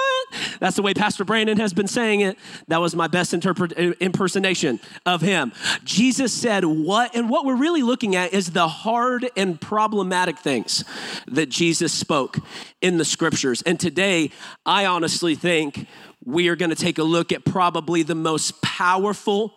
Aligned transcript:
That's 0.61 0.77
the 0.77 0.83
way 0.83 0.95
Pastor 0.95 1.25
Brandon 1.25 1.59
has 1.59 1.73
been 1.73 1.89
saying 1.89 2.21
it. 2.21 2.39
That 2.69 2.81
was 2.81 2.95
my 2.95 3.09
best 3.09 3.35
impersonation 3.35 4.79
of 5.05 5.23
him. 5.23 5.53
Jesus 5.85 6.33
said 6.33 6.65
what? 6.65 7.17
And 7.17 7.29
what 7.29 7.45
we're 7.45 7.57
really 7.57 7.83
looking 7.83 8.15
at 8.15 8.33
is 8.33 8.53
the 8.53 8.69
hard 8.69 9.29
and 9.37 9.61
problematic 9.61 10.39
things 10.39 10.85
that 11.27 11.49
Jesus 11.49 11.93
spoke 11.93 12.39
in 12.81 12.99
the 12.99 13.05
scriptures. 13.05 13.63
And 13.63 13.81
today, 13.81 14.31
I 14.65 14.87
honestly 14.87 15.35
think 15.35 15.87
we 16.25 16.49
are 16.49 16.57
going 16.57 16.71
to 16.71 16.77
take 16.77 16.99
a 16.99 17.03
look 17.03 17.33
at 17.33 17.45
probably 17.45 18.03
the 18.03 18.15
most 18.15 18.61
powerful 18.63 19.55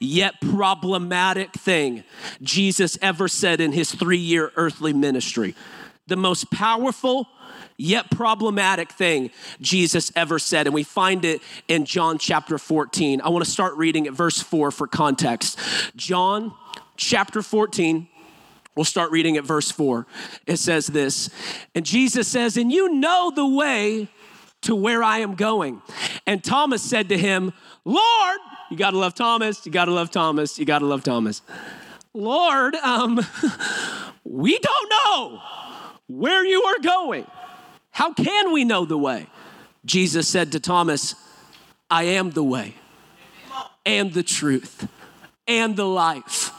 yet 0.00 0.40
problematic 0.40 1.52
thing 1.52 2.02
Jesus 2.42 2.98
ever 3.00 3.28
said 3.28 3.60
in 3.60 3.72
his 3.72 3.94
three 3.94 4.18
year 4.18 4.52
earthly 4.56 4.92
ministry. 4.92 5.54
The 6.08 6.16
most 6.16 6.50
powerful 6.50 7.28
yet 7.82 8.10
problematic 8.10 8.92
thing 8.92 9.30
Jesus 9.60 10.12
ever 10.14 10.38
said. 10.38 10.66
And 10.66 10.74
we 10.74 10.84
find 10.84 11.24
it 11.24 11.42
in 11.68 11.84
John 11.84 12.18
chapter 12.18 12.58
14. 12.58 13.20
I 13.20 13.28
want 13.28 13.44
to 13.44 13.50
start 13.50 13.76
reading 13.76 14.06
at 14.06 14.12
verse 14.12 14.40
4 14.40 14.70
for 14.70 14.86
context. 14.86 15.58
John 15.96 16.54
chapter 16.96 17.42
14. 17.42 18.08
We'll 18.74 18.84
start 18.84 19.10
reading 19.10 19.36
at 19.36 19.44
verse 19.44 19.70
4. 19.70 20.06
It 20.46 20.56
says 20.56 20.86
this, 20.86 21.28
and 21.74 21.84
Jesus 21.84 22.26
says, 22.26 22.56
And 22.56 22.72
you 22.72 22.94
know 22.94 23.30
the 23.34 23.46
way 23.46 24.08
to 24.62 24.74
where 24.74 25.02
I 25.02 25.18
am 25.18 25.34
going. 25.34 25.82
And 26.26 26.42
Thomas 26.42 26.82
said 26.82 27.10
to 27.10 27.18
him, 27.18 27.52
Lord, 27.84 28.38
you 28.70 28.76
gotta 28.76 28.96
love 28.96 29.14
Thomas, 29.14 29.66
you 29.66 29.72
gotta 29.72 29.90
love 29.90 30.10
Thomas, 30.10 30.58
you 30.58 30.64
gotta 30.64 30.86
love 30.86 31.02
Thomas. 31.02 31.42
Lord, 32.14 32.76
um, 32.76 33.20
we 34.24 34.58
don't 34.58 34.88
know 34.90 35.42
where 36.06 36.44
you 36.44 36.62
are 36.62 36.78
going. 36.78 37.26
How 37.92 38.12
can 38.12 38.52
we 38.52 38.64
know 38.64 38.84
the 38.84 38.98
way? 38.98 39.26
Jesus 39.84 40.28
said 40.28 40.52
to 40.52 40.60
Thomas, 40.60 41.14
I 41.90 42.04
am 42.04 42.30
the 42.30 42.42
way 42.42 42.74
and 43.84 44.12
the 44.12 44.22
truth 44.22 44.88
and 45.46 45.76
the 45.76 45.86
life. 45.86 46.50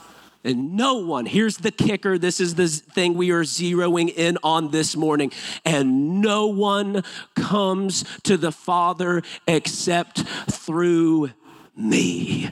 And 0.45 0.75
no 0.75 0.95
one, 0.95 1.25
here's 1.25 1.57
the 1.57 1.71
kicker, 1.71 2.17
this 2.17 2.41
is 2.41 2.55
the 2.55 2.67
thing 2.67 3.13
we 3.13 3.31
are 3.31 3.43
zeroing 3.43 4.13
in 4.13 4.37
on 4.43 4.71
this 4.71 4.95
morning. 4.95 5.31
And 5.63 6.21
no 6.21 6.47
one 6.47 7.03
comes 7.35 8.03
to 8.23 8.35
the 8.35 8.51
Father 8.51 9.21
except 9.47 10.19
through 10.51 11.31
me. 11.75 12.49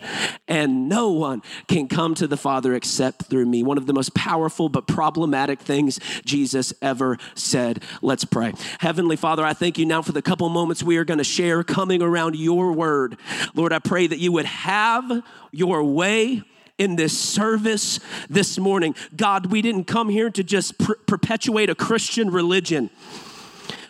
And 0.48 0.90
no 0.90 1.12
one 1.12 1.42
can 1.68 1.88
come 1.88 2.16
to 2.16 2.28
the 2.28 2.38
Father 2.38 2.74
except 2.74 3.26
through 3.26 3.46
me. 3.46 3.64
One 3.64 3.78
of 3.78 3.86
the 3.86 3.94
most 3.94 4.14
powerful 4.14 4.70
but 4.70 4.88
problematic 4.88 5.60
things 5.60 6.00
Jesus 6.26 6.74
ever 6.82 7.18
said. 7.36 7.84
Let's 8.02 8.26
pray. 8.26 8.54
Heavenly 8.80 9.16
Father, 9.16 9.46
I 9.46 9.54
thank 9.54 9.78
you 9.78 9.86
now 9.86 10.02
for 10.02 10.12
the 10.12 10.22
couple 10.22 10.50
moments 10.50 10.84
we 10.84 10.98
are 10.98 11.06
going 11.06 11.20
to 11.20 11.24
share 11.24 11.64
coming 11.64 12.02
around 12.02 12.36
your 12.36 12.72
word. 12.72 13.18
Lord, 13.54 13.74
I 13.74 13.80
pray 13.80 14.08
that 14.08 14.20
you 14.20 14.32
would 14.32 14.46
have 14.46 15.24
your 15.52 15.84
way 15.84 16.44
in 16.78 16.96
this 16.96 17.18
service 17.18 18.00
this 18.28 18.58
morning. 18.58 18.96
God, 19.16 19.48
we 19.48 19.62
didn't 19.62 19.84
come 19.84 20.10
here 20.10 20.32
to 20.32 20.44
just 20.44 20.80
per- 20.80 20.96
perpetuate 20.96 21.70
a 21.70 21.76
Christian 21.76 22.32
religion. 22.32 22.90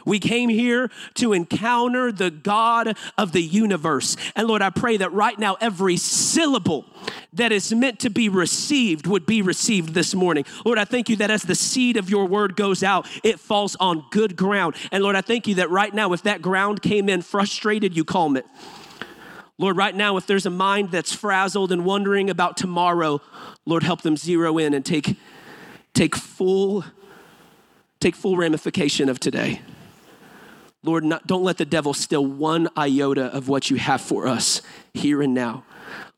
We 0.05 0.19
came 0.19 0.49
here 0.49 0.89
to 1.15 1.33
encounter 1.33 2.11
the 2.11 2.31
God 2.31 2.95
of 3.17 3.31
the 3.31 3.41
universe. 3.41 4.17
And 4.35 4.47
Lord, 4.47 4.61
I 4.61 4.69
pray 4.69 4.97
that 4.97 5.11
right 5.13 5.37
now 5.37 5.57
every 5.61 5.97
syllable 5.97 6.85
that 7.33 7.51
is 7.51 7.73
meant 7.73 7.99
to 7.99 8.09
be 8.09 8.29
received 8.29 9.07
would 9.07 9.25
be 9.25 9.41
received 9.41 9.93
this 9.93 10.13
morning. 10.13 10.45
Lord, 10.65 10.77
I 10.77 10.85
thank 10.85 11.09
you 11.09 11.15
that 11.17 11.31
as 11.31 11.43
the 11.43 11.55
seed 11.55 11.97
of 11.97 12.09
your 12.09 12.25
word 12.25 12.55
goes 12.55 12.83
out, 12.83 13.07
it 13.23 13.39
falls 13.39 13.75
on 13.77 14.05
good 14.11 14.35
ground. 14.35 14.75
And 14.91 15.03
Lord, 15.03 15.15
I 15.15 15.21
thank 15.21 15.47
you 15.47 15.55
that 15.55 15.69
right 15.69 15.93
now, 15.93 16.13
if 16.13 16.23
that 16.23 16.41
ground 16.41 16.81
came 16.81 17.09
in 17.09 17.21
frustrated, 17.21 17.95
you 17.95 18.03
calm 18.03 18.37
it. 18.37 18.45
Lord, 19.57 19.77
right 19.77 19.95
now, 19.95 20.17
if 20.17 20.25
there's 20.25 20.47
a 20.47 20.51
mind 20.51 20.89
that's 20.89 21.13
frazzled 21.13 21.71
and 21.71 21.85
wondering 21.85 22.31
about 22.31 22.57
tomorrow, 22.57 23.21
Lord, 23.65 23.83
help 23.83 24.01
them 24.01 24.17
zero 24.17 24.57
in 24.57 24.73
and 24.73 24.83
take, 24.83 25.17
take 25.93 26.15
full, 26.15 26.83
take 27.99 28.15
full 28.15 28.37
ramification 28.37 29.07
of 29.07 29.19
today. 29.19 29.61
Lord, 30.83 31.03
not, 31.03 31.27
don't 31.27 31.43
let 31.43 31.57
the 31.57 31.65
devil 31.65 31.93
steal 31.93 32.25
one 32.25 32.67
iota 32.75 33.25
of 33.25 33.47
what 33.47 33.69
you 33.69 33.77
have 33.77 34.01
for 34.01 34.27
us 34.27 34.61
here 34.93 35.21
and 35.21 35.33
now. 35.33 35.63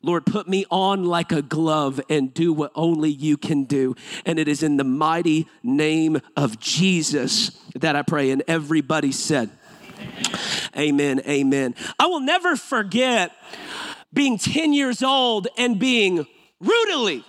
Lord, 0.02 0.26
put 0.26 0.48
me 0.48 0.64
on 0.70 1.04
like 1.04 1.32
a 1.32 1.42
glove 1.42 2.00
and 2.08 2.32
do 2.32 2.52
what 2.52 2.72
only 2.74 3.10
you 3.10 3.36
can 3.36 3.64
do. 3.64 3.94
And 4.24 4.38
it 4.38 4.48
is 4.48 4.62
in 4.62 4.76
the 4.76 4.84
mighty 4.84 5.48
name 5.62 6.20
of 6.36 6.58
Jesus 6.60 7.50
that 7.74 7.96
I 7.96 8.02
pray. 8.02 8.30
And 8.30 8.42
everybody 8.46 9.12
said, 9.12 9.50
Amen. 10.76 11.20
Amen. 11.26 11.74
I 11.98 12.06
will 12.06 12.20
never 12.20 12.56
forget 12.56 13.32
being 14.12 14.38
10 14.38 14.72
years 14.72 15.02
old 15.02 15.48
and 15.56 15.78
being 15.78 16.26
rudely 16.60 17.24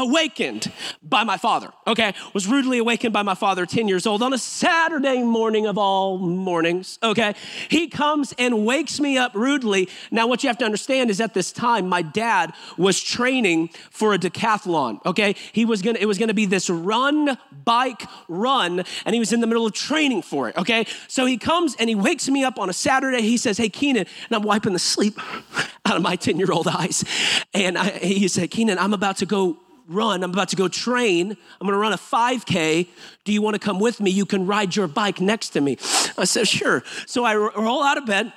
awakened 0.00 0.72
by 1.02 1.24
my 1.24 1.36
father. 1.36 1.70
Okay, 1.86 2.14
was 2.34 2.46
rudely 2.46 2.78
awakened 2.78 3.12
by 3.12 3.22
my 3.22 3.34
father 3.34 3.66
10 3.66 3.86
years 3.86 4.06
old 4.06 4.22
on 4.22 4.32
a 4.32 4.38
Saturday 4.38 5.22
morning 5.22 5.66
of 5.66 5.76
all 5.76 6.18
mornings. 6.18 6.98
Okay, 7.02 7.34
he 7.68 7.88
comes 7.88 8.34
and 8.38 8.64
wakes 8.64 8.98
me 8.98 9.18
up 9.18 9.34
rudely. 9.34 9.88
Now, 10.10 10.26
what 10.26 10.42
you 10.42 10.48
have 10.48 10.58
to 10.58 10.64
understand 10.64 11.10
is 11.10 11.20
at 11.20 11.34
this 11.34 11.52
time, 11.52 11.88
my 11.88 12.02
dad 12.02 12.52
was 12.78 13.00
training 13.00 13.68
for 13.90 14.14
a 14.14 14.18
decathlon. 14.18 15.04
Okay, 15.04 15.36
he 15.52 15.64
was 15.64 15.82
gonna, 15.82 15.98
it 16.00 16.06
was 16.06 16.18
gonna 16.18 16.34
be 16.34 16.46
this 16.46 16.70
run, 16.70 17.38
bike, 17.64 18.02
run, 18.28 18.84
and 19.04 19.14
he 19.14 19.20
was 19.20 19.32
in 19.32 19.40
the 19.40 19.46
middle 19.46 19.66
of 19.66 19.72
training 19.72 20.22
for 20.22 20.48
it. 20.48 20.56
Okay, 20.56 20.86
so 21.08 21.26
he 21.26 21.36
comes 21.36 21.76
and 21.78 21.88
he 21.88 21.94
wakes 21.94 22.28
me 22.28 22.42
up 22.42 22.58
on 22.58 22.70
a 22.70 22.72
Saturday. 22.74 23.22
He 23.22 23.36
says, 23.36 23.58
Hey, 23.58 23.68
Keenan, 23.68 24.06
and 24.28 24.36
I'm 24.36 24.42
wiping 24.42 24.72
the 24.72 24.78
sleep 24.78 25.18
out 25.84 25.96
of 25.96 26.02
my 26.02 26.16
10 26.16 26.38
year 26.38 26.50
old 26.50 26.68
eyes. 26.68 27.04
And 27.52 27.76
I, 27.76 27.90
he 27.90 28.28
said, 28.28 28.50
Keenan, 28.50 28.78
I'm 28.78 28.94
about 28.94 29.18
to 29.18 29.26
go 29.26 29.58
run. 29.90 30.22
I'm 30.22 30.30
about 30.30 30.48
to 30.50 30.56
go 30.56 30.68
train. 30.68 31.30
I'm 31.30 31.66
going 31.66 31.72
to 31.72 31.78
run 31.78 31.92
a 31.92 31.98
5K. 31.98 32.86
Do 33.24 33.32
you 33.32 33.42
want 33.42 33.54
to 33.54 33.60
come 33.60 33.80
with 33.80 34.00
me? 34.00 34.10
You 34.10 34.24
can 34.24 34.46
ride 34.46 34.74
your 34.76 34.86
bike 34.86 35.20
next 35.20 35.50
to 35.50 35.60
me. 35.60 35.76
I 36.16 36.24
said, 36.24 36.48
sure. 36.48 36.82
So 37.06 37.24
I 37.24 37.34
roll 37.34 37.82
out 37.82 37.98
of 37.98 38.06
bed 38.06 38.32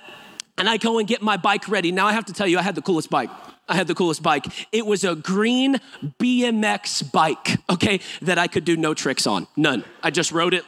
and 0.57 0.69
I 0.69 0.77
go 0.77 0.99
and 0.99 1.07
get 1.07 1.21
my 1.21 1.37
bike 1.37 1.67
ready. 1.69 1.91
Now 1.91 2.07
I 2.07 2.13
have 2.13 2.25
to 2.25 2.33
tell 2.33 2.47
you, 2.47 2.57
I 2.57 2.61
had 2.61 2.75
the 2.75 2.81
coolest 2.81 3.09
bike. 3.09 3.29
I 3.67 3.75
had 3.75 3.87
the 3.87 3.95
coolest 3.95 4.21
bike. 4.21 4.45
It 4.73 4.85
was 4.85 5.05
a 5.05 5.15
green 5.15 5.79
BMX 6.19 7.11
bike, 7.11 7.57
okay, 7.69 8.01
that 8.21 8.37
I 8.37 8.47
could 8.47 8.65
do 8.65 8.75
no 8.75 8.93
tricks 8.93 9.25
on. 9.25 9.47
None. 9.55 9.85
I 10.01 10.11
just 10.11 10.33
rode 10.33 10.53
it 10.53 10.65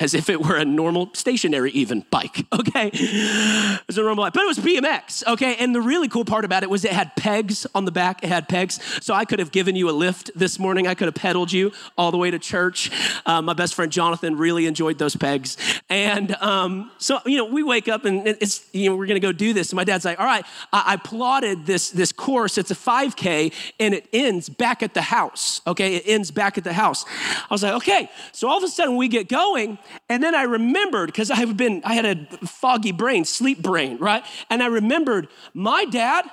as 0.00 0.14
if 0.14 0.30
it 0.30 0.42
were 0.42 0.56
a 0.56 0.64
normal 0.64 1.10
stationary 1.12 1.70
even 1.72 2.04
bike, 2.10 2.46
okay? 2.52 2.90
It 2.92 3.86
was 3.86 3.98
a 3.98 4.02
normal 4.02 4.24
bike, 4.24 4.32
but 4.32 4.42
it 4.42 4.46
was 4.46 4.58
BMX, 4.58 5.26
okay? 5.26 5.56
And 5.56 5.74
the 5.74 5.82
really 5.82 6.08
cool 6.08 6.24
part 6.24 6.44
about 6.44 6.62
it 6.62 6.70
was 6.70 6.84
it 6.84 6.92
had 6.92 7.14
pegs 7.16 7.66
on 7.74 7.84
the 7.84 7.92
back, 7.92 8.24
it 8.24 8.28
had 8.28 8.48
pegs. 8.48 8.80
So 9.04 9.12
I 9.12 9.26
could 9.26 9.38
have 9.38 9.52
given 9.52 9.76
you 9.76 9.90
a 9.90 9.92
lift 9.92 10.30
this 10.34 10.58
morning. 10.58 10.86
I 10.86 10.94
could 10.94 11.06
have 11.06 11.14
pedaled 11.14 11.52
you 11.52 11.72
all 11.98 12.10
the 12.10 12.16
way 12.16 12.30
to 12.30 12.38
church. 12.38 12.90
Uh, 13.26 13.42
my 13.42 13.52
best 13.52 13.74
friend 13.74 13.92
Jonathan 13.92 14.36
really 14.38 14.66
enjoyed 14.66 14.98
those 14.98 15.14
pegs. 15.14 15.58
And 15.90 16.34
um, 16.36 16.90
so, 16.98 17.20
you 17.26 17.36
know, 17.36 17.44
we 17.44 17.62
wake 17.62 17.88
up 17.88 18.06
and 18.06 18.26
it's, 18.26 18.66
you 18.72 18.88
know, 18.88 18.96
we're 18.96 19.06
gonna 19.06 19.20
go 19.20 19.32
do 19.32 19.52
this. 19.52 19.70
And 19.70 19.76
my 19.76 19.84
dad's 19.84 20.06
like, 20.06 20.18
all 20.18 20.26
right, 20.26 20.46
I, 20.72 20.94
I 20.94 20.96
plotted 20.96 21.66
this, 21.66 21.90
this 21.90 22.10
course. 22.10 22.56
It's 22.56 22.70
a 22.70 22.74
5K 22.74 23.52
and 23.78 23.92
it 23.92 24.08
ends 24.14 24.48
back 24.48 24.82
at 24.82 24.94
the 24.94 25.02
house, 25.02 25.60
okay? 25.66 25.96
It 25.96 26.04
ends 26.06 26.30
back 26.30 26.56
at 26.56 26.64
the 26.64 26.72
house. 26.72 27.04
I 27.06 27.46
was 27.50 27.62
like, 27.62 27.74
okay. 27.74 28.10
So 28.32 28.48
all 28.48 28.56
of 28.56 28.64
a 28.64 28.68
sudden 28.68 28.96
we 28.96 29.08
get 29.08 29.28
going 29.28 29.78
and 30.08 30.22
then 30.22 30.34
I 30.34 30.42
remembered, 30.42 31.06
because 31.06 31.30
I've 31.30 31.56
been, 31.56 31.82
I 31.84 31.94
had 31.94 32.04
a 32.04 32.46
foggy 32.46 32.92
brain, 32.92 33.24
sleep 33.24 33.62
brain, 33.62 33.98
right? 33.98 34.24
And 34.48 34.62
I 34.62 34.66
remembered 34.66 35.28
my 35.54 35.84
dad 35.84 36.24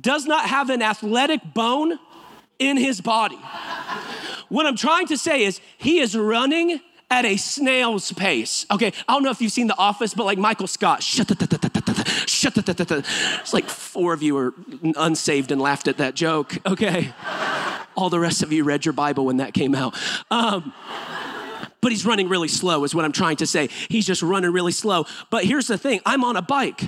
does 0.00 0.26
not 0.26 0.46
have 0.48 0.70
an 0.70 0.82
athletic 0.82 1.40
bone 1.54 1.98
in 2.58 2.76
his 2.76 3.00
body. 3.00 3.38
What 4.48 4.66
I'm 4.66 4.76
trying 4.76 5.06
to 5.08 5.16
say 5.16 5.44
is 5.44 5.60
he 5.78 6.00
is 6.00 6.16
running 6.16 6.80
at 7.10 7.24
a 7.24 7.36
snail's 7.36 8.12
pace. 8.12 8.66
Okay, 8.70 8.92
I 9.08 9.12
don't 9.12 9.22
know 9.22 9.30
if 9.30 9.40
you've 9.40 9.52
seen 9.52 9.66
The 9.66 9.76
Office, 9.76 10.14
but 10.14 10.24
like 10.24 10.38
Michael 10.38 10.66
Scott, 10.66 11.02
shut 11.02 11.28
the, 11.28 11.34
shut 12.26 12.54
the, 12.54 13.04
It's 13.40 13.54
like 13.54 13.68
four 13.68 14.12
of 14.12 14.22
you 14.22 14.36
are 14.36 14.54
unsaved 14.96 15.52
and 15.52 15.60
laughed 15.60 15.86
at 15.86 15.98
that 15.98 16.14
joke. 16.14 16.56
Okay, 16.66 17.12
all 17.96 18.10
the 18.10 18.18
rest 18.18 18.42
of 18.42 18.52
you 18.52 18.64
read 18.64 18.84
your 18.84 18.94
Bible 18.94 19.26
when 19.26 19.36
that 19.36 19.54
came 19.54 19.74
out. 19.74 19.96
Um, 20.30 20.72
but 21.84 21.92
he's 21.92 22.06
running 22.06 22.30
really 22.30 22.48
slow, 22.48 22.82
is 22.84 22.94
what 22.94 23.04
I'm 23.04 23.12
trying 23.12 23.36
to 23.36 23.46
say. 23.46 23.68
He's 23.90 24.06
just 24.06 24.22
running 24.22 24.50
really 24.52 24.72
slow. 24.72 25.04
But 25.28 25.44
here's 25.44 25.66
the 25.66 25.76
thing 25.76 26.00
I'm 26.06 26.24
on 26.24 26.34
a 26.34 26.40
bike, 26.40 26.80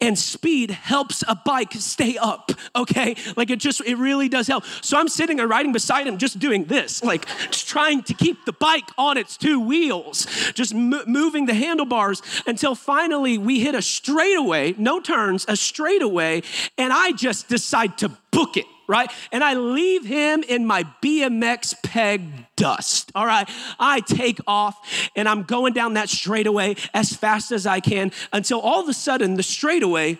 and 0.00 0.18
speed 0.18 0.72
helps 0.72 1.22
a 1.28 1.36
bike 1.36 1.72
stay 1.74 2.18
up, 2.18 2.50
okay? 2.74 3.14
Like 3.36 3.50
it 3.50 3.60
just, 3.60 3.80
it 3.82 3.94
really 3.94 4.28
does 4.28 4.48
help. 4.48 4.64
So 4.82 4.98
I'm 4.98 5.06
sitting 5.06 5.38
and 5.38 5.48
riding 5.48 5.70
beside 5.70 6.08
him, 6.08 6.18
just 6.18 6.40
doing 6.40 6.64
this, 6.64 7.04
like 7.04 7.26
just 7.52 7.68
trying 7.68 8.02
to 8.02 8.14
keep 8.14 8.44
the 8.44 8.52
bike 8.52 8.90
on 8.98 9.18
its 9.18 9.36
two 9.36 9.60
wheels, 9.60 10.26
just 10.52 10.74
moving 10.74 11.46
the 11.46 11.54
handlebars 11.54 12.20
until 12.44 12.74
finally 12.74 13.38
we 13.38 13.60
hit 13.60 13.76
a 13.76 13.82
straightaway, 13.82 14.74
no 14.76 14.98
turns, 14.98 15.44
a 15.46 15.54
straightaway, 15.54 16.42
and 16.76 16.92
I 16.92 17.12
just 17.12 17.48
decide 17.48 17.98
to 17.98 18.08
book 18.32 18.56
it 18.56 18.66
right? 18.86 19.10
And 19.32 19.42
I 19.42 19.54
leave 19.54 20.04
him 20.04 20.42
in 20.42 20.66
my 20.66 20.84
BMX 21.02 21.74
peg 21.82 22.22
dust, 22.56 23.10
all 23.14 23.26
right? 23.26 23.48
I 23.78 24.00
take 24.00 24.38
off 24.46 25.10
and 25.16 25.28
I'm 25.28 25.42
going 25.42 25.72
down 25.72 25.94
that 25.94 26.08
straightaway 26.08 26.76
as 26.92 27.14
fast 27.14 27.52
as 27.52 27.66
I 27.66 27.80
can 27.80 28.12
until 28.32 28.60
all 28.60 28.80
of 28.80 28.88
a 28.88 28.94
sudden 28.94 29.34
the 29.34 29.42
straightaway 29.42 30.18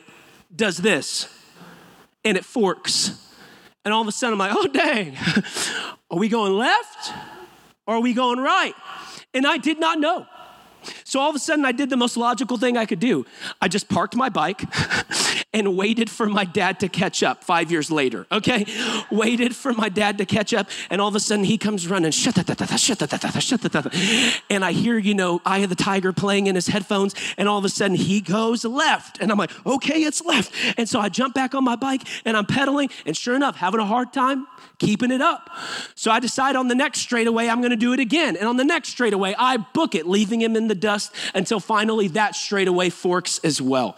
does 0.54 0.78
this 0.78 1.28
and 2.24 2.36
it 2.36 2.44
forks. 2.44 3.20
And 3.84 3.92
all 3.92 4.00
of 4.00 4.08
a 4.08 4.12
sudden 4.12 4.34
I'm 4.34 4.38
like, 4.38 4.56
oh, 4.56 4.66
dang, 4.68 5.16
are 6.10 6.18
we 6.18 6.28
going 6.28 6.54
left 6.54 7.12
or 7.86 7.96
are 7.96 8.00
we 8.00 8.14
going 8.14 8.38
right? 8.38 8.74
And 9.32 9.46
I 9.46 9.58
did 9.58 9.78
not 9.78 9.98
know. 9.98 10.26
So 11.04 11.20
all 11.20 11.30
of 11.30 11.36
a 11.36 11.38
sudden, 11.38 11.64
I 11.64 11.72
did 11.72 11.90
the 11.90 11.96
most 11.96 12.16
logical 12.16 12.56
thing 12.56 12.76
I 12.76 12.86
could 12.86 13.00
do. 13.00 13.24
I 13.60 13.68
just 13.68 13.88
parked 13.88 14.16
my 14.16 14.28
bike 14.28 14.60
and 15.54 15.76
waited 15.76 16.10
for 16.10 16.26
my 16.26 16.44
dad 16.44 16.80
to 16.80 16.88
catch 16.88 17.22
up 17.22 17.44
five 17.44 17.70
years 17.70 17.90
later, 17.90 18.26
okay? 18.30 18.66
waited 19.10 19.56
for 19.56 19.72
my 19.72 19.88
dad 19.88 20.18
to 20.18 20.26
catch 20.26 20.52
up, 20.52 20.68
and 20.90 21.00
all 21.00 21.08
of 21.08 21.14
a 21.14 21.20
sudden 21.20 21.44
he 21.44 21.56
comes 21.56 21.88
running, 21.88 22.12
and 24.50 24.64
I 24.64 24.72
hear, 24.72 24.98
you 24.98 25.14
know, 25.14 25.40
Eye 25.46 25.58
of 25.58 25.70
the 25.70 25.76
Tiger 25.76 26.12
playing 26.12 26.48
in 26.48 26.54
his 26.54 26.66
headphones, 26.66 27.14
and 27.38 27.48
all 27.48 27.58
of 27.58 27.64
a 27.64 27.68
sudden 27.68 27.96
he 27.96 28.20
goes 28.20 28.64
left. 28.64 29.20
And 29.20 29.30
I'm 29.30 29.38
like, 29.38 29.52
okay, 29.64 30.02
it's 30.02 30.22
left. 30.22 30.52
And 30.76 30.88
so 30.88 30.98
I 30.98 31.08
jump 31.08 31.34
back 31.34 31.54
on 31.54 31.62
my 31.64 31.76
bike 31.76 32.02
and 32.24 32.36
I'm 32.36 32.46
pedaling, 32.46 32.90
and 33.06 33.16
sure 33.16 33.36
enough, 33.36 33.56
having 33.56 33.80
a 33.80 33.86
hard 33.86 34.12
time 34.12 34.46
keeping 34.78 35.10
it 35.10 35.20
up. 35.20 35.50
So 35.94 36.10
I 36.10 36.20
decide 36.20 36.56
on 36.56 36.68
the 36.68 36.74
next 36.74 37.00
straightaway, 37.00 37.48
I'm 37.48 37.62
gonna 37.62 37.76
do 37.76 37.92
it 37.92 38.00
again. 38.00 38.36
And 38.36 38.48
on 38.48 38.56
the 38.56 38.64
next 38.64 38.90
straightaway, 38.90 39.34
I 39.38 39.58
book 39.58 39.94
it, 39.94 40.06
leaving 40.06 40.42
him 40.42 40.56
in 40.56 40.68
the 40.68 40.74
dust 40.74 41.14
until 41.34 41.60
finally 41.60 42.08
that 42.08 42.34
straightaway 42.34 42.90
forks 42.90 43.38
as 43.44 43.62
well. 43.62 43.96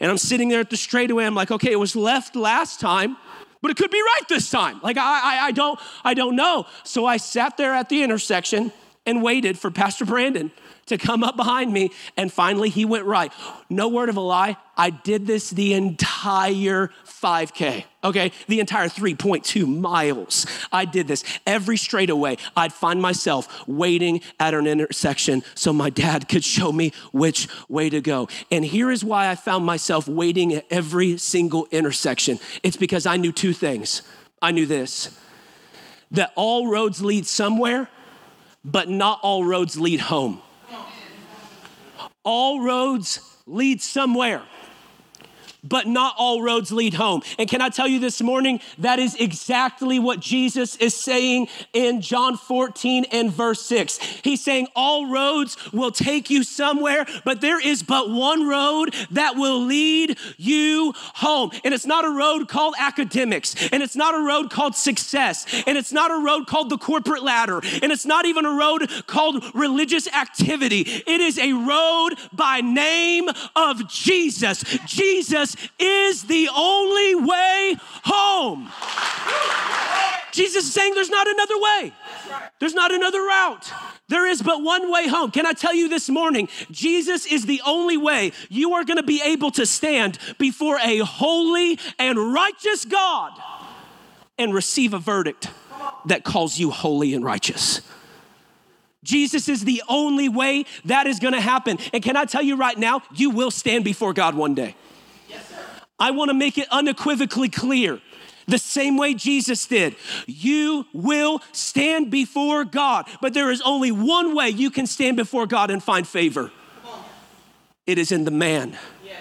And 0.00 0.10
I'm 0.10 0.18
sitting 0.18 0.48
there 0.48 0.60
at 0.60 0.70
the 0.70 0.76
straightaway, 0.94 1.24
I'm 1.24 1.34
like, 1.34 1.50
okay, 1.50 1.72
it 1.72 1.80
was 1.80 1.96
left 1.96 2.36
last 2.36 2.78
time 2.78 3.16
but 3.60 3.70
it 3.70 3.78
could 3.78 3.90
be 3.90 4.02
right 4.02 4.28
this 4.28 4.50
time. 4.50 4.78
Like 4.82 4.98
I, 4.98 5.38
I, 5.38 5.46
I, 5.46 5.50
don't, 5.50 5.80
I 6.04 6.12
don't 6.12 6.36
know. 6.36 6.66
So 6.82 7.06
I 7.06 7.16
sat 7.16 7.56
there 7.56 7.72
at 7.72 7.88
the 7.88 8.02
intersection 8.02 8.70
and 9.06 9.22
waited 9.22 9.58
for 9.58 9.70
Pastor 9.70 10.04
Brandon 10.04 10.52
to 10.84 10.98
come 10.98 11.24
up 11.24 11.34
behind 11.34 11.72
me, 11.72 11.90
and 12.14 12.30
finally 12.30 12.68
he 12.68 12.84
went 12.84 13.06
right. 13.06 13.32
No 13.70 13.88
word 13.88 14.10
of 14.10 14.18
a 14.18 14.20
lie, 14.20 14.58
I 14.76 14.90
did 14.90 15.26
this 15.26 15.48
the 15.48 15.72
entire 15.72 16.90
5K, 17.24 17.84
okay? 18.04 18.32
The 18.48 18.60
entire 18.60 18.88
3.2 18.88 19.66
miles. 19.66 20.46
I 20.70 20.84
did 20.84 21.08
this 21.08 21.24
every 21.46 21.78
straightaway. 21.78 22.36
I'd 22.54 22.72
find 22.72 23.00
myself 23.00 23.66
waiting 23.66 24.20
at 24.38 24.52
an 24.52 24.66
intersection 24.66 25.42
so 25.54 25.72
my 25.72 25.88
dad 25.88 26.28
could 26.28 26.44
show 26.44 26.70
me 26.70 26.92
which 27.12 27.48
way 27.70 27.88
to 27.88 28.02
go. 28.02 28.28
And 28.50 28.62
here 28.62 28.90
is 28.90 29.02
why 29.02 29.30
I 29.30 29.36
found 29.36 29.64
myself 29.64 30.06
waiting 30.06 30.52
at 30.52 30.66
every 30.70 31.16
single 31.16 31.66
intersection 31.70 32.38
it's 32.62 32.76
because 32.76 33.06
I 33.06 33.16
knew 33.16 33.32
two 33.32 33.52
things. 33.52 34.02
I 34.42 34.50
knew 34.50 34.66
this 34.66 35.16
that 36.10 36.32
all 36.36 36.68
roads 36.68 37.02
lead 37.02 37.26
somewhere, 37.26 37.88
but 38.64 38.88
not 38.88 39.18
all 39.22 39.44
roads 39.44 39.78
lead 39.78 40.00
home. 40.00 40.40
All 42.22 42.60
roads 42.60 43.20
lead 43.46 43.80
somewhere 43.80 44.42
but 45.64 45.86
not 45.86 46.14
all 46.18 46.42
roads 46.42 46.70
lead 46.70 46.94
home. 46.94 47.22
And 47.38 47.48
can 47.48 47.60
I 47.60 47.70
tell 47.70 47.88
you 47.88 47.98
this 47.98 48.22
morning, 48.22 48.60
that 48.78 48.98
is 48.98 49.14
exactly 49.16 49.98
what 49.98 50.20
Jesus 50.20 50.76
is 50.76 50.94
saying 50.94 51.48
in 51.72 52.00
John 52.00 52.36
14 52.36 53.06
and 53.10 53.32
verse 53.32 53.62
6. 53.62 53.98
He's 54.22 54.42
saying, 54.42 54.68
All 54.76 55.10
roads 55.10 55.56
will 55.72 55.90
take 55.90 56.30
you 56.30 56.44
somewhere, 56.44 57.06
but 57.24 57.40
there 57.40 57.60
is 57.60 57.82
but 57.82 58.10
one 58.10 58.46
road 58.46 58.94
that 59.10 59.36
will 59.36 59.64
lead 59.64 60.18
you 60.36 60.92
home. 60.96 61.50
And 61.64 61.72
it's 61.72 61.86
not 61.86 62.04
a 62.04 62.10
road 62.10 62.48
called 62.48 62.74
academics, 62.78 63.54
and 63.72 63.82
it's 63.82 63.96
not 63.96 64.14
a 64.14 64.22
road 64.22 64.50
called 64.50 64.76
success, 64.76 65.46
and 65.66 65.78
it's 65.78 65.92
not 65.92 66.10
a 66.10 66.22
road 66.24 66.46
called 66.46 66.70
the 66.70 66.78
corporate 66.78 67.22
ladder, 67.22 67.60
and 67.82 67.90
it's 67.92 68.06
not 68.06 68.26
even 68.26 68.44
a 68.44 68.52
road 68.52 68.90
called 69.06 69.44
religious 69.54 70.06
activity. 70.08 70.80
It 70.80 71.20
is 71.20 71.38
a 71.38 71.52
road 71.52 72.10
by 72.32 72.60
name 72.60 73.28
of 73.56 73.88
Jesus. 73.88 74.62
Jesus 74.86 75.53
is 75.78 76.24
the 76.24 76.48
only 76.54 77.14
way 77.14 77.76
home. 78.04 78.70
Jesus 80.32 80.64
is 80.64 80.72
saying 80.72 80.94
there's 80.94 81.10
not 81.10 81.28
another 81.28 81.58
way. 81.58 81.92
There's 82.58 82.74
not 82.74 82.92
another 82.92 83.20
route. 83.20 83.72
There 84.08 84.26
is 84.26 84.42
but 84.42 84.62
one 84.62 84.90
way 84.90 85.06
home. 85.06 85.30
Can 85.30 85.46
I 85.46 85.52
tell 85.52 85.74
you 85.74 85.88
this 85.88 86.08
morning? 86.08 86.48
Jesus 86.70 87.24
is 87.24 87.46
the 87.46 87.62
only 87.64 87.96
way 87.96 88.32
you 88.48 88.74
are 88.74 88.84
going 88.84 88.96
to 88.96 89.04
be 89.04 89.22
able 89.22 89.50
to 89.52 89.64
stand 89.64 90.18
before 90.38 90.78
a 90.82 90.98
holy 90.98 91.78
and 91.98 92.32
righteous 92.32 92.84
God 92.84 93.32
and 94.36 94.52
receive 94.52 94.92
a 94.92 94.98
verdict 94.98 95.48
that 96.06 96.24
calls 96.24 96.58
you 96.58 96.70
holy 96.70 97.14
and 97.14 97.24
righteous. 97.24 97.80
Jesus 99.04 99.48
is 99.48 99.64
the 99.64 99.82
only 99.88 100.28
way 100.28 100.64
that 100.86 101.06
is 101.06 101.20
going 101.20 101.34
to 101.34 101.40
happen. 101.40 101.78
And 101.92 102.02
can 102.02 102.16
I 102.16 102.24
tell 102.24 102.42
you 102.42 102.56
right 102.56 102.76
now, 102.76 103.02
you 103.14 103.30
will 103.30 103.50
stand 103.50 103.84
before 103.84 104.12
God 104.12 104.34
one 104.34 104.54
day. 104.54 104.74
I 105.98 106.10
want 106.10 106.30
to 106.30 106.34
make 106.34 106.58
it 106.58 106.68
unequivocally 106.70 107.48
clear. 107.48 108.00
The 108.46 108.58
same 108.58 108.98
way 108.98 109.14
Jesus 109.14 109.66
did. 109.66 109.96
You 110.26 110.84
will 110.92 111.40
stand 111.52 112.10
before 112.10 112.64
God, 112.64 113.08
but 113.22 113.32
there 113.32 113.50
is 113.50 113.62
only 113.62 113.90
one 113.90 114.34
way 114.34 114.50
you 114.50 114.70
can 114.70 114.86
stand 114.86 115.16
before 115.16 115.46
God 115.46 115.70
and 115.70 115.82
find 115.82 116.06
favor. 116.06 116.52
It 117.86 117.98
is 117.98 118.12
in 118.12 118.24
the 118.24 118.30
man, 118.30 118.78
yes. 119.04 119.16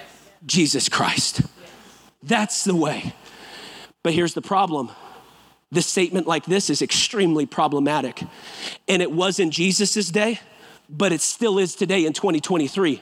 Jesus 0.46 0.90
Christ. 0.90 1.42
Yes. 1.42 1.50
That's 2.24 2.64
the 2.64 2.75
way. 2.75 3.14
But 4.04 4.14
here's 4.14 4.34
the 4.34 4.42
problem 4.42 4.92
this 5.72 5.88
statement 5.88 6.28
like 6.28 6.46
this 6.46 6.70
is 6.70 6.81
extremely 6.81 7.46
problematic. 7.46 8.22
And 8.88 9.02
it 9.02 9.12
was 9.12 9.40
in 9.40 9.50
Jesus' 9.50 10.10
day, 10.12 10.40
but 10.88 11.12
it 11.12 11.20
still 11.20 11.58
is 11.58 11.75
today 11.75 12.06
in 12.06 12.14
2023. 12.14 13.02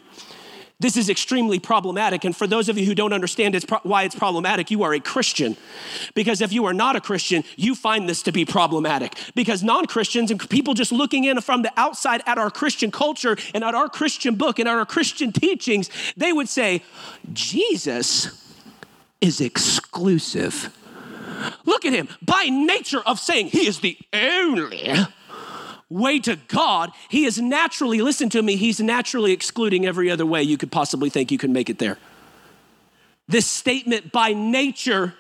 This 0.82 0.98
is 0.98 1.10
extremely 1.10 1.60
problematic. 1.60 2.26
And 2.26 2.36
for 2.36 2.48
those 2.48 2.68
of 2.68 2.76
you 2.76 2.88
who 2.88 2.96
don't 2.96 3.14
understand 3.14 3.54
it's 3.54 3.66
pro- 3.66 3.82
why 3.84 4.02
it's 4.02 4.16
problematic, 4.16 4.72
you 4.72 4.82
are 4.82 4.96
a 4.96 5.00
Christian. 5.00 5.56
Because 6.16 6.42
if 6.42 6.52
you 6.52 6.66
are 6.66 6.74
not 6.74 6.96
a 6.96 7.02
Christian, 7.02 7.44
you 7.56 7.76
find 7.76 8.10
this 8.10 8.24
to 8.24 8.32
be 8.32 8.46
problematic. 8.46 9.16
Because 9.36 9.62
non 9.62 9.86
Christians 9.86 10.32
and 10.32 10.50
people 10.50 10.74
just 10.74 10.92
looking 10.92 11.24
in 11.26 11.40
from 11.42 11.62
the 11.62 11.72
outside 11.78 12.24
at 12.26 12.40
our 12.40 12.50
Christian 12.50 12.90
culture 12.90 13.38
and 13.54 13.64
at 13.64 13.76
our 13.76 13.90
Christian 13.90 14.34
book 14.34 14.58
and 14.58 14.68
at 14.68 14.74
our 14.74 14.86
Christian 14.88 15.32
teachings, 15.32 15.88
they 16.18 16.34
would 16.34 16.50
say, 16.50 16.82
Jesus 17.32 18.44
is 19.22 19.40
exclusive. 19.40 20.76
Look 21.64 21.86
at 21.86 21.94
him. 21.94 22.10
By 22.24 22.50
nature 22.50 23.02
of 23.06 23.20
saying 23.20 23.48
he 23.48 23.68
is 23.68 23.82
the 23.82 24.00
only 24.14 24.96
way 25.92 26.20
to 26.22 26.38
God, 26.48 26.92
he 27.10 27.26
is 27.26 27.40
naturally, 27.40 28.02
listen 28.02 28.30
to 28.30 28.42
me, 28.42 28.56
he's 28.56 28.80
naturally 28.80 29.34
excluding 29.34 29.86
every 29.86 30.10
other 30.10 30.26
way 30.26 30.42
you 30.42 30.58
could 30.58 30.72
possibly 30.72 31.10
think 31.10 31.32
you 31.32 31.38
can 31.38 31.54
make 31.54 31.70
it 31.70 31.80
there. 31.80 31.98
This 33.28 33.46
statement 33.46 34.12
by 34.12 34.34
nature 34.34 35.14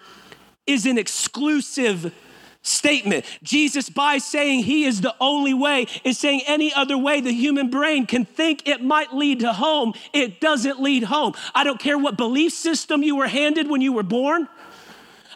is 0.65 0.85
an 0.85 0.97
exclusive 0.97 2.13
statement. 2.61 3.25
Jesus, 3.41 3.89
by 3.89 4.17
saying 4.17 4.63
he 4.63 4.85
is 4.85 5.01
the 5.01 5.15
only 5.19 5.53
way, 5.53 5.87
is 6.03 6.17
saying 6.17 6.41
any 6.47 6.73
other 6.73 6.97
way 6.97 7.19
the 7.19 7.31
human 7.31 7.69
brain 7.69 8.05
can 8.05 8.23
think 8.25 8.67
it 8.67 8.83
might 8.83 9.13
lead 9.13 9.39
to 9.39 9.53
home, 9.53 9.93
it 10.13 10.39
doesn't 10.39 10.81
lead 10.81 11.03
home. 11.03 11.33
I 11.55 11.63
don't 11.63 11.79
care 11.79 11.97
what 11.97 12.17
belief 12.17 12.53
system 12.53 13.03
you 13.03 13.15
were 13.15 13.27
handed 13.27 13.69
when 13.69 13.81
you 13.81 13.93
were 13.93 14.03
born, 14.03 14.47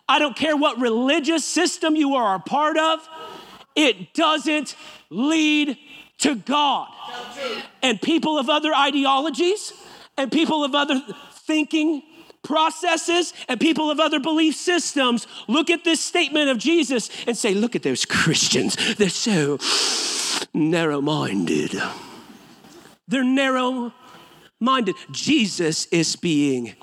I 0.08 0.20
don't 0.20 0.36
care 0.36 0.56
what 0.56 0.80
religious 0.80 1.44
system 1.44 1.96
you 1.96 2.14
are 2.14 2.36
a 2.36 2.40
part 2.40 2.78
of, 2.78 3.10
it 3.76 4.14
doesn't 4.14 4.76
lead 5.10 5.78
to 6.20 6.36
God. 6.36 6.90
And 7.82 8.02
people 8.02 8.40
of 8.40 8.50
other 8.50 8.74
ideologies 8.74 9.74
and 10.18 10.32
people 10.32 10.64
of 10.64 10.74
other 10.74 11.02
thinking 11.46 12.04
processes 12.44 13.34
and 13.50 13.60
people 13.60 13.90
of 13.92 14.00
other 14.00 14.20
belief 14.20 14.56
systems 14.56 15.28
look 15.48 15.70
at 15.70 15.84
this 15.84 16.00
statement 16.00 16.50
of 16.50 16.58
Jesus 16.58 17.10
and 17.28 17.36
say, 17.38 17.54
Look 17.54 17.76
at 17.76 17.84
those 17.84 18.06
Christians. 18.06 18.96
They're 18.96 19.10
so 19.10 19.58
narrow 20.54 21.02
minded. 21.02 21.76
They're 23.08 23.24
narrow 23.24 23.94
minded. 24.60 24.96
Jesus 25.12 25.86
is 25.88 26.16
being 26.16 26.76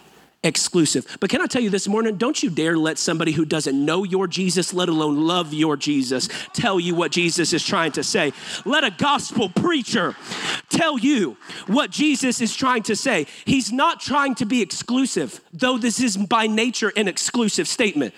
exclusive. 0.42 1.06
But 1.20 1.30
can 1.30 1.40
I 1.40 1.46
tell 1.46 1.62
you 1.62 1.70
this 1.70 1.86
morning, 1.86 2.16
don't 2.16 2.42
you 2.42 2.50
dare 2.50 2.76
let 2.76 2.98
somebody 2.98 3.32
who 3.32 3.44
doesn't 3.44 3.84
know 3.84 4.04
your 4.04 4.26
Jesus, 4.26 4.74
let 4.74 4.88
alone 4.88 5.26
love 5.26 5.54
your 5.54 5.76
Jesus, 5.76 6.28
tell 6.52 6.80
you 6.80 6.94
what 6.94 7.12
Jesus 7.12 7.52
is 7.52 7.64
trying 7.64 7.92
to 7.92 8.02
say. 8.02 8.32
Let 8.64 8.84
a 8.84 8.90
gospel 8.90 9.48
preacher 9.48 10.16
tell 10.68 10.98
you 10.98 11.36
what 11.66 11.90
Jesus 11.90 12.40
is 12.40 12.54
trying 12.54 12.82
to 12.84 12.96
say. 12.96 13.26
He's 13.44 13.72
not 13.72 14.00
trying 14.00 14.34
to 14.36 14.44
be 14.44 14.62
exclusive, 14.62 15.40
though 15.52 15.78
this 15.78 16.00
is 16.00 16.16
by 16.16 16.46
nature 16.46 16.92
an 16.96 17.08
exclusive 17.08 17.68
statement. 17.68 18.14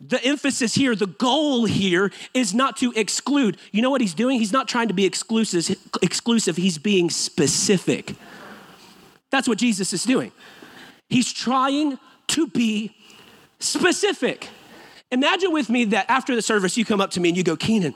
The 0.00 0.22
emphasis 0.24 0.74
here, 0.74 0.94
the 0.94 1.06
goal 1.06 1.64
here 1.64 2.12
is 2.34 2.52
not 2.52 2.76
to 2.78 2.92
exclude. 2.94 3.56
You 3.72 3.80
know 3.80 3.90
what 3.90 4.02
he's 4.02 4.14
doing? 4.14 4.38
He's 4.38 4.52
not 4.52 4.68
trying 4.68 4.88
to 4.88 4.94
be 4.94 5.06
exclusive, 5.06 5.74
exclusive. 6.02 6.56
He's 6.56 6.76
being 6.76 7.08
specific. 7.08 8.14
That's 9.30 9.48
what 9.48 9.58
Jesus 9.58 9.92
is 9.92 10.04
doing. 10.04 10.32
He's 11.08 11.32
trying 11.32 11.98
to 12.28 12.46
be 12.48 12.96
specific. 13.58 14.48
Imagine 15.10 15.52
with 15.52 15.70
me 15.70 15.84
that 15.86 16.06
after 16.10 16.34
the 16.34 16.42
service, 16.42 16.76
you 16.76 16.84
come 16.84 17.00
up 17.00 17.12
to 17.12 17.20
me 17.20 17.28
and 17.28 17.38
you 17.38 17.44
go, 17.44 17.56
Keenan, 17.56 17.94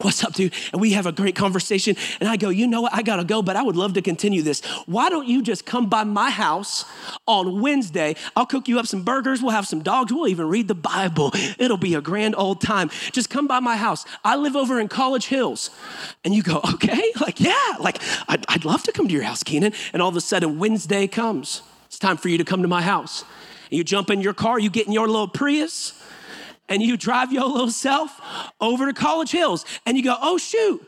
What's 0.00 0.22
up, 0.22 0.32
dude? 0.32 0.52
And 0.72 0.80
we 0.80 0.92
have 0.92 1.06
a 1.06 1.12
great 1.12 1.34
conversation. 1.34 1.96
And 2.20 2.28
I 2.28 2.36
go, 2.36 2.50
You 2.50 2.68
know 2.68 2.82
what? 2.82 2.94
I 2.94 3.02
gotta 3.02 3.24
go, 3.24 3.42
but 3.42 3.56
I 3.56 3.62
would 3.62 3.74
love 3.74 3.94
to 3.94 4.02
continue 4.02 4.42
this. 4.42 4.64
Why 4.86 5.08
don't 5.08 5.26
you 5.26 5.42
just 5.42 5.66
come 5.66 5.88
by 5.88 6.04
my 6.04 6.30
house 6.30 6.84
on 7.26 7.60
Wednesday? 7.60 8.14
I'll 8.36 8.46
cook 8.46 8.68
you 8.68 8.78
up 8.78 8.86
some 8.86 9.02
burgers. 9.02 9.42
We'll 9.42 9.50
have 9.50 9.66
some 9.66 9.82
dogs. 9.82 10.12
We'll 10.12 10.28
even 10.28 10.46
read 10.48 10.68
the 10.68 10.76
Bible. 10.76 11.32
It'll 11.58 11.76
be 11.76 11.94
a 11.96 12.00
grand 12.00 12.36
old 12.36 12.60
time. 12.60 12.90
Just 13.10 13.28
come 13.28 13.48
by 13.48 13.58
my 13.58 13.76
house. 13.76 14.04
I 14.24 14.36
live 14.36 14.54
over 14.54 14.78
in 14.78 14.86
College 14.86 15.26
Hills. 15.26 15.70
And 16.24 16.32
you 16.32 16.44
go, 16.44 16.60
Okay, 16.74 17.12
like, 17.20 17.40
yeah, 17.40 17.74
like, 17.80 18.00
I'd, 18.28 18.44
I'd 18.48 18.64
love 18.64 18.84
to 18.84 18.92
come 18.92 19.08
to 19.08 19.12
your 19.12 19.24
house, 19.24 19.42
Keenan. 19.42 19.72
And 19.92 20.00
all 20.00 20.10
of 20.10 20.16
a 20.16 20.20
sudden, 20.20 20.60
Wednesday 20.60 21.08
comes. 21.08 21.62
It's 21.88 21.98
time 21.98 22.16
for 22.16 22.28
you 22.28 22.38
to 22.38 22.44
come 22.44 22.62
to 22.62 22.68
my 22.68 22.82
house. 22.82 23.24
And 23.70 23.76
you 23.78 23.82
jump 23.82 24.10
in 24.10 24.20
your 24.20 24.34
car, 24.34 24.58
you 24.58 24.70
get 24.70 24.86
in 24.86 24.92
your 24.92 25.08
little 25.08 25.26
Prius 25.26 26.00
and 26.68 26.82
you 26.82 26.96
drive 26.96 27.32
your 27.32 27.44
little 27.48 27.70
self 27.70 28.20
over 28.60 28.86
to 28.86 28.92
College 28.92 29.30
Hills 29.30 29.64
and 29.84 29.96
you 29.96 30.04
go, 30.04 30.16
oh, 30.20 30.38
shoot, 30.38 30.86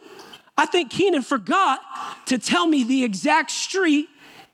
I 0.56 0.66
think 0.66 0.90
Keenan 0.90 1.22
forgot 1.22 1.80
to 2.26 2.38
tell 2.38 2.66
me 2.66 2.84
the 2.84 3.02
exact 3.02 3.50
street 3.50 4.08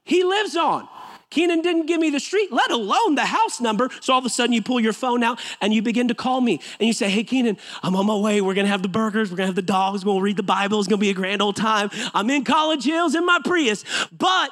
he 0.05 0.23
lives 0.23 0.57
on. 0.57 0.89
Keenan 1.31 1.61
didn't 1.61 1.87
give 1.87 2.01
me 2.01 2.11
the 2.11 2.21
street, 2.21 2.53
let 2.53 2.71
alone 2.71 3.17
the 3.17 3.25
house 3.25 3.61
number. 3.61 3.91
So 4.01 4.13
all 4.13 4.21
of 4.21 4.25
a 4.25 4.29
sudden 4.29 4.53
you 4.53 4.63
pull 4.63 4.79
your 4.79 4.93
phone 4.93 5.25
out 5.25 5.41
and 5.61 5.75
you 5.75 5.83
begin 5.83 6.07
to 6.09 6.15
call 6.15 6.41
me 6.41 6.61
and 6.79 6.87
you 6.87 6.93
say, 6.93 7.11
Hey, 7.11 7.25
Keenan, 7.25 7.59
I'm 7.83 7.97
on 7.97 8.07
my 8.07 8.15
way. 8.15 8.41
We're 8.41 8.55
gonna 8.55 8.69
have 8.69 8.83
the 8.83 8.89
burgers, 8.89 9.31
we're 9.31 9.37
gonna 9.37 9.49
have 9.49 9.57
the 9.57 9.63
dogs, 9.63 10.05
we'll 10.05 10.21
read 10.21 10.37
the 10.37 10.45
Bible. 10.45 10.79
It's 10.79 10.89
gonna 10.89 11.01
be 11.01 11.11
a 11.11 11.15
grand 11.15 11.43
old 11.43 11.57
time. 11.57 11.91
I'm 12.15 12.31
in 12.31 12.45
College 12.45 12.85
Hills 12.85 13.17
in 13.17 13.27
my 13.27 13.41
Prius, 13.45 13.85
but 14.17 14.51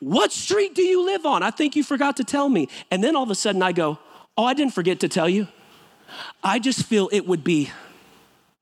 what 0.00 0.32
street 0.32 0.74
do 0.74 0.82
you 0.82 1.04
live 1.04 1.24
on? 1.24 1.42
I 1.42 1.50
think 1.50 1.76
you 1.76 1.82
forgot 1.82 2.16
to 2.18 2.24
tell 2.24 2.48
me. 2.48 2.68
And 2.90 3.02
then 3.02 3.16
all 3.16 3.22
of 3.22 3.30
a 3.30 3.34
sudden 3.34 3.62
I 3.62 3.72
go, 3.72 3.98
Oh, 4.36 4.44
I 4.44 4.54
didn't 4.54 4.74
forget 4.74 5.00
to 5.00 5.08
tell 5.08 5.28
you. 5.28 5.48
I 6.42 6.58
just 6.58 6.84
feel 6.84 7.08
it 7.10 7.26
would 7.26 7.42
be 7.42 7.70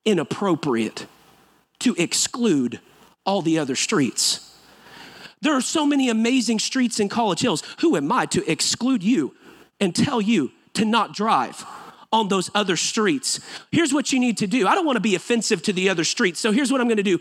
inappropriate 0.05 1.07
to 1.81 1.95
exclude 1.99 2.81
all 3.27 3.43
the 3.43 3.59
other 3.59 3.75
streets. 3.75 4.57
There 5.41 5.53
are 5.53 5.61
so 5.61 5.85
many 5.85 6.09
amazing 6.09 6.59
streets 6.59 7.01
in 7.01 7.09
College 7.09 7.41
Hills. 7.41 7.63
Who 7.81 7.97
am 7.97 8.11
I 8.13 8.27
to 8.27 8.51
exclude 8.51 9.03
you 9.03 9.35
and 9.81 9.95
tell 9.95 10.21
you 10.21 10.53
to 10.75 10.85
not 10.85 11.15
drive? 11.15 11.65
on 12.13 12.29
those 12.29 12.49
other 12.55 12.77
streets. 12.77 13.41
Here's 13.73 13.93
what 13.93 14.13
you 14.13 14.21
need 14.21 14.37
to 14.39 14.47
do. 14.47 14.69
I 14.69 14.77
don't 14.77 14.87
want 14.87 14.95
to 14.95 15.01
be 15.01 15.17
offensive 15.17 15.65
to 15.65 15.73
the 15.73 15.89
other 15.89 16.05
streets. 16.05 16.39
So 16.39 16.53
here's 16.53 16.71
what 16.71 16.81
I'm 16.81 16.87
going 16.87 16.99
to 16.99 17.03
do. 17.03 17.19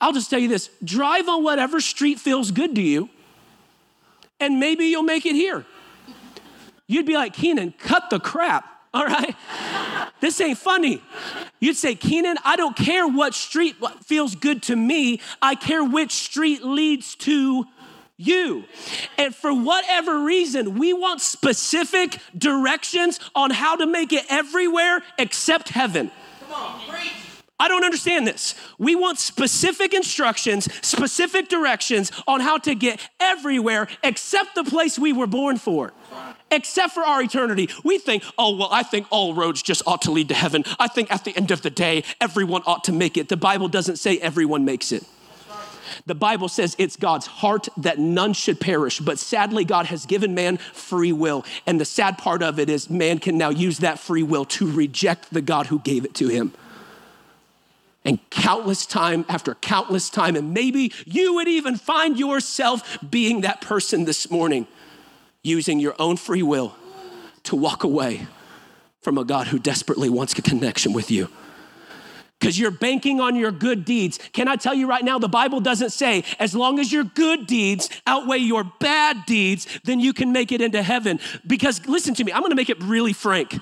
I'll 0.00 0.12
just 0.12 0.30
tell 0.30 0.38
you 0.38 0.46
this 0.46 0.70
drive 0.84 1.28
on 1.28 1.42
whatever 1.42 1.80
street 1.80 2.20
feels 2.20 2.52
good 2.52 2.76
to 2.76 2.80
you, 2.80 3.10
and 4.40 4.58
maybe 4.58 4.86
you'll 4.86 5.02
make 5.02 5.26
it 5.26 5.34
here 5.34 5.64
you'd 6.90 7.06
be 7.06 7.14
like, 7.14 7.32
Keenan, 7.32 7.72
cut 7.78 8.10
the 8.10 8.18
crap, 8.18 8.64
all 8.94 9.06
right? 9.06 9.36
this 10.20 10.40
ain't 10.40 10.58
funny. 10.58 11.00
You'd 11.60 11.76
say, 11.76 11.94
Keenan, 11.94 12.36
I 12.44 12.56
don't 12.56 12.76
care 12.76 13.06
what 13.06 13.32
street 13.32 13.76
feels 14.02 14.34
good 14.34 14.62
to 14.64 14.76
me, 14.76 15.20
I 15.40 15.54
care 15.54 15.84
which 15.84 16.12
street 16.12 16.64
leads 16.64 17.14
to 17.16 17.64
you. 18.16 18.64
And 19.16 19.34
for 19.34 19.54
whatever 19.54 20.24
reason, 20.24 20.78
we 20.78 20.92
want 20.92 21.20
specific 21.20 22.18
directions 22.36 23.20
on 23.34 23.50
how 23.50 23.76
to 23.76 23.86
make 23.86 24.12
it 24.12 24.24
everywhere 24.28 25.02
except 25.16 25.68
heaven. 25.68 26.10
Come 26.40 26.52
on, 26.52 26.80
preach. 26.88 27.29
I 27.60 27.68
don't 27.68 27.84
understand 27.84 28.26
this. 28.26 28.54
We 28.78 28.96
want 28.96 29.18
specific 29.18 29.94
instructions, 29.94 30.68
specific 30.84 31.48
directions 31.48 32.10
on 32.26 32.40
how 32.40 32.58
to 32.58 32.74
get 32.74 33.06
everywhere 33.20 33.86
except 34.02 34.54
the 34.54 34.64
place 34.64 34.98
we 34.98 35.12
were 35.12 35.26
born 35.28 35.58
for 35.58 35.92
except 36.50 36.94
for 36.94 37.02
our 37.02 37.22
eternity. 37.22 37.68
We 37.84 37.98
think, 37.98 38.24
oh, 38.36 38.56
well, 38.56 38.68
I 38.72 38.82
think 38.82 39.06
all 39.10 39.34
roads 39.34 39.62
just 39.62 39.82
ought 39.86 40.02
to 40.02 40.10
lead 40.10 40.28
to 40.28 40.34
heaven. 40.34 40.64
I 40.80 40.88
think 40.88 41.12
at 41.12 41.24
the 41.24 41.36
end 41.36 41.52
of 41.52 41.62
the 41.62 41.70
day, 41.70 42.02
everyone 42.20 42.62
ought 42.66 42.82
to 42.84 42.92
make 42.92 43.16
it. 43.16 43.28
The 43.28 43.36
Bible 43.36 43.68
doesn't 43.68 43.96
say 43.96 44.18
everyone 44.18 44.64
makes 44.64 44.90
it. 44.90 45.04
The 46.06 46.14
Bible 46.14 46.48
says 46.48 46.76
it's 46.78 46.96
God's 46.96 47.26
heart 47.26 47.68
that 47.76 47.98
none 47.98 48.32
should 48.32 48.60
perish, 48.60 49.00
but 49.00 49.18
sadly, 49.18 49.64
God 49.64 49.86
has 49.86 50.06
given 50.06 50.34
man 50.34 50.56
free 50.56 51.12
will. 51.12 51.44
And 51.66 51.80
the 51.80 51.84
sad 51.84 52.16
part 52.16 52.42
of 52.42 52.58
it 52.58 52.70
is, 52.70 52.88
man 52.88 53.18
can 53.18 53.36
now 53.36 53.50
use 53.50 53.78
that 53.78 53.98
free 53.98 54.22
will 54.22 54.44
to 54.46 54.70
reject 54.70 55.32
the 55.32 55.40
God 55.40 55.66
who 55.66 55.78
gave 55.80 56.04
it 56.04 56.14
to 56.14 56.28
him. 56.28 56.52
And 58.04 58.18
countless 58.30 58.86
time 58.86 59.26
after 59.28 59.54
countless 59.56 60.08
time, 60.08 60.34
and 60.34 60.54
maybe 60.54 60.92
you 61.04 61.34
would 61.34 61.48
even 61.48 61.76
find 61.76 62.18
yourself 62.18 62.98
being 63.08 63.42
that 63.42 63.60
person 63.60 64.04
this 64.06 64.30
morning 64.30 64.66
using 65.42 65.78
your 65.78 65.94
own 65.98 66.16
free 66.16 66.42
will 66.42 66.74
to 67.44 67.56
walk 67.56 67.84
away 67.84 68.26
from 69.00 69.18
a 69.18 69.24
God 69.24 69.48
who 69.48 69.58
desperately 69.58 70.08
wants 70.08 70.38
a 70.38 70.42
connection 70.42 70.92
with 70.92 71.10
you. 71.10 71.28
Because 72.38 72.58
you're 72.58 72.70
banking 72.70 73.20
on 73.20 73.36
your 73.36 73.50
good 73.52 73.84
deeds. 73.84 74.18
Can 74.32 74.48
I 74.48 74.56
tell 74.56 74.72
you 74.72 74.88
right 74.88 75.04
now, 75.04 75.18
the 75.18 75.28
Bible 75.28 75.60
doesn't 75.60 75.90
say 75.90 76.24
as 76.38 76.54
long 76.54 76.78
as 76.78 76.90
your 76.90 77.04
good 77.04 77.46
deeds 77.46 77.90
outweigh 78.06 78.38
your 78.38 78.64
bad 78.64 79.26
deeds, 79.26 79.66
then 79.84 80.00
you 80.00 80.14
can 80.14 80.32
make 80.32 80.50
it 80.50 80.62
into 80.62 80.82
heaven. 80.82 81.20
Because 81.46 81.86
listen 81.86 82.14
to 82.14 82.24
me, 82.24 82.32
I'm 82.32 82.40
gonna 82.40 82.54
make 82.54 82.70
it 82.70 82.82
really 82.82 83.12
frank. 83.12 83.58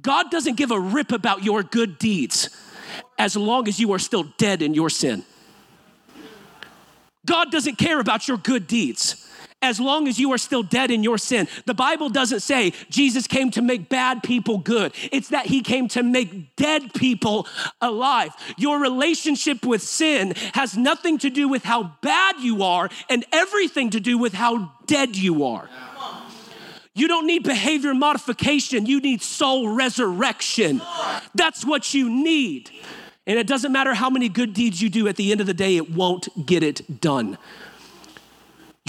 God 0.00 0.32
doesn't 0.32 0.56
give 0.56 0.72
a 0.72 0.80
rip 0.80 1.12
about 1.12 1.44
your 1.44 1.62
good 1.62 1.96
deeds 1.98 2.50
as 3.18 3.36
long 3.36 3.68
as 3.68 3.78
you 3.78 3.92
are 3.92 3.98
still 3.98 4.24
dead 4.38 4.62
in 4.62 4.74
your 4.74 4.90
sin. 4.90 5.24
God 7.26 7.50
doesn't 7.50 7.76
care 7.76 8.00
about 8.00 8.26
your 8.26 8.38
good 8.38 8.66
deeds 8.66 9.28
as 9.60 9.80
long 9.80 10.06
as 10.06 10.18
you 10.18 10.32
are 10.32 10.38
still 10.38 10.62
dead 10.62 10.90
in 10.90 11.02
your 11.02 11.18
sin. 11.18 11.48
The 11.66 11.74
Bible 11.74 12.08
doesn't 12.08 12.40
say 12.40 12.72
Jesus 12.90 13.26
came 13.26 13.50
to 13.52 13.62
make 13.62 13.88
bad 13.88 14.22
people 14.22 14.58
good, 14.58 14.94
it's 15.12 15.28
that 15.28 15.46
he 15.46 15.62
came 15.62 15.88
to 15.88 16.02
make 16.02 16.56
dead 16.56 16.94
people 16.94 17.46
alive. 17.80 18.32
Your 18.56 18.78
relationship 18.80 19.64
with 19.64 19.82
sin 19.82 20.34
has 20.54 20.76
nothing 20.76 21.18
to 21.18 21.30
do 21.30 21.48
with 21.48 21.64
how 21.64 21.94
bad 22.02 22.36
you 22.40 22.62
are 22.62 22.88
and 23.10 23.24
everything 23.32 23.90
to 23.90 24.00
do 24.00 24.18
with 24.18 24.32
how 24.32 24.72
dead 24.86 25.16
you 25.16 25.44
are. 25.44 25.68
You 26.98 27.08
don't 27.08 27.26
need 27.26 27.44
behavior 27.44 27.94
modification, 27.94 28.86
you 28.86 29.00
need 29.00 29.22
soul 29.22 29.68
resurrection. 29.68 30.82
That's 31.34 31.64
what 31.64 31.94
you 31.94 32.10
need. 32.10 32.70
And 33.26 33.38
it 33.38 33.46
doesn't 33.46 33.72
matter 33.72 33.94
how 33.94 34.10
many 34.10 34.28
good 34.28 34.54
deeds 34.54 34.80
you 34.80 34.88
do, 34.88 35.06
at 35.06 35.16
the 35.16 35.30
end 35.30 35.40
of 35.40 35.46
the 35.46 35.54
day, 35.54 35.76
it 35.76 35.90
won't 35.90 36.46
get 36.46 36.62
it 36.62 37.00
done 37.00 37.38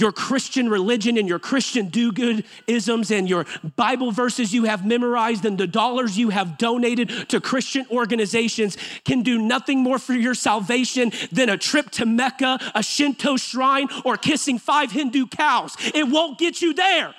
your 0.00 0.12
Christian 0.12 0.68
religion 0.68 1.18
and 1.18 1.28
your 1.28 1.38
Christian 1.38 1.88
do 1.88 2.12
good 2.12 2.44
isms 2.66 3.10
and 3.10 3.28
your 3.28 3.46
Bible 3.76 4.10
verses 4.10 4.52
you 4.52 4.64
have 4.64 4.86
memorized 4.86 5.44
and 5.44 5.58
the 5.58 5.66
dollars 5.66 6.16
you 6.16 6.30
have 6.30 6.58
donated 6.58 7.10
to 7.28 7.40
Christian 7.40 7.86
organizations 7.90 8.76
can 9.04 9.22
do 9.22 9.38
nothing 9.38 9.80
more 9.80 9.98
for 9.98 10.14
your 10.14 10.34
salvation 10.34 11.12
than 11.30 11.48
a 11.48 11.56
trip 11.56 11.90
to 11.90 12.06
Mecca, 12.06 12.58
a 12.74 12.82
Shinto 12.82 13.36
shrine, 13.36 13.88
or 14.04 14.16
kissing 14.16 14.58
five 14.58 14.90
Hindu 14.90 15.26
cows. 15.26 15.76
It 15.94 16.08
won't 16.08 16.38
get 16.38 16.62
you 16.62 16.72
there. 16.72 17.14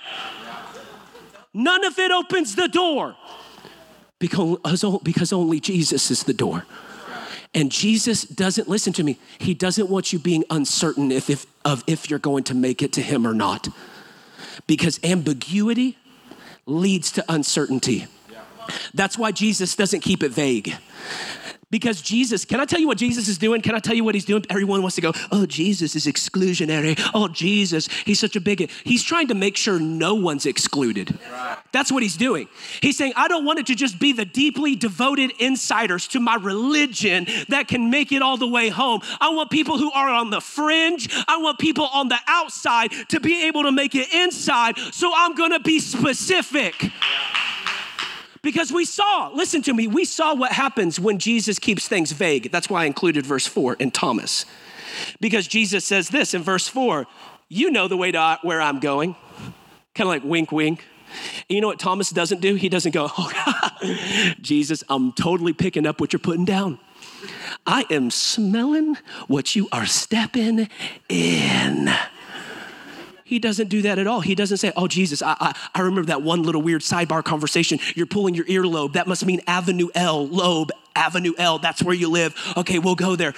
None 1.53 1.83
of 1.83 1.99
it 1.99 2.11
opens 2.11 2.55
the 2.55 2.67
door 2.67 3.15
because, 4.19 5.33
only 5.33 5.59
Jesus 5.59 6.11
is 6.11 6.23
the 6.23 6.33
door. 6.33 6.65
And 7.53 7.69
Jesus 7.69 8.23
doesn't, 8.23 8.69
listen 8.69 8.93
to 8.93 9.03
me, 9.03 9.17
he 9.37 9.53
doesn't 9.53 9.89
want 9.89 10.13
you 10.13 10.19
being 10.19 10.45
uncertain 10.49 11.11
if, 11.11 11.29
if, 11.29 11.45
of 11.65 11.83
if 11.85 12.09
you're 12.09 12.19
going 12.19 12.45
to 12.45 12.53
make 12.53 12.81
it 12.81 12.93
to 12.93 13.01
him 13.01 13.27
or 13.27 13.33
not. 13.33 13.67
Because 14.67 14.99
ambiguity 15.03 15.97
leads 16.65 17.11
to 17.13 17.25
uncertainty. 17.27 18.07
That's 18.93 19.17
why 19.17 19.31
Jesus 19.31 19.75
doesn't 19.75 19.99
keep 19.99 20.23
it 20.23 20.31
vague. 20.31 20.75
Because 21.71 22.01
Jesus, 22.01 22.43
can 22.43 22.59
I 22.59 22.65
tell 22.65 22.79
you 22.79 22.87
what 22.87 22.97
Jesus 22.97 23.27
is 23.29 23.37
doing? 23.37 23.61
Can 23.61 23.73
I 23.73 23.79
tell 23.79 23.95
you 23.95 24.03
what 24.03 24.13
he's 24.13 24.25
doing? 24.25 24.45
Everyone 24.49 24.81
wants 24.81 24.95
to 24.95 25.01
go, 25.01 25.13
oh, 25.31 25.45
Jesus 25.45 25.95
is 25.95 26.05
exclusionary. 26.05 26.99
Oh, 27.13 27.29
Jesus, 27.29 27.87
he's 28.05 28.19
such 28.19 28.35
a 28.35 28.41
bigot. 28.41 28.69
He's 28.83 29.03
trying 29.03 29.27
to 29.29 29.33
make 29.33 29.55
sure 29.55 29.79
no 29.79 30.13
one's 30.13 30.45
excluded. 30.45 31.17
That's 31.71 31.91
what 31.91 32.03
he's 32.03 32.17
doing. 32.17 32.49
He's 32.81 32.97
saying, 32.97 33.13
I 33.15 33.29
don't 33.29 33.45
want 33.45 33.59
it 33.59 33.67
to 33.67 33.75
just 33.75 33.99
be 33.99 34.11
the 34.11 34.25
deeply 34.25 34.75
devoted 34.75 35.31
insiders 35.39 36.07
to 36.09 36.19
my 36.19 36.35
religion 36.35 37.25
that 37.47 37.69
can 37.69 37.89
make 37.89 38.11
it 38.11 38.21
all 38.21 38.35
the 38.35 38.47
way 38.47 38.67
home. 38.67 39.01
I 39.21 39.29
want 39.29 39.49
people 39.49 39.77
who 39.77 39.91
are 39.93 40.09
on 40.09 40.29
the 40.29 40.41
fringe, 40.41 41.09
I 41.27 41.37
want 41.37 41.57
people 41.57 41.85
on 41.85 42.09
the 42.09 42.19
outside 42.27 42.91
to 43.09 43.21
be 43.21 43.47
able 43.47 43.63
to 43.63 43.71
make 43.71 43.95
it 43.95 44.13
inside. 44.13 44.77
So 44.77 45.11
I'm 45.15 45.35
gonna 45.35 45.59
be 45.61 45.79
specific. 45.79 46.83
Yeah. 46.83 47.60
Because 48.41 48.71
we 48.71 48.85
saw, 48.85 49.29
listen 49.33 49.61
to 49.63 49.73
me, 49.73 49.87
we 49.87 50.03
saw 50.03 50.33
what 50.33 50.51
happens 50.51 50.99
when 50.99 51.19
Jesus 51.19 51.59
keeps 51.59 51.87
things 51.87 52.11
vague. 52.11 52.51
That's 52.51 52.69
why 52.69 52.83
I 52.83 52.85
included 52.85 53.25
verse 53.25 53.45
4 53.45 53.75
in 53.75 53.91
Thomas. 53.91 54.45
Because 55.19 55.47
Jesus 55.47 55.85
says 55.85 56.09
this 56.09 56.33
in 56.33 56.41
verse 56.41 56.67
4 56.67 57.05
You 57.49 57.69
know 57.69 57.87
the 57.87 57.97
way 57.97 58.11
to 58.11 58.19
uh, 58.19 58.37
where 58.41 58.59
I'm 58.61 58.79
going. 58.79 59.15
Kind 59.93 60.07
of 60.07 60.07
like 60.07 60.23
wink, 60.23 60.51
wink. 60.51 60.85
And 61.49 61.55
you 61.55 61.61
know 61.61 61.67
what 61.67 61.79
Thomas 61.79 62.09
doesn't 62.09 62.41
do? 62.41 62.55
He 62.55 62.69
doesn't 62.69 62.93
go, 62.93 63.09
Oh, 63.15 63.31
Jesus, 64.41 64.83
I'm 64.89 65.11
totally 65.11 65.53
picking 65.53 65.85
up 65.85 65.99
what 65.99 66.13
you're 66.13 66.19
putting 66.19 66.45
down. 66.45 66.79
I 67.67 67.85
am 67.91 68.09
smelling 68.09 68.97
what 69.27 69.55
you 69.55 69.67
are 69.71 69.85
stepping 69.85 70.67
in. 71.09 71.93
He 73.31 73.39
doesn't 73.39 73.69
do 73.69 73.81
that 73.83 73.97
at 73.97 74.07
all. 74.07 74.19
He 74.19 74.35
doesn't 74.35 74.57
say, 74.57 74.73
Oh, 74.75 74.89
Jesus, 74.89 75.21
I, 75.21 75.37
I, 75.39 75.55
I, 75.73 75.79
remember 75.83 76.07
that 76.07 76.21
one 76.21 76.43
little 76.43 76.61
weird 76.61 76.81
sidebar 76.81 77.23
conversation. 77.23 77.79
You're 77.95 78.05
pulling 78.05 78.35
your 78.35 78.43
earlobe. 78.43 78.91
That 78.91 79.07
must 79.07 79.25
mean 79.25 79.39
Avenue 79.47 79.87
L, 79.95 80.27
lobe, 80.27 80.71
Avenue 80.97 81.31
L. 81.37 81.57
That's 81.57 81.81
where 81.81 81.95
you 81.95 82.09
live. 82.09 82.35
Okay, 82.57 82.77
we'll 82.77 82.95
go 82.95 83.15
there. 83.15 83.33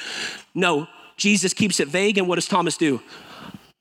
No, 0.56 0.88
Jesus 1.16 1.54
keeps 1.54 1.80
it 1.80 1.90
vague. 1.90 2.18
And 2.18 2.28
what 2.28 2.36
does 2.36 2.48
Thomas 2.48 2.76
do? 2.76 3.04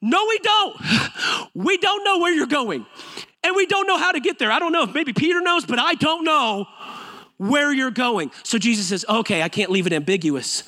No, 0.02 0.26
we 0.28 0.38
don't. 0.40 0.76
We 1.54 1.78
don't 1.78 2.04
know 2.04 2.18
where 2.18 2.34
you're 2.34 2.46
going. 2.46 2.84
And 3.42 3.56
we 3.56 3.64
don't 3.64 3.86
know 3.86 3.96
how 3.96 4.12
to 4.12 4.20
get 4.20 4.38
there. 4.38 4.52
I 4.52 4.58
don't 4.58 4.72
know 4.72 4.82
if 4.82 4.92
maybe 4.92 5.14
Peter 5.14 5.40
knows, 5.40 5.64
but 5.64 5.78
I 5.78 5.94
don't 5.94 6.24
know 6.24 6.66
where 7.38 7.72
you're 7.72 7.90
going. 7.90 8.32
So 8.42 8.58
Jesus 8.58 8.88
says, 8.88 9.06
Okay, 9.08 9.40
I 9.42 9.48
can't 9.48 9.70
leave 9.70 9.86
it 9.86 9.94
ambiguous. 9.94 10.64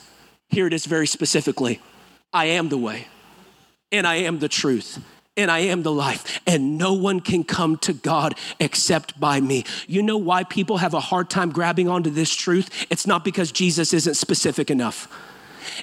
Here 0.48 0.66
it 0.66 0.72
is 0.72 0.86
very 0.86 1.06
specifically 1.06 1.82
I 2.32 2.46
am 2.46 2.70
the 2.70 2.78
way, 2.78 3.08
and 3.92 4.06
I 4.06 4.16
am 4.16 4.38
the 4.38 4.48
truth, 4.48 5.04
and 5.36 5.50
I 5.50 5.60
am 5.60 5.82
the 5.82 5.92
life, 5.92 6.40
and 6.46 6.78
no 6.78 6.92
one 6.92 7.20
can 7.20 7.44
come 7.44 7.76
to 7.78 7.92
God 7.92 8.34
except 8.60 9.18
by 9.18 9.40
me. 9.40 9.64
You 9.86 10.02
know 10.02 10.16
why 10.16 10.44
people 10.44 10.78
have 10.78 10.94
a 10.94 11.00
hard 11.00 11.28
time 11.28 11.50
grabbing 11.50 11.88
onto 11.88 12.10
this 12.10 12.34
truth? 12.34 12.86
It's 12.90 13.06
not 13.06 13.24
because 13.24 13.50
Jesus 13.50 13.92
isn't 13.92 14.14
specific 14.14 14.70
enough, 14.70 15.08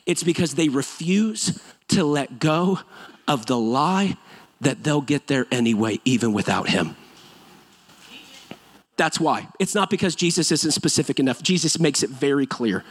it's 0.06 0.24
because 0.24 0.56
they 0.56 0.70
refuse 0.70 1.62
to 1.90 2.04
let 2.04 2.40
go 2.40 2.80
of 3.28 3.46
the 3.46 3.58
lie 3.58 4.18
that 4.62 4.84
they'll 4.84 5.02
get 5.02 5.28
there 5.28 5.46
anyway, 5.52 6.00
even 6.06 6.34
without 6.34 6.70
Him. 6.70 6.96
That's 8.96 9.20
why. 9.20 9.48
It's 9.60 9.74
not 9.74 9.90
because 9.90 10.16
Jesus 10.16 10.52
isn't 10.52 10.72
specific 10.72 11.20
enough. 11.20 11.42
Jesus 11.42 11.80
makes 11.80 12.04
it 12.04 12.10
very 12.12 12.46
clear. 12.46 12.84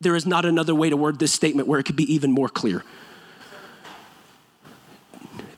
There 0.00 0.16
is 0.16 0.26
not 0.26 0.44
another 0.44 0.74
way 0.74 0.90
to 0.90 0.96
word 0.96 1.20
this 1.20 1.32
statement 1.32 1.68
where 1.68 1.78
it 1.78 1.84
could 1.84 1.96
be 1.96 2.12
even 2.12 2.32
more 2.32 2.48
clear. 2.48 2.84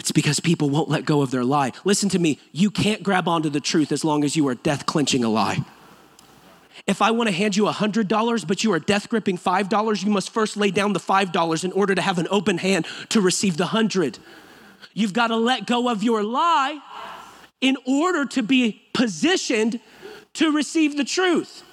It's 0.07 0.13
because 0.13 0.39
people 0.39 0.71
won't 0.71 0.89
let 0.89 1.05
go 1.05 1.21
of 1.21 1.33
their 1.33 1.43
lie. 1.43 1.73
Listen 1.85 2.09
to 2.11 2.21
me, 2.21 2.39
you 2.53 2.71
can't 2.71 3.03
grab 3.03 3.27
onto 3.27 3.51
the 3.51 3.59
truth 3.59 3.91
as 3.91 4.05
long 4.05 4.23
as 4.23 4.37
you 4.37 4.47
are 4.47 4.55
death 4.55 4.87
clenching 4.87 5.25
a 5.25 5.29
lie. 5.29 5.65
If 6.87 7.03
I 7.03 7.11
want 7.11 7.29
to 7.29 7.35
hand 7.35 7.57
you 7.57 7.65
$100, 7.65 8.47
but 8.47 8.63
you 8.63 8.73
are 8.73 8.79
death 8.79 9.09
gripping 9.09 9.37
$5, 9.37 10.05
you 10.05 10.11
must 10.13 10.31
first 10.31 10.57
lay 10.57 10.71
down 10.71 10.93
the 10.93 11.01
$5 11.01 11.65
in 11.65 11.73
order 11.73 11.93
to 11.97 12.01
have 12.01 12.21
an 12.21 12.29
open 12.31 12.59
hand 12.59 12.87
to 13.09 13.21
receive 13.21 13.57
the 13.57 13.65
100. 13.65 14.21
You've 14.95 15.13
got 15.13 15.27
to 15.27 15.37
let 15.37 15.67
go 15.67 15.89
of 15.91 16.05
your 16.05 16.23
lie 16.23 16.79
in 17.61 17.77
order 17.85 18.27
to 18.27 18.45
be 18.45 18.83
positioned 18.93 19.81
to 20.35 20.53
receive 20.53 20.97
the 20.97 21.05
truth. 21.05 21.65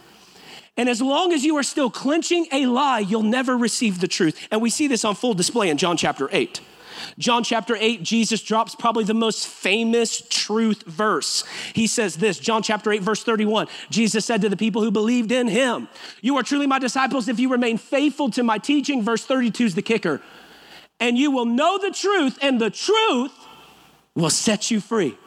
And 0.76 0.90
as 0.90 1.04
long 1.04 1.34
as 1.34 1.46
you 1.46 1.56
are 1.58 1.64
still 1.64 1.92
clenching 1.92 2.48
a 2.52 2.66
lie, 2.66 2.98
you'll 2.98 3.22
never 3.22 3.56
receive 3.56 4.02
the 4.02 4.08
truth. 4.08 4.48
And 4.50 4.60
we 4.60 4.72
see 4.72 4.88
this 4.88 5.06
on 5.06 5.14
full 5.14 5.36
display 5.36 5.70
in 5.70 5.78
John 5.78 5.98
chapter 5.98 6.30
8. 6.32 6.62
John 7.18 7.44
chapter 7.44 7.76
8, 7.76 8.04
Jesus 8.04 8.42
drops 8.42 8.76
probably 8.76 9.04
the 9.04 9.14
most 9.14 9.48
famous 9.48 10.22
truth 10.30 10.84
verse. 10.84 11.44
He 11.74 11.88
says 11.88 12.16
this, 12.16 12.40
John 12.40 12.64
chapter 12.64 12.92
8, 12.92 13.02
verse 13.02 13.24
31. 13.24 13.68
Jesus 13.90 14.26
said 14.26 14.42
to 14.42 14.50
the 14.50 14.58
people 14.58 14.82
who 14.82 14.92
believed 14.92 15.32
in 15.32 15.48
him, 15.48 15.88
You 16.22 16.38
are 16.38 16.44
truly 16.44 16.68
my 16.68 16.80
disciples 16.80 17.28
if 17.28 17.40
you 17.40 17.50
remain 17.50 17.78
faithful 17.78 18.30
to 18.32 18.44
my 18.44 18.58
teaching. 18.58 19.04
Verse 19.04 19.26
32 19.26 19.66
is 19.66 19.76
the 19.76 19.82
kicker. 19.82 20.22
And 21.00 21.18
you 21.18 21.32
will 21.32 21.46
know 21.46 21.78
the 21.78 21.92
truth, 21.92 22.38
and 22.42 22.62
the 22.62 22.70
truth 22.70 23.32
will 24.16 24.30
set 24.30 24.72
you 24.72 24.80
free. 24.80 25.18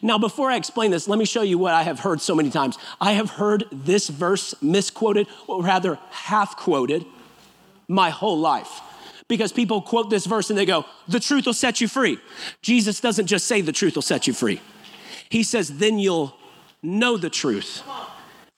Now, 0.00 0.18
before 0.18 0.50
I 0.50 0.56
explain 0.56 0.90
this, 0.90 1.08
let 1.08 1.18
me 1.18 1.24
show 1.24 1.42
you 1.42 1.58
what 1.58 1.74
I 1.74 1.82
have 1.82 2.00
heard 2.00 2.20
so 2.20 2.34
many 2.34 2.50
times. 2.50 2.78
I 3.00 3.12
have 3.12 3.30
heard 3.30 3.64
this 3.72 4.08
verse 4.08 4.54
misquoted, 4.62 5.26
or 5.46 5.62
rather 5.62 5.98
half 6.10 6.56
quoted, 6.56 7.04
my 7.88 8.10
whole 8.10 8.38
life 8.38 8.80
because 9.28 9.52
people 9.52 9.82
quote 9.82 10.10
this 10.10 10.26
verse 10.26 10.50
and 10.50 10.58
they 10.58 10.66
go, 10.66 10.84
The 11.08 11.20
truth 11.20 11.46
will 11.46 11.54
set 11.54 11.80
you 11.80 11.88
free. 11.88 12.18
Jesus 12.62 13.00
doesn't 13.00 13.26
just 13.26 13.46
say 13.46 13.60
the 13.60 13.72
truth 13.72 13.94
will 13.94 14.02
set 14.02 14.26
you 14.26 14.32
free, 14.32 14.60
He 15.28 15.42
says, 15.42 15.78
Then 15.78 15.98
you'll 15.98 16.36
know 16.82 17.16
the 17.16 17.30
truth. 17.30 17.82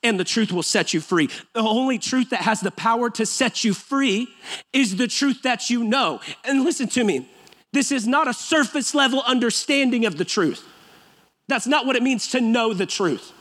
And 0.04 0.18
the 0.18 0.24
truth 0.24 0.52
will 0.52 0.62
set 0.62 0.94
you 0.94 1.00
free. 1.00 1.28
The 1.54 1.60
only 1.60 1.98
truth 1.98 2.30
that 2.30 2.42
has 2.42 2.60
the 2.60 2.70
power 2.70 3.10
to 3.10 3.26
set 3.26 3.64
you 3.64 3.74
free 3.74 4.28
is 4.72 4.94
the 4.94 5.08
truth 5.08 5.42
that 5.42 5.70
you 5.70 5.82
know. 5.82 6.20
And 6.44 6.62
listen 6.62 6.86
to 6.90 7.02
me, 7.02 7.28
this 7.72 7.90
is 7.90 8.06
not 8.06 8.28
a 8.28 8.32
surface 8.32 8.94
level 8.94 9.24
understanding 9.26 10.06
of 10.06 10.16
the 10.16 10.24
truth. 10.24 10.64
That's 11.48 11.66
not 11.66 11.84
what 11.84 11.96
it 11.96 12.04
means 12.04 12.28
to 12.28 12.40
know 12.40 12.72
the 12.72 12.86
truth. 12.86 13.32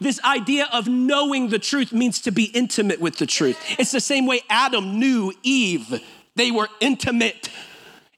This 0.00 0.20
idea 0.24 0.68
of 0.72 0.88
knowing 0.88 1.48
the 1.48 1.58
truth 1.58 1.92
means 1.92 2.20
to 2.22 2.30
be 2.30 2.44
intimate 2.44 3.00
with 3.00 3.16
the 3.16 3.26
truth. 3.26 3.58
It's 3.78 3.92
the 3.92 4.00
same 4.00 4.26
way 4.26 4.42
Adam 4.48 4.98
knew 4.98 5.32
Eve, 5.42 6.02
they 6.36 6.50
were 6.50 6.68
intimate. 6.80 7.48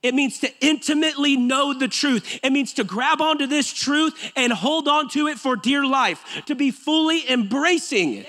It 0.02 0.14
means 0.14 0.38
to 0.40 0.50
intimately 0.64 1.36
know 1.36 1.74
the 1.74 1.88
truth. 1.88 2.38
It 2.42 2.52
means 2.52 2.74
to 2.74 2.84
grab 2.84 3.20
onto 3.20 3.46
this 3.46 3.72
truth 3.72 4.32
and 4.36 4.52
hold 4.52 4.86
on 4.86 5.08
to 5.10 5.26
it 5.26 5.38
for 5.38 5.56
dear 5.56 5.84
life, 5.84 6.42
to 6.46 6.54
be 6.54 6.70
fully 6.70 7.28
embracing 7.28 8.12
yes. 8.12 8.28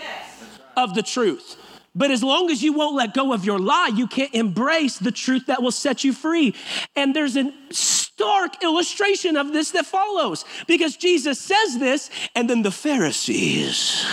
of 0.75 0.95
the 0.95 1.03
truth. 1.03 1.55
But 1.93 2.11
as 2.11 2.23
long 2.23 2.51
as 2.51 2.61
you 2.61 2.73
won't 2.73 2.95
let 2.95 3.13
go 3.13 3.33
of 3.33 3.43
your 3.43 3.59
lie, 3.59 3.91
you 3.93 4.07
can't 4.07 4.33
embrace 4.33 4.97
the 4.97 5.11
truth 5.11 5.47
that 5.47 5.61
will 5.61 5.71
set 5.71 6.03
you 6.03 6.13
free. 6.13 6.53
And 6.95 7.15
there's 7.15 7.35
a 7.35 7.51
stark 8.17 8.63
illustration 8.63 9.37
of 9.37 9.53
this 9.53 9.69
that 9.71 9.85
follows 9.85 10.43
because 10.65 10.97
Jesus 10.97 11.39
says 11.39 11.77
this, 11.77 12.09
and 12.35 12.49
then 12.49 12.63
the 12.63 12.71
Pharisees 12.71 14.07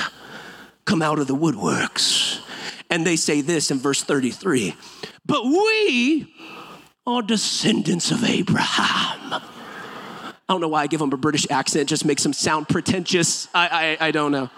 come 0.84 1.00
out 1.00 1.18
of 1.18 1.26
the 1.26 1.34
woodworks 1.34 2.38
and 2.90 3.06
they 3.06 3.16
say 3.16 3.40
this 3.40 3.70
in 3.70 3.78
verse 3.78 4.04
33 4.04 4.76
But 5.24 5.46
we 5.46 6.30
are 7.06 7.22
descendants 7.22 8.10
of 8.10 8.22
Abraham. 8.24 9.32
I 9.32 10.32
don't 10.50 10.60
know 10.60 10.68
why 10.68 10.82
I 10.82 10.86
give 10.86 11.00
them 11.00 11.10
a 11.10 11.16
British 11.16 11.46
accent, 11.50 11.88
just 11.88 12.04
makes 12.04 12.22
them 12.22 12.34
sound 12.34 12.68
pretentious. 12.68 13.48
I, 13.54 13.96
I, 13.98 14.08
I 14.08 14.10
don't 14.10 14.32
know. 14.32 14.50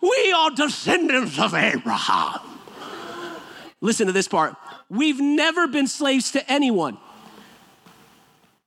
We 0.00 0.32
are 0.32 0.52
descendants 0.52 1.40
of 1.40 1.54
Abraham. 1.54 2.38
Listen 3.80 4.06
to 4.06 4.12
this 4.12 4.28
part. 4.28 4.54
We've 4.88 5.20
never 5.20 5.66
been 5.66 5.88
slaves 5.88 6.30
to 6.32 6.50
anyone. 6.50 6.98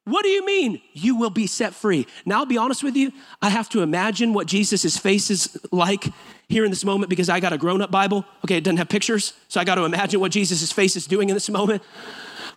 What 0.06 0.24
do 0.24 0.30
you 0.30 0.44
mean? 0.46 0.82
You 0.94 1.16
will 1.16 1.30
be 1.30 1.46
set 1.46 1.76
free. 1.76 2.08
Now, 2.26 2.40
I'll 2.40 2.46
be 2.46 2.58
honest 2.58 2.84
with 2.84 2.96
you, 2.96 3.12
I 3.42 3.50
have 3.50 3.70
to 3.70 3.82
imagine 3.82 4.34
what 4.34 4.48
Jesus' 4.48 4.98
face 4.98 5.30
is 5.30 5.56
like 5.72 6.08
here 6.50 6.66
in 6.66 6.72
this 6.72 6.84
moment 6.84 7.10
because 7.10 7.30
I 7.30 7.40
got 7.40 7.54
a 7.54 7.58
grown 7.58 7.82
up 7.84 7.92
Bible. 7.92 8.26
Okay, 8.44 8.58
it 8.58 8.64
doesn't 8.64 8.78
have 8.78 8.90
pictures, 8.90 9.34
so 9.48 9.62
I 9.62 9.64
got 9.64 9.76
to 9.76 9.84
imagine 9.84 10.20
what 10.20 10.32
Jesus' 10.32 10.72
face 10.72 10.96
is 10.96 11.06
doing 11.06 11.30
in 11.30 11.36
this 11.36 11.50
moment. 11.50 11.84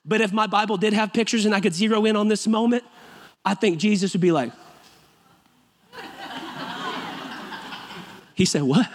But 0.06 0.22
if 0.22 0.32
my 0.32 0.46
Bible 0.46 0.78
did 0.78 0.94
have 0.94 1.12
pictures 1.12 1.44
and 1.44 1.54
I 1.54 1.60
could 1.60 1.74
zero 1.74 2.04
in 2.06 2.16
on 2.16 2.28
this 2.28 2.46
moment, 2.46 2.82
I 3.44 3.54
think 3.54 3.78
Jesus 3.78 4.14
would 4.14 4.22
be 4.22 4.32
like, 4.32 4.52
He 8.34 8.46
said, 8.46 8.62
What? 8.62 8.86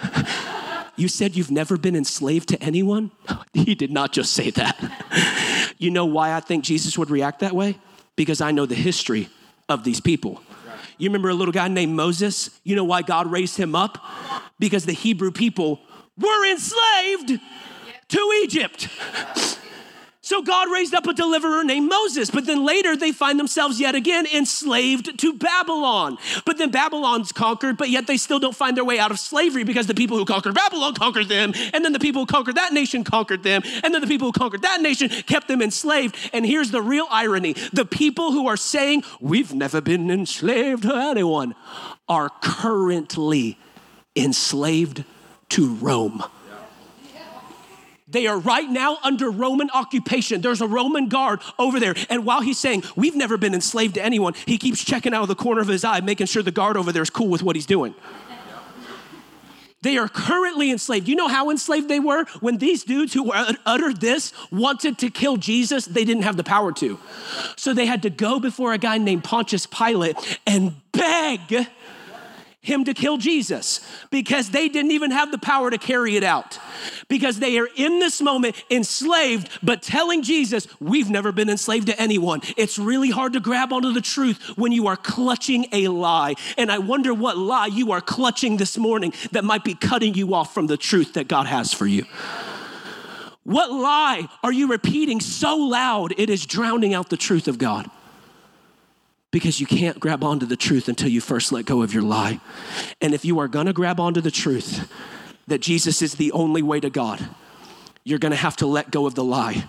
You 0.95 1.07
said 1.07 1.35
you've 1.37 1.51
never 1.51 1.77
been 1.77 1.95
enslaved 1.95 2.49
to 2.49 2.61
anyone? 2.61 3.11
He 3.53 3.75
did 3.75 3.91
not 3.91 4.11
just 4.11 4.33
say 4.33 4.49
that. 4.51 4.75
You 5.81 5.91
know 5.91 6.05
why 6.05 6.33
I 6.33 6.41
think 6.41 6.65
Jesus 6.65 6.97
would 6.97 7.09
react 7.09 7.39
that 7.39 7.53
way? 7.53 7.77
Because 8.19 8.41
I 8.41 8.51
know 8.51 8.65
the 8.65 8.75
history 8.75 9.29
of 9.69 9.85
these 9.85 10.01
people. 10.01 10.43
You 10.97 11.07
remember 11.07 11.29
a 11.29 11.33
little 11.33 11.53
guy 11.53 11.69
named 11.69 11.95
Moses? 11.95 12.49
You 12.65 12.75
know 12.75 12.83
why 12.83 13.01
God 13.01 13.31
raised 13.31 13.55
him 13.55 13.75
up? 13.75 13.97
Because 14.59 14.85
the 14.85 14.91
Hebrew 14.91 15.31
people 15.31 15.79
were 16.17 16.51
enslaved 16.51 17.39
to 18.09 18.41
Egypt. 18.43 18.89
So 20.29 20.43
God 20.43 20.71
raised 20.71 20.93
up 20.93 21.07
a 21.07 21.13
deliverer 21.13 21.63
named 21.63 21.89
Moses, 21.89 22.29
but 22.29 22.45
then 22.45 22.63
later 22.63 22.95
they 22.95 23.11
find 23.11 23.39
themselves 23.39 23.79
yet 23.79 23.95
again 23.95 24.27
enslaved 24.27 25.17
to 25.21 25.33
Babylon. 25.33 26.19
But 26.45 26.59
then 26.59 26.69
Babylon's 26.69 27.31
conquered, 27.31 27.77
but 27.77 27.89
yet 27.89 28.05
they 28.05 28.17
still 28.17 28.37
don't 28.37 28.55
find 28.55 28.77
their 28.77 28.85
way 28.85 28.99
out 28.99 29.09
of 29.09 29.17
slavery 29.17 29.63
because 29.63 29.87
the 29.87 29.95
people 29.95 30.19
who 30.19 30.25
conquered 30.25 30.53
Babylon 30.53 30.93
conquered 30.93 31.29
them, 31.29 31.53
and 31.73 31.83
then 31.83 31.93
the 31.93 31.99
people 31.99 32.21
who 32.21 32.25
conquered 32.27 32.57
that 32.57 32.73
nation 32.73 33.03
conquered 33.03 33.41
them, 33.41 33.63
and 33.83 33.91
then 33.91 34.01
the 34.01 34.07
people 34.07 34.27
who 34.27 34.31
conquered 34.31 34.61
that 34.61 34.81
nation 34.81 35.09
kept 35.09 35.47
them 35.47 35.63
enslaved. 35.63 36.15
And 36.31 36.45
here's 36.45 36.69
the 36.69 36.83
real 36.83 37.07
irony 37.09 37.53
the 37.73 37.85
people 37.85 38.31
who 38.31 38.47
are 38.47 38.55
saying, 38.55 39.01
We've 39.19 39.51
never 39.51 39.81
been 39.81 40.11
enslaved 40.11 40.83
to 40.83 40.95
anyone, 40.95 41.55
are 42.07 42.29
currently 42.43 43.57
enslaved 44.15 45.05
to 45.49 45.73
Rome. 45.77 46.23
They 48.11 48.25
are 48.27 48.39
right 48.39 48.69
now 48.69 48.97
under 49.03 49.29
Roman 49.29 49.69
occupation. 49.71 50.41
There's 50.41 50.61
a 50.61 50.67
Roman 50.67 51.09
guard 51.09 51.41
over 51.59 51.79
there. 51.79 51.95
And 52.09 52.25
while 52.25 52.41
he's 52.41 52.57
saying, 52.57 52.83
We've 52.95 53.15
never 53.15 53.37
been 53.37 53.53
enslaved 53.53 53.95
to 53.95 54.03
anyone, 54.03 54.33
he 54.45 54.57
keeps 54.57 54.83
checking 54.83 55.13
out 55.13 55.23
of 55.23 55.27
the 55.27 55.35
corner 55.35 55.61
of 55.61 55.67
his 55.67 55.83
eye, 55.83 55.99
making 56.01 56.27
sure 56.27 56.41
the 56.41 56.51
guard 56.51 56.77
over 56.77 56.91
there 56.91 57.03
is 57.03 57.09
cool 57.09 57.27
with 57.27 57.43
what 57.43 57.55
he's 57.55 57.65
doing. 57.65 57.93
They 59.81 59.97
are 59.97 60.09
currently 60.09 60.71
enslaved. 60.71 61.07
You 61.07 61.15
know 61.15 61.29
how 61.29 61.49
enslaved 61.49 61.87
they 61.87 62.01
were? 62.01 62.25
When 62.41 62.57
these 62.57 62.83
dudes 62.83 63.13
who 63.13 63.31
uttered 63.31 64.01
this 64.01 64.33
wanted 64.51 64.97
to 64.99 65.09
kill 65.09 65.37
Jesus, 65.37 65.85
they 65.85 66.03
didn't 66.03 66.23
have 66.23 66.35
the 66.35 66.43
power 66.43 66.73
to. 66.73 66.99
So 67.55 67.73
they 67.73 67.85
had 67.85 68.01
to 68.01 68.09
go 68.09 68.41
before 68.41 68.73
a 68.73 68.77
guy 68.77 68.97
named 68.97 69.23
Pontius 69.23 69.65
Pilate 69.65 70.17
and 70.45 70.75
beg 70.91 71.67
him 72.69 72.85
to 72.85 72.93
kill 72.93 73.17
Jesus 73.17 73.81
because 74.09 74.51
they 74.51 74.69
didn't 74.69 74.91
even 74.91 75.11
have 75.11 75.31
the 75.31 75.37
power 75.37 75.69
to 75.69 75.77
carry 75.77 76.15
it 76.15 76.23
out. 76.23 76.57
Because 77.09 77.39
they 77.39 77.57
are 77.59 77.67
in 77.75 77.99
this 77.99 78.21
moment 78.21 78.55
enslaved, 78.69 79.49
but 79.61 79.81
telling 79.81 80.21
Jesus, 80.21 80.67
We've 80.79 81.09
never 81.09 81.31
been 81.31 81.49
enslaved 81.49 81.87
to 81.87 82.01
anyone. 82.01 82.41
It's 82.55 82.79
really 82.79 83.09
hard 83.09 83.33
to 83.33 83.39
grab 83.39 83.73
onto 83.73 83.91
the 83.91 84.01
truth 84.01 84.57
when 84.57 84.71
you 84.71 84.87
are 84.87 84.95
clutching 84.95 85.67
a 85.71 85.87
lie. 85.87 86.35
And 86.57 86.71
I 86.71 86.77
wonder 86.77 87.13
what 87.13 87.37
lie 87.37 87.67
you 87.67 87.91
are 87.91 88.01
clutching 88.01 88.57
this 88.57 88.77
morning 88.77 89.13
that 89.31 89.43
might 89.43 89.63
be 89.63 89.73
cutting 89.73 90.13
you 90.13 90.33
off 90.33 90.53
from 90.53 90.67
the 90.67 90.77
truth 90.77 91.13
that 91.13 91.27
God 91.27 91.47
has 91.47 91.73
for 91.73 91.85
you. 91.85 92.05
What 93.43 93.71
lie 93.71 94.27
are 94.43 94.51
you 94.51 94.67
repeating 94.67 95.19
so 95.19 95.55
loud 95.57 96.13
it 96.17 96.29
is 96.29 96.45
drowning 96.45 96.93
out 96.93 97.09
the 97.09 97.17
truth 97.17 97.47
of 97.47 97.57
God? 97.57 97.89
Because 99.31 99.59
you 99.59 99.67
can't 99.67 99.99
grab 99.99 100.23
onto 100.23 100.45
the 100.45 100.55
truth 100.55 100.87
until 100.87 101.09
you 101.09 101.21
first 101.21 101.51
let 101.51 101.65
go 101.65 101.81
of 101.81 101.93
your 101.93 102.03
lie. 102.03 102.39
And 103.01 103.13
if 103.13 103.23
you 103.23 103.39
are 103.39 103.47
gonna 103.47 103.73
grab 103.73 103.99
onto 103.99 104.21
the 104.21 104.31
truth 104.31 104.91
that 105.47 105.59
Jesus 105.59 106.01
is 106.01 106.15
the 106.15 106.31
only 106.31 106.61
way 106.61 106.79
to 106.79 106.89
God, 106.89 107.29
you're 108.03 108.19
gonna 108.19 108.35
have 108.35 108.55
to 108.57 108.67
let 108.67 108.91
go 108.91 109.05
of 109.05 109.15
the 109.15 109.23
lie 109.23 109.65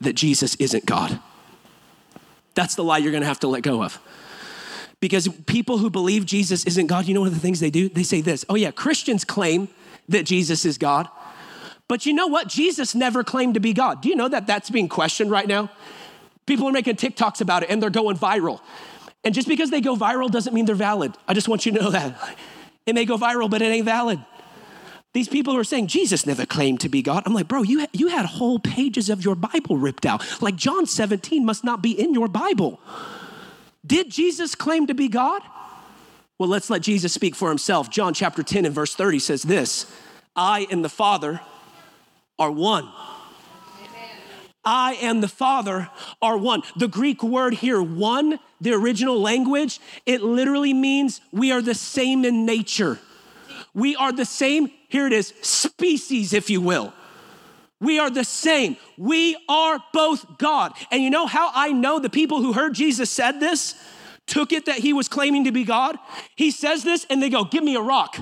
that 0.00 0.14
Jesus 0.14 0.54
isn't 0.56 0.86
God. 0.86 1.20
That's 2.54 2.74
the 2.74 2.84
lie 2.84 2.98
you're 2.98 3.12
gonna 3.12 3.26
have 3.26 3.40
to 3.40 3.48
let 3.48 3.62
go 3.62 3.82
of. 3.82 3.98
Because 5.00 5.28
people 5.46 5.78
who 5.78 5.90
believe 5.90 6.26
Jesus 6.26 6.64
isn't 6.66 6.88
God, 6.88 7.06
you 7.06 7.14
know 7.14 7.20
one 7.20 7.28
of 7.28 7.34
the 7.34 7.40
things 7.40 7.60
they 7.60 7.70
do? 7.70 7.88
They 7.88 8.02
say 8.02 8.20
this 8.20 8.44
oh, 8.48 8.56
yeah, 8.56 8.70
Christians 8.70 9.24
claim 9.24 9.68
that 10.08 10.24
Jesus 10.24 10.64
is 10.64 10.78
God. 10.78 11.08
But 11.86 12.04
you 12.04 12.12
know 12.12 12.26
what? 12.26 12.48
Jesus 12.48 12.94
never 12.94 13.24
claimed 13.24 13.54
to 13.54 13.60
be 13.60 13.72
God. 13.72 14.02
Do 14.02 14.10
you 14.10 14.16
know 14.16 14.28
that 14.28 14.46
that's 14.46 14.68
being 14.68 14.88
questioned 14.88 15.30
right 15.30 15.48
now? 15.48 15.70
People 16.44 16.68
are 16.68 16.72
making 16.72 16.96
TikToks 16.96 17.40
about 17.40 17.62
it 17.62 17.70
and 17.70 17.82
they're 17.82 17.90
going 17.90 18.16
viral. 18.16 18.60
And 19.28 19.34
just 19.34 19.46
because 19.46 19.68
they 19.68 19.82
go 19.82 19.94
viral 19.94 20.30
doesn't 20.30 20.54
mean 20.54 20.64
they're 20.64 20.74
valid. 20.74 21.14
I 21.28 21.34
just 21.34 21.48
want 21.48 21.66
you 21.66 21.72
to 21.72 21.82
know 21.82 21.90
that. 21.90 22.18
It 22.86 22.94
may 22.94 23.04
go 23.04 23.18
viral, 23.18 23.50
but 23.50 23.60
it 23.60 23.66
ain't 23.66 23.84
valid. 23.84 24.18
These 25.12 25.28
people 25.28 25.54
are 25.54 25.64
saying 25.64 25.88
Jesus 25.88 26.24
never 26.24 26.46
claimed 26.46 26.80
to 26.80 26.88
be 26.88 27.02
God. 27.02 27.24
I'm 27.26 27.34
like, 27.34 27.46
bro, 27.46 27.62
you, 27.62 27.84
you 27.92 28.08
had 28.08 28.24
whole 28.24 28.58
pages 28.58 29.10
of 29.10 29.22
your 29.22 29.34
Bible 29.34 29.76
ripped 29.76 30.06
out. 30.06 30.24
Like 30.40 30.56
John 30.56 30.86
17 30.86 31.44
must 31.44 31.62
not 31.62 31.82
be 31.82 31.90
in 31.90 32.14
your 32.14 32.26
Bible. 32.26 32.80
Did 33.86 34.10
Jesus 34.10 34.54
claim 34.54 34.86
to 34.86 34.94
be 34.94 35.08
God? 35.08 35.42
Well, 36.38 36.48
let's 36.48 36.70
let 36.70 36.80
Jesus 36.80 37.12
speak 37.12 37.34
for 37.34 37.50
himself. 37.50 37.90
John 37.90 38.14
chapter 38.14 38.42
10 38.42 38.64
and 38.64 38.74
verse 38.74 38.94
30 38.94 39.18
says 39.18 39.42
this 39.42 39.92
I 40.34 40.66
and 40.70 40.82
the 40.82 40.88
Father 40.88 41.42
are 42.38 42.50
one. 42.50 42.88
I 44.68 44.98
and 45.00 45.22
the 45.22 45.28
Father 45.28 45.88
are 46.20 46.36
one. 46.36 46.62
The 46.76 46.88
Greek 46.88 47.22
word 47.22 47.54
here, 47.54 47.80
one, 47.80 48.38
the 48.60 48.74
original 48.74 49.18
language, 49.18 49.80
it 50.04 50.20
literally 50.20 50.74
means 50.74 51.22
we 51.32 51.50
are 51.52 51.62
the 51.62 51.74
same 51.74 52.26
in 52.26 52.44
nature. 52.44 52.98
We 53.72 53.96
are 53.96 54.12
the 54.12 54.26
same, 54.26 54.70
here 54.88 55.06
it 55.06 55.14
is, 55.14 55.32
species, 55.40 56.34
if 56.34 56.50
you 56.50 56.60
will. 56.60 56.92
We 57.80 57.98
are 57.98 58.10
the 58.10 58.24
same. 58.24 58.76
We 58.98 59.42
are 59.48 59.78
both 59.94 60.36
God. 60.36 60.72
And 60.90 61.02
you 61.02 61.08
know 61.08 61.26
how 61.26 61.50
I 61.54 61.72
know 61.72 61.98
the 61.98 62.10
people 62.10 62.42
who 62.42 62.52
heard 62.52 62.74
Jesus 62.74 63.08
said 63.08 63.40
this 63.40 63.74
took 64.26 64.52
it 64.52 64.66
that 64.66 64.80
he 64.80 64.92
was 64.92 65.08
claiming 65.08 65.44
to 65.44 65.52
be 65.52 65.64
God? 65.64 65.96
He 66.36 66.50
says 66.50 66.82
this 66.82 67.06
and 67.08 67.22
they 67.22 67.30
go, 67.30 67.44
Give 67.44 67.64
me 67.64 67.74
a 67.74 67.80
rock. 67.80 68.18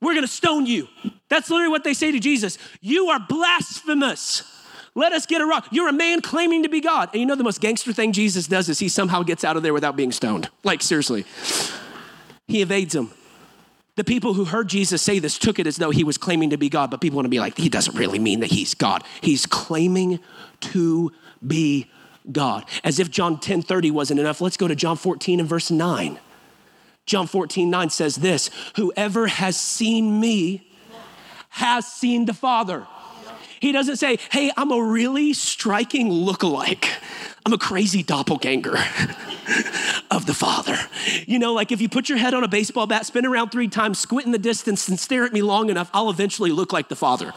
We're 0.00 0.14
gonna 0.14 0.28
stone 0.28 0.66
you. 0.66 0.86
That's 1.28 1.50
literally 1.50 1.70
what 1.70 1.82
they 1.82 1.94
say 1.94 2.12
to 2.12 2.20
Jesus. 2.20 2.56
You 2.80 3.08
are 3.08 3.18
blasphemous. 3.18 4.53
Let 4.94 5.12
us 5.12 5.26
get 5.26 5.40
a 5.40 5.46
rock. 5.46 5.66
You're 5.70 5.88
a 5.88 5.92
man 5.92 6.20
claiming 6.20 6.62
to 6.62 6.68
be 6.68 6.80
God. 6.80 7.10
And 7.12 7.20
you 7.20 7.26
know 7.26 7.34
the 7.34 7.44
most 7.44 7.60
gangster 7.60 7.92
thing 7.92 8.12
Jesus 8.12 8.46
does 8.46 8.68
is 8.68 8.78
he 8.78 8.88
somehow 8.88 9.22
gets 9.22 9.42
out 9.42 9.56
of 9.56 9.62
there 9.62 9.74
without 9.74 9.96
being 9.96 10.12
stoned. 10.12 10.48
Like, 10.62 10.82
seriously. 10.82 11.24
He 12.46 12.62
evades 12.62 12.94
them. 12.94 13.10
The 13.96 14.04
people 14.04 14.34
who 14.34 14.44
heard 14.44 14.68
Jesus 14.68 15.02
say 15.02 15.18
this 15.18 15.38
took 15.38 15.58
it 15.58 15.66
as 15.66 15.76
though 15.76 15.90
he 15.90 16.04
was 16.04 16.18
claiming 16.18 16.50
to 16.50 16.56
be 16.56 16.68
God, 16.68 16.90
but 16.90 17.00
people 17.00 17.16
want 17.16 17.26
to 17.26 17.30
be 17.30 17.38
like, 17.38 17.56
he 17.56 17.68
doesn't 17.68 17.96
really 17.96 18.18
mean 18.18 18.40
that 18.40 18.50
he's 18.50 18.74
God. 18.74 19.04
He's 19.20 19.46
claiming 19.46 20.20
to 20.60 21.12
be 21.46 21.90
God. 22.30 22.64
As 22.82 22.98
if 22.98 23.10
John 23.10 23.38
10 23.38 23.62
30 23.62 23.90
wasn't 23.90 24.20
enough, 24.20 24.40
let's 24.40 24.56
go 24.56 24.66
to 24.66 24.74
John 24.74 24.96
14 24.96 25.40
and 25.40 25.48
verse 25.48 25.70
9. 25.70 26.18
John 27.06 27.26
14 27.26 27.70
9 27.70 27.90
says 27.90 28.16
this 28.16 28.50
Whoever 28.76 29.26
has 29.26 29.56
seen 29.56 30.20
me 30.20 30.68
has 31.50 31.86
seen 31.86 32.24
the 32.24 32.34
Father. 32.34 32.86
He 33.64 33.72
doesn't 33.72 33.96
say, 33.96 34.18
hey, 34.30 34.52
I'm 34.58 34.70
a 34.70 34.78
really 34.78 35.32
striking 35.32 36.10
look-alike. 36.10 36.86
I'm 37.46 37.54
a 37.54 37.56
crazy 37.56 38.02
doppelganger 38.02 38.76
of 40.10 40.26
the 40.26 40.34
Father. 40.34 40.76
You 41.26 41.38
know, 41.38 41.54
like 41.54 41.72
if 41.72 41.80
you 41.80 41.88
put 41.88 42.10
your 42.10 42.18
head 42.18 42.34
on 42.34 42.44
a 42.44 42.48
baseball 42.48 42.86
bat, 42.86 43.06
spin 43.06 43.24
around 43.24 43.52
three 43.52 43.68
times, 43.68 43.98
squint 43.98 44.26
in 44.26 44.32
the 44.32 44.38
distance, 44.38 44.86
and 44.90 45.00
stare 45.00 45.24
at 45.24 45.32
me 45.32 45.40
long 45.40 45.70
enough, 45.70 45.88
I'll 45.94 46.10
eventually 46.10 46.50
look 46.50 46.74
like 46.74 46.90
the 46.90 46.94
Father. 46.94 47.32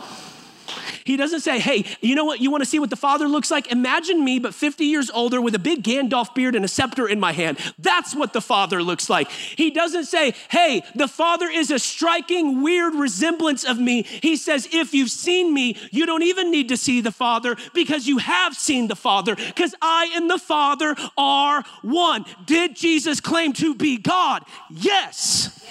He 1.07 1.15
doesn't 1.15 1.39
say, 1.39 1.57
hey, 1.57 1.85
you 2.01 2.15
know 2.15 2.25
what? 2.25 2.41
You 2.41 2.51
want 2.51 2.63
to 2.63 2.69
see 2.69 2.79
what 2.79 2.89
the 2.89 2.97
Father 2.97 3.29
looks 3.29 3.49
like? 3.49 3.71
Imagine 3.71 4.25
me, 4.25 4.39
but 4.39 4.53
50 4.53 4.83
years 4.83 5.09
older 5.09 5.39
with 5.39 5.55
a 5.55 5.59
big 5.59 5.81
Gandalf 5.81 6.35
beard 6.35 6.53
and 6.53 6.65
a 6.65 6.67
scepter 6.67 7.07
in 7.07 7.17
my 7.17 7.31
hand. 7.31 7.59
That's 7.79 8.13
what 8.13 8.33
the 8.33 8.41
Father 8.41 8.83
looks 8.83 9.09
like. 9.09 9.31
He 9.31 9.71
doesn't 9.71 10.03
say, 10.03 10.33
hey, 10.49 10.83
the 10.95 11.07
Father 11.07 11.47
is 11.47 11.71
a 11.71 11.79
striking, 11.79 12.61
weird 12.61 12.93
resemblance 12.93 13.63
of 13.63 13.79
me. 13.79 14.03
He 14.03 14.35
says, 14.35 14.67
if 14.73 14.93
you've 14.93 15.09
seen 15.09 15.53
me, 15.53 15.77
you 15.91 16.05
don't 16.05 16.23
even 16.23 16.51
need 16.51 16.67
to 16.67 16.75
see 16.75 16.99
the 16.99 17.13
Father 17.13 17.55
because 17.73 18.05
you 18.05 18.17
have 18.17 18.53
seen 18.53 18.89
the 18.89 18.95
Father, 18.97 19.37
because 19.37 19.73
I 19.81 20.11
and 20.13 20.29
the 20.29 20.37
Father 20.37 20.93
are 21.17 21.63
one. 21.83 22.25
Did 22.45 22.75
Jesus 22.75 23.21
claim 23.21 23.53
to 23.53 23.73
be 23.73 23.95
God? 23.95 24.43
Yes. 24.69 25.65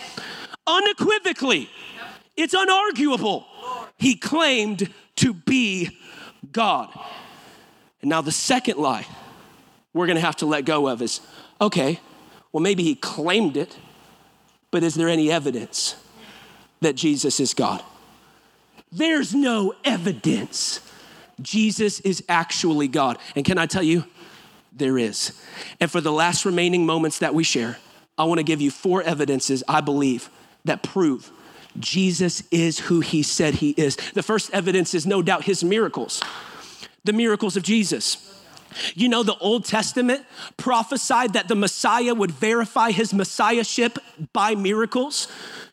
Unequivocally. 0.67 1.69
It's 2.39 2.55
unarguable. 2.55 3.45
He 3.99 4.15
claimed 4.15 4.91
to 5.17 5.35
be 5.35 5.99
God. 6.53 6.91
And 8.01 8.11
now 8.11 8.21
the 8.21 8.33
second 8.33 8.79
lie 8.79 9.07
we're 9.93 10.07
gonna 10.07 10.21
have 10.21 10.37
to 10.37 10.47
let 10.47 10.67
go 10.67 10.89
of 10.89 11.01
is 11.01 11.21
okay, 11.61 11.99
well, 12.53 12.63
maybe 12.63 12.83
he 12.83 12.95
claimed 12.95 13.57
it, 13.57 13.77
but 14.71 14.83
is 14.83 14.95
there 14.95 15.09
any 15.09 15.33
evidence 15.33 15.97
that 16.83 16.95
Jesus 16.95 17.41
is 17.41 17.55
God? 17.55 17.83
There's 18.93 19.35
no 19.35 19.75
evidence 19.85 20.81
Jesus 21.41 22.01
is 22.01 22.23
actually 22.29 22.89
God. 22.89 23.19
And 23.35 23.45
can 23.45 23.59
I 23.59 23.67
tell 23.67 23.83
you, 23.83 24.05
there 24.73 24.99
is. 24.99 25.33
And 25.81 25.91
for 25.91 26.01
the 26.01 26.13
last 26.13 26.45
remaining 26.45 26.85
moments 26.87 27.19
that 27.21 27.35
we 27.35 27.45
share, 27.45 27.79
I 28.19 28.25
wanna 28.25 28.43
give 28.43 28.61
you 28.61 28.71
four 28.71 29.03
evidences 29.03 29.65
I 29.67 29.81
believe 29.81 30.29
that 30.65 30.83
prove 30.83 31.31
Jesus 31.81 32.43
is 32.51 32.79
who 32.79 33.01
he 33.01 33.23
said 33.23 33.55
he 33.55 33.71
is. 33.71 33.97
The 34.15 34.23
first 34.23 34.53
evidence 34.53 34.95
is 34.95 35.07
no 35.07 35.23
doubt 35.23 35.45
his 35.45 35.63
miracles, 35.65 36.23
the 37.05 37.13
miracles 37.13 37.57
of 37.57 37.63
Jesus. 37.63 38.33
You 38.95 39.09
know, 39.09 39.23
the 39.23 39.39
Old 39.39 39.65
Testament 39.65 40.25
prophesied 40.57 41.33
that 41.33 41.49
the 41.49 41.55
Messiah 41.55 42.15
would 42.15 42.31
verify 42.31 42.91
his 42.91 43.15
messiahship 43.15 43.99
by 44.33 44.55
miracles. 44.55 45.29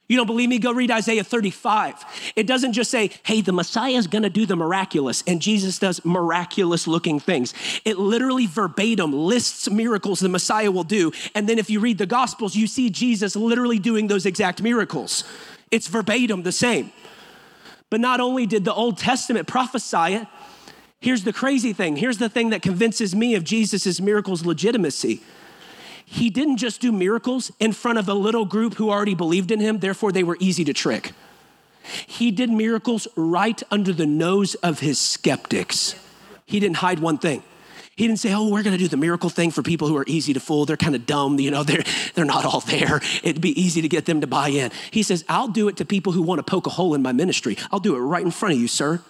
You 0.10 0.18
don't 0.18 0.28
believe 0.28 0.50
me? 0.50 0.60
Go 0.60 0.74
read 0.74 0.92
Isaiah 0.92 1.24
35. 1.24 2.34
It 2.36 2.46
doesn't 2.46 2.74
just 2.74 2.92
say, 2.92 3.10
hey, 3.24 3.42
the 3.42 3.54
Messiah 3.54 3.94
is 3.94 4.06
gonna 4.06 4.30
do 4.30 4.46
the 4.46 4.56
miraculous, 4.56 5.24
and 5.26 5.42
Jesus 5.42 5.80
does 5.80 6.04
miraculous 6.04 6.88
looking 6.88 7.20
things. 7.20 7.54
It 7.86 7.98
literally 7.98 8.46
verbatim 8.46 9.13
lists 9.13 9.70
miracles 9.70 10.20
the 10.20 10.30
Messiah 10.30 10.72
will 10.72 10.84
do. 10.84 11.13
And 11.34 11.48
then 11.48 11.58
if 11.58 11.70
you 11.70 11.80
read 11.80 11.98
the 11.98 12.06
Gospels, 12.06 12.56
you 12.56 12.68
see 12.68 12.89
Jesus 12.89 13.36
literally 13.36 13.80
doing 13.80 14.08
those 14.08 14.26
exact 14.26 14.62
miracles. 14.62 15.24
It's 15.74 15.88
verbatim 15.88 16.44
the 16.44 16.52
same. 16.52 16.92
But 17.90 18.00
not 18.00 18.20
only 18.20 18.46
did 18.46 18.64
the 18.64 18.74
Old 18.74 18.98
Testament 18.98 19.48
prophesy 19.48 20.16
it, 20.16 20.28
Here's 21.04 21.26
the 21.26 21.34
crazy 21.34 21.74
thing. 21.74 21.98
Here's 21.98 22.18
the 22.18 22.30
thing 22.30 22.52
that 22.52 22.62
convinces 22.62 23.14
me 23.14 23.36
of 23.36 23.44
Jesus' 23.44 24.00
miracles' 24.00 24.46
legitimacy. 24.46 25.20
He 26.06 26.30
didn't 26.30 26.58
just 26.58 26.80
do 26.80 26.94
miracles 26.94 27.52
in 27.60 27.74
front 27.74 27.98
of 27.98 28.08
a 28.08 28.14
little 28.14 28.46
group 28.46 28.76
who 28.76 28.90
already 28.90 29.14
believed 29.14 29.52
in 29.52 29.60
him, 29.60 29.80
therefore 29.80 30.14
they 30.14 30.24
were 30.24 30.38
easy 30.40 30.64
to 30.64 30.72
trick. 30.72 31.12
He 32.08 32.32
did 32.32 32.50
miracles 32.50 33.06
right 33.18 33.62
under 33.70 33.92
the 33.92 34.06
nose 34.06 34.56
of 34.56 34.80
his 34.80 34.98
skeptics. 34.98 35.96
He 36.46 36.62
didn't 36.62 36.78
hide 36.78 37.00
one 37.00 37.18
thing. 37.18 37.44
He 37.96 38.08
didn't 38.08 38.20
say, 38.20 38.34
"Oh, 38.34 38.50
we're 38.50 38.64
going 38.64 38.76
to 38.76 38.84
do 38.84 38.88
the 38.88 38.98
miracle 38.98 39.30
thing 39.30 39.52
for 39.52 39.62
people 39.62 39.88
who 39.88 39.96
are 39.98 40.06
easy 40.08 40.34
to 40.34 40.40
fool. 40.40 40.66
They're 40.66 40.78
kind 40.78 40.96
of 40.96 41.06
dumb, 41.06 41.40
you 41.40 41.52
know. 41.52 41.64
They're 41.64 41.84
they're 42.16 42.26
not 42.26 42.46
all 42.46 42.62
there. 42.62 43.02
It'd 43.22 43.42
be 43.42 43.60
easy 43.60 43.82
to 43.82 43.90
get 43.90 44.06
them 44.06 44.22
to 44.22 44.28
buy 44.28 44.50
in." 44.50 44.72
He 44.92 45.04
says, 45.04 45.24
"I'll 45.30 45.48
do 45.48 45.68
it 45.68 45.78
to 45.78 45.86
people 45.86 46.14
who 46.14 46.22
want 46.22 46.40
to 46.40 46.44
poke 46.44 46.66
a 46.66 46.72
hole 46.72 46.96
in 46.96 47.02
my 47.02 47.12
ministry. 47.12 47.58
I'll 47.72 47.80
do 47.80 47.96
it 47.96 48.00
right 48.00 48.24
in 48.24 48.32
front 48.32 48.56
of 48.56 48.62
you, 48.62 48.68
sir." 48.68 49.02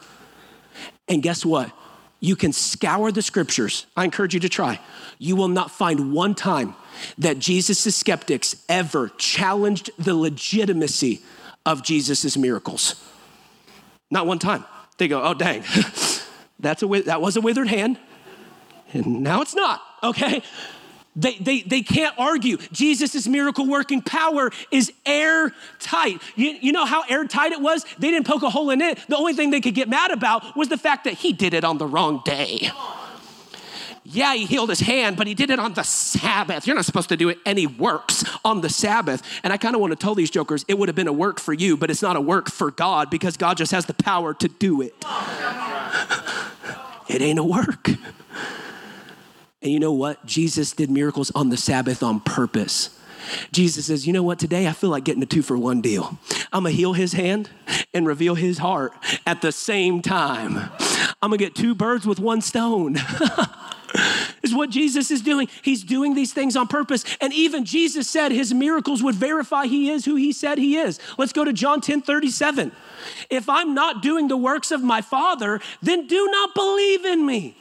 And 1.07 1.23
guess 1.23 1.45
what? 1.45 1.71
You 2.19 2.35
can 2.37 2.53
scour 2.53 3.11
the 3.11 3.21
scriptures. 3.21 3.85
I 3.97 4.05
encourage 4.05 4.33
you 4.33 4.39
to 4.41 4.49
try. 4.49 4.79
You 5.19 5.35
will 5.35 5.49
not 5.49 5.71
find 5.71 6.13
one 6.13 6.35
time 6.35 6.75
that 7.17 7.39
Jesus' 7.39 7.95
skeptics 7.95 8.55
ever 8.69 9.09
challenged 9.17 9.91
the 9.97 10.15
legitimacy 10.15 11.21
of 11.65 11.83
Jesus' 11.83 12.37
miracles. 12.37 12.95
Not 14.09 14.27
one 14.27 14.39
time. 14.39 14.63
They 14.97 15.07
go, 15.07 15.21
oh, 15.21 15.33
dang, 15.33 15.63
that's 16.59 16.83
a, 16.83 16.87
that 17.05 17.19
was 17.19 17.35
a 17.35 17.41
withered 17.41 17.67
hand, 17.67 17.99
and 18.93 19.21
now 19.23 19.41
it's 19.41 19.55
not, 19.55 19.81
okay? 20.03 20.41
They, 21.15 21.35
they, 21.35 21.61
they 21.61 21.81
can't 21.83 22.17
argue. 22.17 22.57
Jesus' 22.71 23.27
miracle 23.27 23.67
working 23.67 24.01
power 24.01 24.51
is 24.71 24.91
airtight. 25.05 26.19
You, 26.35 26.57
you 26.59 26.71
know 26.71 26.85
how 26.85 27.03
airtight 27.07 27.51
it 27.51 27.61
was? 27.61 27.85
They 27.99 28.09
didn't 28.09 28.25
poke 28.25 28.41
a 28.41 28.49
hole 28.49 28.71
in 28.71 28.81
it. 28.81 28.97
The 29.07 29.17
only 29.17 29.33
thing 29.33 29.51
they 29.51 29.61
could 29.61 29.75
get 29.75 29.87
mad 29.87 30.09
about 30.09 30.55
was 30.55 30.69
the 30.69 30.77
fact 30.77 31.03
that 31.03 31.13
he 31.13 31.31
did 31.31 31.53
it 31.53 31.63
on 31.63 31.77
the 31.77 31.85
wrong 31.85 32.21
day. 32.25 32.71
Yeah, 34.05 34.33
he 34.33 34.45
healed 34.45 34.69
his 34.69 34.81
hand, 34.81 35.15
but 35.15 35.27
he 35.27 35.33
did 35.33 35.49
it 35.49 35.59
on 35.59 35.75
the 35.75 35.83
Sabbath. 35.83 36.67
You're 36.67 36.75
not 36.75 36.83
supposed 36.85 37.09
to 37.09 37.17
do 37.17 37.29
it 37.29 37.37
any 37.45 37.67
works 37.67 38.25
on 38.43 38.59
the 38.61 38.69
Sabbath. 38.69 39.21
And 39.43 39.53
I 39.53 39.57
kind 39.57 39.75
of 39.75 39.81
want 39.81 39.91
to 39.91 39.95
tell 39.95 40.13
these 40.13 40.29
jokers 40.29 40.65
it 40.67 40.77
would 40.77 40.89
have 40.89 40.95
been 40.95 41.07
a 41.07 41.13
work 41.13 41.39
for 41.39 41.53
you, 41.53 41.77
but 41.77 41.89
it's 41.89 42.01
not 42.01 42.17
a 42.17 42.21
work 42.21 42.49
for 42.49 42.69
God 42.71 43.09
because 43.09 43.37
God 43.37 43.55
just 43.57 43.71
has 43.71 43.85
the 43.85 43.93
power 43.93 44.33
to 44.33 44.47
do 44.47 44.81
it. 44.81 44.93
it 47.07 47.21
ain't 47.21 47.39
a 47.39 47.43
work. 47.43 47.91
And 49.63 49.71
you 49.71 49.79
know 49.79 49.93
what? 49.93 50.23
Jesus 50.25 50.73
did 50.73 50.91
miracles 50.91 51.31
on 51.33 51.49
the 51.49 51.57
Sabbath 51.57 52.03
on 52.03 52.19
purpose. 52.19 52.99
Jesus 53.53 53.85
says, 53.85 54.05
You 54.05 54.11
know 54.11 54.21
what? 54.21 54.37
Today 54.37 54.67
I 54.67 54.73
feel 54.73 54.89
like 54.89 55.05
getting 55.05 55.23
a 55.23 55.25
two 55.25 55.41
for 55.41 55.57
one 55.57 55.79
deal. 55.79 56.19
I'm 56.51 56.63
going 56.63 56.73
to 56.73 56.77
heal 56.77 56.93
his 56.93 57.13
hand 57.13 57.49
and 57.93 58.05
reveal 58.05 58.35
his 58.35 58.57
heart 58.57 58.93
at 59.25 59.41
the 59.41 59.53
same 59.53 60.01
time. 60.01 60.69
I'm 61.21 61.29
going 61.29 61.39
to 61.39 61.45
get 61.45 61.55
two 61.55 61.73
birds 61.73 62.05
with 62.05 62.19
one 62.19 62.41
stone. 62.41 62.97
is 64.43 64.53
what 64.53 64.69
Jesus 64.69 65.09
is 65.09 65.21
doing. 65.21 65.47
He's 65.61 65.83
doing 65.83 66.15
these 66.15 66.33
things 66.33 66.57
on 66.57 66.67
purpose. 66.67 67.05
And 67.21 67.31
even 67.31 67.63
Jesus 67.63 68.09
said 68.09 68.31
his 68.31 68.53
miracles 68.53 69.01
would 69.01 69.15
verify 69.15 69.65
he 69.67 69.89
is 69.89 70.03
who 70.03 70.15
he 70.15 70.33
said 70.33 70.57
he 70.57 70.77
is. 70.77 70.99
Let's 71.17 71.31
go 71.31 71.45
to 71.45 71.53
John 71.53 71.79
10 71.79 72.01
37. 72.01 72.71
If 73.29 73.47
I'm 73.47 73.73
not 73.73 74.01
doing 74.01 74.27
the 74.27 74.37
works 74.37 74.71
of 74.71 74.83
my 74.83 75.01
Father, 75.01 75.61
then 75.81 76.07
do 76.07 76.29
not 76.29 76.53
believe 76.53 77.05
in 77.05 77.25
me. 77.25 77.55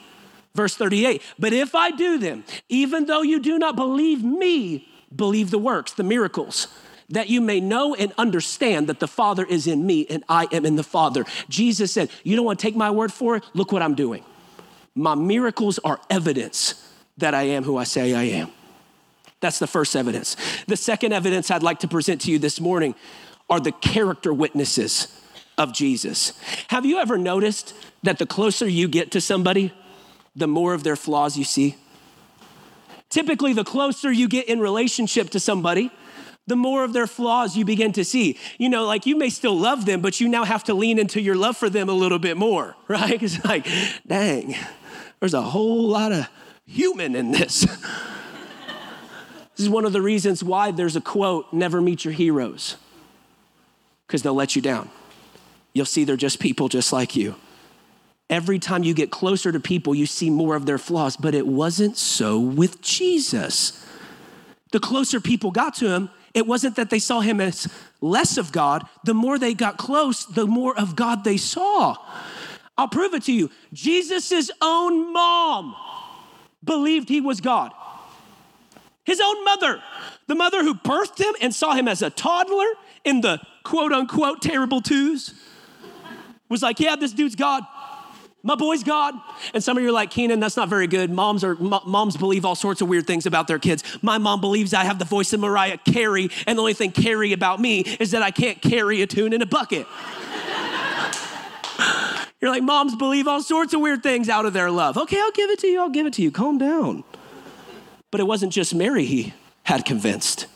Verse 0.55 0.77
38 0.77 1.23
But 1.38 1.53
if 1.53 1.75
I 1.75 1.91
do 1.91 2.19
them, 2.19 2.45
even 2.69 3.07
though 3.07 3.23
you 3.23 3.41
do 3.41 3.59
not 3.59 3.77
believe 3.77 4.23
me, 4.23 4.88
believe 5.15 5.51
the 5.51 5.59
works, 5.59 5.93
the 5.93 6.03
miracles, 6.03 6.69
that 7.11 7.29
you 7.29 7.41
may 7.41 7.61
know 7.61 7.95
and 7.95 8.12
understand 8.19 8.87
that 8.88 9.01
the 9.01 9.09
Father 9.09 9.45
is 9.45 9.67
in 9.67 9.87
me 9.87 10.07
and 10.09 10.25
I 10.29 10.49
am 10.53 10.65
in 10.65 10.77
the 10.77 10.83
Father. 10.83 11.25
Jesus 11.49 11.93
said, 11.93 12.11
You 12.25 12.37
don't 12.37 12.45
want 12.45 12.59
to 12.59 12.62
take 12.62 12.77
my 12.77 12.91
word 12.91 13.12
for 13.12 13.37
it? 13.37 13.45
Look 13.55 13.73
what 13.73 13.83
I'm 13.83 13.95
doing. 13.95 14.25
My 14.95 15.15
miracles 15.15 15.79
are 15.85 16.01
evidence 16.11 16.91
that 17.19 17.35
I 17.35 17.43
am 17.43 17.65
who 17.65 17.77
I 17.77 17.85
say 17.85 18.15
I 18.15 18.25
am. 18.25 18.51
That's 19.41 19.59
the 19.59 19.67
first 19.67 19.97
evidence. 19.97 20.37
The 20.67 20.77
second 20.77 21.12
evidence 21.12 21.51
I'd 21.51 21.62
like 21.62 21.81
to 21.81 21.88
present 21.88 22.21
to 22.23 22.31
you 22.31 22.38
this 22.38 22.61
morning 22.61 22.95
are 23.51 23.61
the 23.61 23.73
character 23.73 24.33
witnesses 24.33 25.21
of 25.59 25.73
Jesus. 25.73 26.38
Have 26.69 26.87
you 26.87 26.99
ever 26.99 27.19
noticed 27.19 27.75
that 28.03 28.19
the 28.19 28.27
closer 28.27 28.67
you 28.67 28.88
get 28.88 29.11
to 29.12 29.21
somebody, 29.21 29.73
the 30.35 30.47
more 30.47 30.75
of 30.75 30.83
their 30.83 30.97
flaws 30.97 31.37
you 31.37 31.45
see. 31.45 31.77
Typically, 33.11 33.53
the 33.53 33.64
closer 33.64 34.11
you 34.11 34.29
get 34.29 34.49
in 34.49 34.61
relationship 34.61 35.31
to 35.31 35.40
somebody, 35.40 35.90
the 36.47 36.57
more 36.57 36.83
of 36.83 36.92
their 36.92 37.07
flaws 37.07 37.57
you 37.57 37.64
begin 37.64 37.92
to 37.92 38.05
see. 38.05 38.38
You 38.59 38.68
know, 38.68 38.85
like 38.87 39.07
you 39.07 39.16
may 39.16 39.29
still 39.29 39.57
love 39.57 39.87
them, 39.87 40.01
but 40.01 40.21
you 40.21 40.29
now 40.29 40.45
have 40.45 40.64
to 40.64 40.75
lean 40.75 40.99
into 40.99 41.21
your 41.21 41.37
love 41.37 41.57
for 41.57 41.71
them 41.71 41.88
a 41.88 41.92
little 41.92 42.18
bit 42.18 42.37
more, 42.37 42.75
right? 42.88 43.23
It's 43.23 43.45
like, 43.45 43.66
dang, 44.07 44.55
there's 45.21 45.35
a 45.35 45.42
whole 45.42 45.88
lot 45.88 46.12
of 46.12 46.29
human 46.64 47.14
in 47.14 47.33
this. 47.33 47.61
this 49.57 49.59
is 49.59 49.68
one 49.68 49.85
of 49.85 49.92
the 49.92 50.03
reasons 50.03 50.42
why 50.42 50.71
there's 50.71 50.97
a 50.97 51.01
quote 51.01 51.53
never 51.53 51.81
meet 51.81 52.05
your 52.05 52.14
heroes, 52.14 52.77
because 54.07 54.23
they'll 54.23 54.35
let 54.35 54.57
you 54.57 54.62
down. 54.62 54.90
You'll 55.75 55.87
see 55.87 56.05
they're 56.05 56.16
just 56.16 56.40
people 56.40 56.68
just 56.68 56.92
like 56.92 57.16
you. 57.16 57.35
Every 58.33 58.59
time 58.59 58.83
you 58.83 58.95
get 58.95 59.11
closer 59.11 59.53
to 59.53 59.61
people, 59.61 59.95
you 59.95 60.07
see 60.07 60.31
more 60.31 60.57
of 60.57 60.64
their 60.64 60.79
flaws, 60.79 61.18
but 61.18 61.35
it 61.35 61.47
wasn't 61.47 61.99
so 61.99 62.40
with 62.40 62.81
Jesus. 62.81 63.87
The 64.71 64.81
closer 64.81 65.21
people 65.21 65.51
got 65.51 65.75
to 65.77 65.90
him, 65.90 66.09
it 66.33 66.47
wasn't 66.47 66.77
that 66.77 66.88
they 66.88 66.99
saw 66.99 67.21
him 67.21 67.42
as 67.42 67.71
less 68.01 68.38
of 68.38 68.51
God. 68.51 68.87
The 69.05 69.12
more 69.12 69.38
they 69.38 69.53
got 69.53 69.77
close, 69.77 70.25
the 70.25 70.47
more 70.47 70.75
of 70.81 70.97
God 70.97 71.25
they 71.25 71.37
saw. 71.37 71.95
I'll 72.79 72.88
prove 72.88 73.12
it 73.12 73.25
to 73.25 73.35
you. 73.35 73.51
Jesus' 73.75 74.51
own 74.62 75.12
mom 75.12 75.77
believed 76.64 77.11
he 77.11 77.21
was 77.21 77.42
God. 77.42 77.71
His 79.05 79.21
own 79.21 79.45
mother, 79.45 79.83
the 80.27 80.37
mother 80.37 80.62
who 80.62 80.73
birthed 80.73 81.18
him 81.18 81.35
and 81.42 81.55
saw 81.55 81.75
him 81.75 81.87
as 81.87 82.01
a 82.01 82.09
toddler 82.09 82.73
in 83.05 83.21
the 83.21 83.42
quote 83.62 83.92
unquote 83.92 84.40
terrible 84.40 84.81
twos, 84.81 85.35
was 86.49 86.62
like, 86.62 86.81
Yeah, 86.81 86.97
this 86.97 87.12
dude's 87.12 87.37
God. 87.37 87.64
My 88.44 88.57
boy's 88.57 88.83
God. 88.83 89.14
And 89.55 89.62
some 89.62 89.76
of 89.76 89.83
you 89.83 89.90
are 89.90 89.92
like, 89.92 90.11
Keenan, 90.11 90.40
that's 90.40 90.57
not 90.57 90.68
very 90.68 90.88
good. 90.88 91.11
Moms 91.11 91.44
are 91.44 91.55
moms 91.55 92.16
believe 92.16 92.44
all 92.44 92.57
sorts 92.57 92.81
of 92.81 92.88
weird 92.88 93.07
things 93.07 93.24
about 93.24 93.46
their 93.46 93.61
kids. 93.61 93.85
My 94.02 94.18
mom 94.18 94.40
believes 94.40 94.74
I 94.74 94.85
have 94.85 94.98
the 94.98 95.05
voice 95.05 95.33
of 95.33 95.40
Mariah 95.40 95.78
Carey, 95.78 96.28
and 96.46 96.59
the 96.59 96.62
only 96.62 96.74
thing 96.74 96.90
Carey 96.90 97.33
about 97.33 97.61
me 97.61 97.81
is 97.81 98.11
that 98.11 98.22
I 98.22 98.33
can't 98.33 98.61
carry 98.61 99.00
a 99.02 99.07
tune 99.07 99.33
in 99.33 99.42
a 99.42 99.46
bucket. 99.46 99.87
You're 102.40 102.50
like, 102.50 102.64
moms 102.64 102.96
believe 102.96 103.28
all 103.28 103.40
sorts 103.40 103.72
of 103.74 103.81
weird 103.81 104.02
things 104.02 104.28
out 104.28 104.44
of 104.44 104.52
their 104.52 104.70
love. 104.70 104.98
Okay, 104.98 105.20
I'll 105.20 105.31
give 105.31 105.50
it 105.50 105.61
to 105.61 105.68
you. 105.68 105.81
I'll 105.81 105.88
give 105.88 106.07
it 106.07 106.14
to 106.14 106.22
you. 106.22 106.33
Calm 106.33 106.59
down. 106.59 107.05
But 108.11 108.20
it 108.20 108.24
wasn't 108.24 108.52
just 108.52 108.74
Mary 108.74 109.05
he 109.05 109.35
had 109.62 109.85
convinced. 109.85 110.46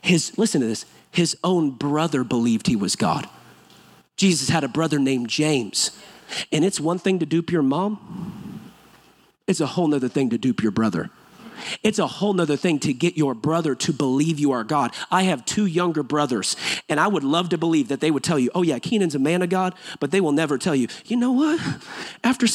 His, 0.00 0.38
listen 0.38 0.60
to 0.60 0.68
this, 0.68 0.86
his 1.10 1.36
own 1.42 1.72
brother 1.72 2.22
believed 2.22 2.68
he 2.68 2.76
was 2.76 2.94
God. 2.94 3.28
Jesus 4.16 4.48
had 4.50 4.62
a 4.62 4.68
brother 4.68 5.00
named 5.00 5.28
James. 5.28 5.90
And 6.50 6.64
it's 6.64 6.80
one 6.80 6.98
thing 6.98 7.18
to 7.18 7.26
dupe 7.26 7.50
your 7.50 7.62
mom, 7.62 8.70
it's 9.46 9.60
a 9.60 9.66
whole 9.66 9.88
nother 9.88 10.08
thing 10.08 10.30
to 10.30 10.38
dupe 10.38 10.62
your 10.62 10.72
brother. 10.72 11.10
It's 11.82 11.98
a 11.98 12.06
whole 12.06 12.32
nother 12.32 12.56
thing 12.56 12.78
to 12.80 12.92
get 12.92 13.16
your 13.16 13.34
brother 13.34 13.74
to 13.74 13.92
believe 13.92 14.38
you 14.38 14.52
are 14.52 14.64
God. 14.64 14.92
I 15.10 15.24
have 15.24 15.44
two 15.44 15.66
younger 15.66 16.02
brothers, 16.02 16.56
and 16.88 16.98
I 16.98 17.08
would 17.08 17.24
love 17.24 17.50
to 17.50 17.58
believe 17.58 17.88
that 17.88 18.00
they 18.00 18.10
would 18.10 18.24
tell 18.24 18.38
you, 18.38 18.50
oh, 18.54 18.62
yeah, 18.62 18.78
Keenan's 18.78 19.14
a 19.14 19.18
man 19.18 19.42
of 19.42 19.48
God, 19.48 19.74
but 20.00 20.10
they 20.10 20.20
will 20.20 20.32
never 20.32 20.58
tell 20.58 20.74
you, 20.74 20.88
you 21.06 21.16
know 21.16 21.32
what? 21.32 21.60
After, 22.24 22.46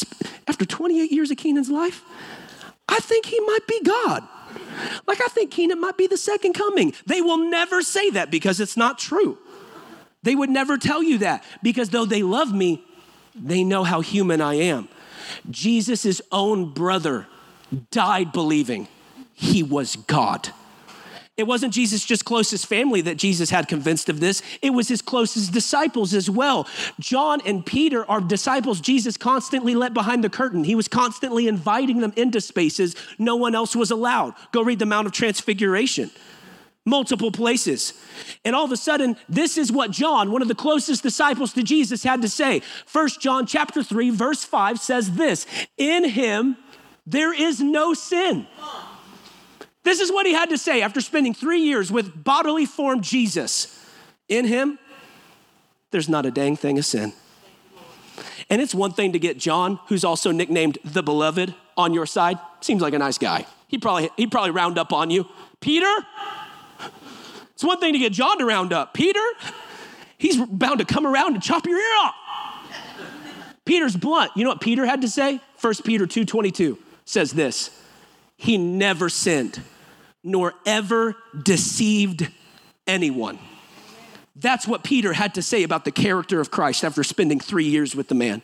after 0.46 0.64
28 0.64 1.10
years 1.10 1.30
of 1.30 1.36
Keenan's 1.36 1.70
life, 1.70 2.02
I 2.88 2.98
think 2.98 3.26
he 3.26 3.40
might 3.40 3.66
be 3.66 3.82
God. 3.82 4.26
Like, 5.06 5.20
I 5.20 5.28
think 5.28 5.50
Keenan 5.50 5.80
might 5.80 5.96
be 5.96 6.06
the 6.06 6.16
second 6.16 6.54
coming. 6.54 6.94
They 7.06 7.20
will 7.20 7.50
never 7.50 7.82
say 7.82 8.10
that 8.10 8.30
because 8.30 8.60
it's 8.60 8.76
not 8.76 8.98
true. 8.98 9.38
They 10.22 10.34
would 10.34 10.50
never 10.50 10.78
tell 10.78 11.02
you 11.02 11.18
that 11.18 11.44
because 11.62 11.90
though 11.90 12.04
they 12.04 12.22
love 12.22 12.52
me, 12.52 12.84
they 13.34 13.64
know 13.64 13.84
how 13.84 14.00
human 14.00 14.40
I 14.40 14.54
am. 14.54 14.88
Jesus' 15.50 16.20
own 16.32 16.72
brother 16.72 17.26
died 17.90 18.32
believing 18.32 18.88
he 19.34 19.62
was 19.62 19.96
God. 19.96 20.50
It 21.36 21.46
wasn't 21.46 21.72
Jesus' 21.72 22.04
just 22.04 22.24
closest 22.24 22.66
family 22.66 23.00
that 23.02 23.16
Jesus 23.16 23.50
had 23.50 23.68
convinced 23.68 24.08
of 24.08 24.18
this. 24.18 24.42
It 24.60 24.70
was 24.70 24.88
his 24.88 25.00
closest 25.00 25.52
disciples 25.52 26.12
as 26.12 26.28
well. 26.28 26.66
John 26.98 27.40
and 27.46 27.64
Peter 27.64 28.04
are 28.10 28.20
disciples 28.20 28.80
Jesus 28.80 29.16
constantly 29.16 29.76
let 29.76 29.94
behind 29.94 30.24
the 30.24 30.30
curtain. 30.30 30.64
He 30.64 30.74
was 30.74 30.88
constantly 30.88 31.46
inviting 31.46 32.00
them 32.00 32.12
into 32.16 32.40
spaces 32.40 32.96
no 33.18 33.36
one 33.36 33.54
else 33.54 33.76
was 33.76 33.92
allowed. 33.92 34.34
Go 34.50 34.62
read 34.62 34.80
the 34.80 34.86
Mount 34.86 35.06
of 35.06 35.12
Transfiguration 35.12 36.10
multiple 36.88 37.30
places. 37.30 37.94
And 38.44 38.56
all 38.56 38.64
of 38.64 38.72
a 38.72 38.76
sudden, 38.76 39.16
this 39.28 39.58
is 39.58 39.70
what 39.70 39.90
John, 39.90 40.32
one 40.32 40.42
of 40.42 40.48
the 40.48 40.54
closest 40.54 41.02
disciples 41.02 41.52
to 41.52 41.62
Jesus, 41.62 42.02
had 42.02 42.22
to 42.22 42.28
say. 42.28 42.60
First 42.86 43.20
John 43.20 43.46
chapter 43.46 43.82
3, 43.82 44.10
verse 44.10 44.44
5 44.44 44.78
says 44.78 45.12
this: 45.12 45.46
In 45.76 46.08
him 46.08 46.56
there 47.06 47.32
is 47.32 47.60
no 47.60 47.94
sin. 47.94 48.46
This 49.82 50.00
is 50.00 50.12
what 50.12 50.26
he 50.26 50.32
had 50.32 50.50
to 50.50 50.58
say 50.58 50.82
after 50.82 51.00
spending 51.00 51.32
three 51.32 51.60
years 51.60 51.90
with 51.90 52.22
bodily 52.22 52.66
form 52.66 53.00
Jesus. 53.00 53.74
In 54.28 54.44
him, 54.44 54.78
there's 55.90 56.08
not 56.08 56.26
a 56.26 56.30
dang 56.30 56.56
thing 56.56 56.78
of 56.78 56.84
sin. 56.84 57.14
And 58.50 58.60
it's 58.60 58.74
one 58.74 58.92
thing 58.92 59.12
to 59.12 59.18
get 59.18 59.38
John, 59.38 59.78
who's 59.88 60.04
also 60.04 60.30
nicknamed 60.30 60.78
the 60.84 61.02
beloved, 61.02 61.54
on 61.76 61.94
your 61.94 62.06
side. 62.06 62.38
Seems 62.60 62.82
like 62.82 62.92
a 62.92 62.98
nice 62.98 63.16
guy. 63.16 63.46
He'd 63.68 63.80
probably, 63.80 64.10
he'd 64.16 64.30
probably 64.30 64.50
round 64.50 64.78
up 64.78 64.92
on 64.92 65.10
you. 65.10 65.26
Peter? 65.60 65.94
It's 67.58 67.64
one 67.64 67.80
thing 67.80 67.92
to 67.92 67.98
get 67.98 68.12
John 68.12 68.38
to 68.38 68.44
round 68.44 68.72
up. 68.72 68.94
Peter? 68.94 69.18
He's 70.16 70.36
bound 70.36 70.78
to 70.78 70.84
come 70.84 71.04
around 71.04 71.34
and 71.34 71.42
chop 71.42 71.66
your 71.66 71.76
ear 71.76 71.96
off. 72.04 72.14
Peter's 73.64 73.96
blunt. 73.96 74.30
You 74.36 74.44
know 74.44 74.50
what 74.50 74.60
Peter 74.60 74.86
had 74.86 75.00
to 75.00 75.08
say? 75.08 75.40
1 75.60 75.82
Peter 75.82 76.06
2:22 76.06 76.78
says 77.04 77.32
this. 77.32 77.70
He 78.36 78.58
never 78.58 79.08
sinned, 79.08 79.60
nor 80.22 80.54
ever 80.66 81.16
deceived 81.42 82.28
anyone. 82.86 83.40
That's 84.36 84.68
what 84.68 84.84
Peter 84.84 85.14
had 85.14 85.34
to 85.34 85.42
say 85.42 85.64
about 85.64 85.84
the 85.84 85.90
character 85.90 86.40
of 86.40 86.52
Christ 86.52 86.84
after 86.84 87.02
spending 87.02 87.40
three 87.40 87.66
years 87.66 87.96
with 87.96 88.06
the 88.06 88.14
man. 88.14 88.40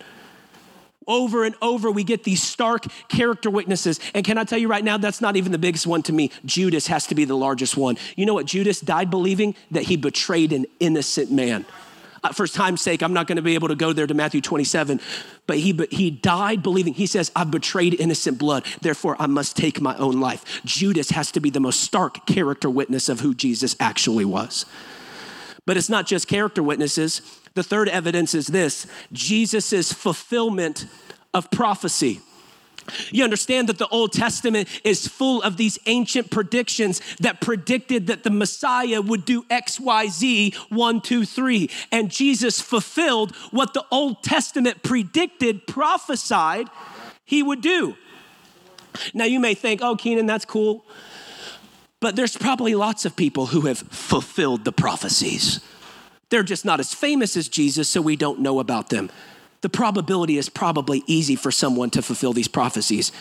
Over 1.06 1.44
and 1.44 1.54
over, 1.60 1.90
we 1.90 2.04
get 2.04 2.24
these 2.24 2.42
stark 2.42 2.86
character 3.08 3.50
witnesses. 3.50 4.00
And 4.14 4.24
can 4.24 4.38
I 4.38 4.44
tell 4.44 4.58
you 4.58 4.68
right 4.68 4.84
now, 4.84 4.96
that's 4.96 5.20
not 5.20 5.36
even 5.36 5.52
the 5.52 5.58
biggest 5.58 5.86
one 5.86 6.02
to 6.04 6.12
me. 6.12 6.30
Judas 6.44 6.86
has 6.86 7.06
to 7.08 7.14
be 7.14 7.24
the 7.24 7.36
largest 7.36 7.76
one. 7.76 7.96
You 8.16 8.26
know 8.26 8.34
what? 8.34 8.46
Judas 8.46 8.80
died 8.80 9.10
believing 9.10 9.54
that 9.70 9.84
he 9.84 9.96
betrayed 9.96 10.52
an 10.52 10.66
innocent 10.80 11.30
man. 11.30 11.66
Uh, 12.24 12.32
for 12.32 12.46
time's 12.46 12.80
sake, 12.80 13.02
I'm 13.02 13.12
not 13.12 13.26
going 13.26 13.36
to 13.36 13.42
be 13.42 13.54
able 13.54 13.68
to 13.68 13.74
go 13.74 13.92
there 13.92 14.06
to 14.06 14.14
Matthew 14.14 14.40
27, 14.40 14.98
but 15.46 15.58
he, 15.58 15.72
but 15.72 15.92
he 15.92 16.10
died 16.10 16.62
believing, 16.62 16.94
he 16.94 17.04
says, 17.04 17.30
I've 17.36 17.50
betrayed 17.50 18.00
innocent 18.00 18.38
blood, 18.38 18.64
therefore 18.80 19.14
I 19.18 19.26
must 19.26 19.58
take 19.58 19.78
my 19.78 19.94
own 19.98 20.20
life. 20.20 20.62
Judas 20.64 21.10
has 21.10 21.30
to 21.32 21.40
be 21.40 21.50
the 21.50 21.60
most 21.60 21.82
stark 21.82 22.24
character 22.24 22.70
witness 22.70 23.10
of 23.10 23.20
who 23.20 23.34
Jesus 23.34 23.76
actually 23.78 24.24
was. 24.24 24.64
But 25.66 25.76
it's 25.76 25.90
not 25.90 26.06
just 26.06 26.26
character 26.26 26.62
witnesses. 26.62 27.20
The 27.54 27.62
third 27.62 27.88
evidence 27.88 28.34
is 28.34 28.48
this 28.48 28.86
Jesus' 29.12 29.92
fulfillment 29.92 30.86
of 31.32 31.50
prophecy. 31.50 32.20
You 33.10 33.24
understand 33.24 33.68
that 33.68 33.78
the 33.78 33.88
Old 33.88 34.12
Testament 34.12 34.68
is 34.84 35.08
full 35.08 35.42
of 35.42 35.56
these 35.56 35.78
ancient 35.86 36.30
predictions 36.30 37.00
that 37.20 37.40
predicted 37.40 38.08
that 38.08 38.24
the 38.24 38.30
Messiah 38.30 39.00
would 39.00 39.24
do 39.24 39.44
X, 39.48 39.80
Y, 39.80 40.08
Z, 40.08 40.54
one, 40.68 41.00
two, 41.00 41.24
three. 41.24 41.70
And 41.90 42.10
Jesus 42.10 42.60
fulfilled 42.60 43.34
what 43.50 43.72
the 43.72 43.84
Old 43.90 44.22
Testament 44.22 44.82
predicted, 44.82 45.66
prophesied 45.66 46.68
he 47.24 47.42
would 47.42 47.62
do. 47.62 47.96
Now 49.14 49.24
you 49.24 49.40
may 49.40 49.54
think, 49.54 49.80
oh, 49.82 49.96
Keenan, 49.96 50.26
that's 50.26 50.44
cool. 50.44 50.84
But 52.00 52.16
there's 52.16 52.36
probably 52.36 52.74
lots 52.74 53.06
of 53.06 53.16
people 53.16 53.46
who 53.46 53.62
have 53.62 53.78
fulfilled 53.78 54.64
the 54.64 54.72
prophecies. 54.72 55.60
They're 56.30 56.42
just 56.42 56.64
not 56.64 56.80
as 56.80 56.94
famous 56.94 57.36
as 57.36 57.48
Jesus, 57.48 57.88
so 57.88 58.00
we 58.00 58.16
don't 58.16 58.40
know 58.40 58.58
about 58.60 58.90
them 58.90 59.10
the 59.64 59.70
probability 59.70 60.36
is 60.36 60.50
probably 60.50 61.02
easy 61.06 61.36
for 61.36 61.50
someone 61.50 61.88
to 61.88 62.02
fulfill 62.02 62.34
these 62.34 62.48
prophecies. 62.48 63.12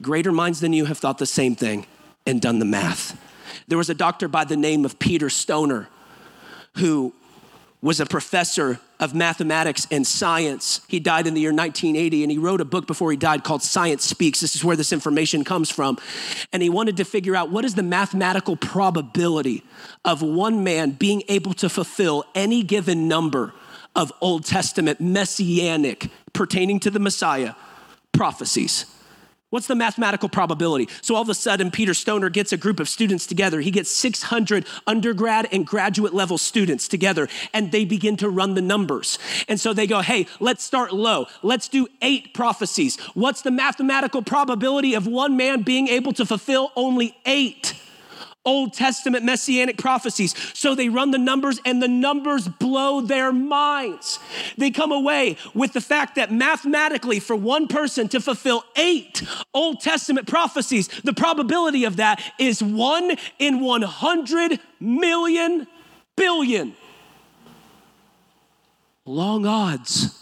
Greater 0.00 0.30
minds 0.30 0.60
than 0.60 0.72
you 0.72 0.84
have 0.84 0.98
thought 0.98 1.18
the 1.18 1.26
same 1.26 1.56
thing 1.56 1.84
and 2.24 2.40
done 2.40 2.60
the 2.60 2.64
math. 2.64 3.20
There 3.66 3.76
was 3.76 3.90
a 3.90 3.94
doctor 3.94 4.28
by 4.28 4.44
the 4.44 4.56
name 4.56 4.84
of 4.84 5.00
Peter 5.00 5.28
Stoner 5.28 5.88
who 6.76 7.12
was 7.82 7.98
a 7.98 8.06
professor 8.06 8.78
of 9.00 9.14
mathematics 9.14 9.86
and 9.90 10.06
science. 10.06 10.80
He 10.88 11.00
died 11.00 11.26
in 11.26 11.34
the 11.34 11.40
year 11.40 11.52
1980 11.52 12.22
and 12.22 12.30
he 12.30 12.38
wrote 12.38 12.60
a 12.60 12.64
book 12.64 12.86
before 12.86 13.10
he 13.10 13.16
died 13.16 13.44
called 13.44 13.62
Science 13.62 14.04
Speaks. 14.04 14.40
This 14.40 14.54
is 14.54 14.64
where 14.64 14.76
this 14.76 14.92
information 14.92 15.44
comes 15.44 15.70
from. 15.70 15.98
And 16.52 16.62
he 16.62 16.68
wanted 16.68 16.96
to 16.98 17.04
figure 17.04 17.34
out 17.34 17.50
what 17.50 17.64
is 17.64 17.74
the 17.74 17.82
mathematical 17.82 18.56
probability 18.56 19.64
of 20.04 20.22
one 20.22 20.62
man 20.62 20.92
being 20.92 21.22
able 21.28 21.54
to 21.54 21.68
fulfill 21.68 22.24
any 22.34 22.62
given 22.62 23.08
number 23.08 23.52
of 23.96 24.12
Old 24.20 24.44
Testament 24.44 25.00
messianic 25.00 26.10
pertaining 26.32 26.80
to 26.80 26.90
the 26.90 26.98
Messiah 26.98 27.54
prophecies. 28.12 28.86
What's 29.54 29.68
the 29.68 29.76
mathematical 29.76 30.28
probability? 30.28 30.88
So 31.00 31.14
all 31.14 31.22
of 31.22 31.28
a 31.28 31.34
sudden, 31.34 31.70
Peter 31.70 31.94
Stoner 31.94 32.28
gets 32.28 32.52
a 32.52 32.56
group 32.56 32.80
of 32.80 32.88
students 32.88 33.24
together. 33.24 33.60
He 33.60 33.70
gets 33.70 33.88
600 33.88 34.66
undergrad 34.84 35.46
and 35.52 35.64
graduate 35.64 36.12
level 36.12 36.38
students 36.38 36.88
together, 36.88 37.28
and 37.52 37.70
they 37.70 37.84
begin 37.84 38.16
to 38.16 38.28
run 38.28 38.54
the 38.54 38.60
numbers. 38.60 39.16
And 39.46 39.60
so 39.60 39.72
they 39.72 39.86
go, 39.86 40.00
hey, 40.00 40.26
let's 40.40 40.64
start 40.64 40.92
low. 40.92 41.28
Let's 41.44 41.68
do 41.68 41.86
eight 42.02 42.34
prophecies. 42.34 42.98
What's 43.14 43.42
the 43.42 43.52
mathematical 43.52 44.22
probability 44.22 44.94
of 44.94 45.06
one 45.06 45.36
man 45.36 45.62
being 45.62 45.86
able 45.86 46.12
to 46.14 46.26
fulfill 46.26 46.72
only 46.74 47.16
eight? 47.24 47.74
Old 48.44 48.74
Testament 48.74 49.24
messianic 49.24 49.78
prophecies. 49.78 50.34
So 50.54 50.74
they 50.74 50.88
run 50.88 51.10
the 51.10 51.18
numbers 51.18 51.60
and 51.64 51.82
the 51.82 51.88
numbers 51.88 52.46
blow 52.48 53.00
their 53.00 53.32
minds. 53.32 54.18
They 54.58 54.70
come 54.70 54.92
away 54.92 55.36
with 55.54 55.72
the 55.72 55.80
fact 55.80 56.16
that 56.16 56.32
mathematically, 56.32 57.20
for 57.20 57.36
one 57.36 57.68
person 57.68 58.08
to 58.08 58.20
fulfill 58.20 58.64
eight 58.76 59.22
Old 59.52 59.80
Testament 59.80 60.28
prophecies, 60.28 60.88
the 61.02 61.12
probability 61.12 61.84
of 61.84 61.96
that 61.96 62.22
is 62.38 62.62
one 62.62 63.16
in 63.38 63.60
100 63.60 64.60
million 64.80 65.66
billion. 66.16 66.74
Long 69.06 69.46
odds. 69.46 70.18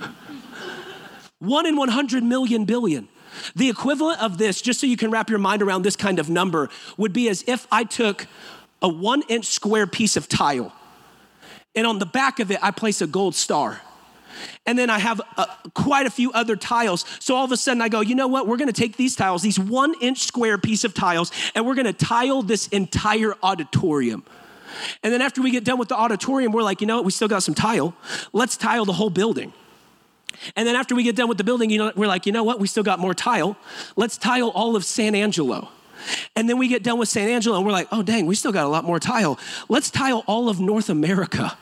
one 1.38 1.66
in 1.66 1.76
100 1.76 2.24
million 2.24 2.64
billion. 2.64 3.08
The 3.54 3.68
equivalent 3.68 4.22
of 4.22 4.38
this, 4.38 4.62
just 4.62 4.80
so 4.80 4.86
you 4.86 4.96
can 4.96 5.10
wrap 5.10 5.30
your 5.30 5.38
mind 5.38 5.62
around 5.62 5.82
this 5.82 5.96
kind 5.96 6.18
of 6.18 6.28
number, 6.28 6.68
would 6.96 7.12
be 7.12 7.28
as 7.28 7.44
if 7.46 7.66
I 7.70 7.84
took 7.84 8.26
a 8.82 8.88
one 8.88 9.22
inch 9.28 9.46
square 9.46 9.86
piece 9.86 10.16
of 10.16 10.28
tile 10.28 10.72
and 11.74 11.86
on 11.86 11.98
the 11.98 12.06
back 12.06 12.40
of 12.40 12.50
it, 12.50 12.58
I 12.62 12.70
place 12.70 13.00
a 13.00 13.06
gold 13.06 13.34
star. 13.34 13.80
And 14.66 14.78
then 14.78 14.90
I 14.90 14.98
have 14.98 15.20
uh, 15.36 15.46
quite 15.74 16.06
a 16.06 16.10
few 16.10 16.32
other 16.32 16.56
tiles. 16.56 17.04
So 17.20 17.36
all 17.36 17.44
of 17.44 17.52
a 17.52 17.56
sudden 17.56 17.80
I 17.80 17.88
go, 17.88 18.00
you 18.00 18.14
know 18.14 18.28
what? 18.28 18.46
We're 18.46 18.56
gonna 18.56 18.72
take 18.72 18.96
these 18.96 19.16
tiles, 19.16 19.42
these 19.42 19.58
one 19.58 19.94
inch 20.00 20.20
square 20.20 20.58
piece 20.58 20.84
of 20.84 20.94
tiles, 20.94 21.30
and 21.54 21.66
we're 21.66 21.74
gonna 21.74 21.92
tile 21.92 22.42
this 22.42 22.68
entire 22.68 23.34
auditorium. 23.42 24.24
And 25.02 25.12
then 25.12 25.22
after 25.22 25.40
we 25.40 25.50
get 25.50 25.64
done 25.64 25.78
with 25.78 25.88
the 25.88 25.96
auditorium, 25.96 26.52
we're 26.52 26.62
like, 26.62 26.80
you 26.80 26.86
know 26.86 26.96
what? 26.96 27.04
We 27.04 27.12
still 27.12 27.28
got 27.28 27.42
some 27.42 27.54
tile. 27.54 27.94
Let's 28.32 28.56
tile 28.56 28.84
the 28.84 28.92
whole 28.92 29.10
building. 29.10 29.52
And 30.56 30.66
then 30.66 30.76
after 30.76 30.94
we 30.94 31.02
get 31.02 31.16
done 31.16 31.28
with 31.28 31.38
the 31.38 31.44
building, 31.44 31.70
you 31.70 31.78
know, 31.78 31.92
we're 31.96 32.06
like, 32.06 32.26
you 32.26 32.32
know 32.32 32.44
what? 32.44 32.60
We 32.60 32.66
still 32.66 32.82
got 32.82 32.98
more 32.98 33.14
tile. 33.14 33.56
Let's 33.96 34.16
tile 34.16 34.48
all 34.50 34.76
of 34.76 34.84
San 34.84 35.14
Angelo. 35.14 35.68
And 36.36 36.48
then 36.48 36.58
we 36.58 36.68
get 36.68 36.82
done 36.82 36.98
with 36.98 37.08
San 37.08 37.28
Angelo 37.28 37.56
and 37.56 37.64
we're 37.64 37.72
like, 37.72 37.88
oh, 37.90 38.02
dang, 38.02 38.26
we 38.26 38.34
still 38.34 38.52
got 38.52 38.66
a 38.66 38.68
lot 38.68 38.84
more 38.84 39.00
tile. 39.00 39.38
Let's 39.68 39.90
tile 39.90 40.22
all 40.26 40.48
of 40.48 40.60
North 40.60 40.90
America. 40.90 41.56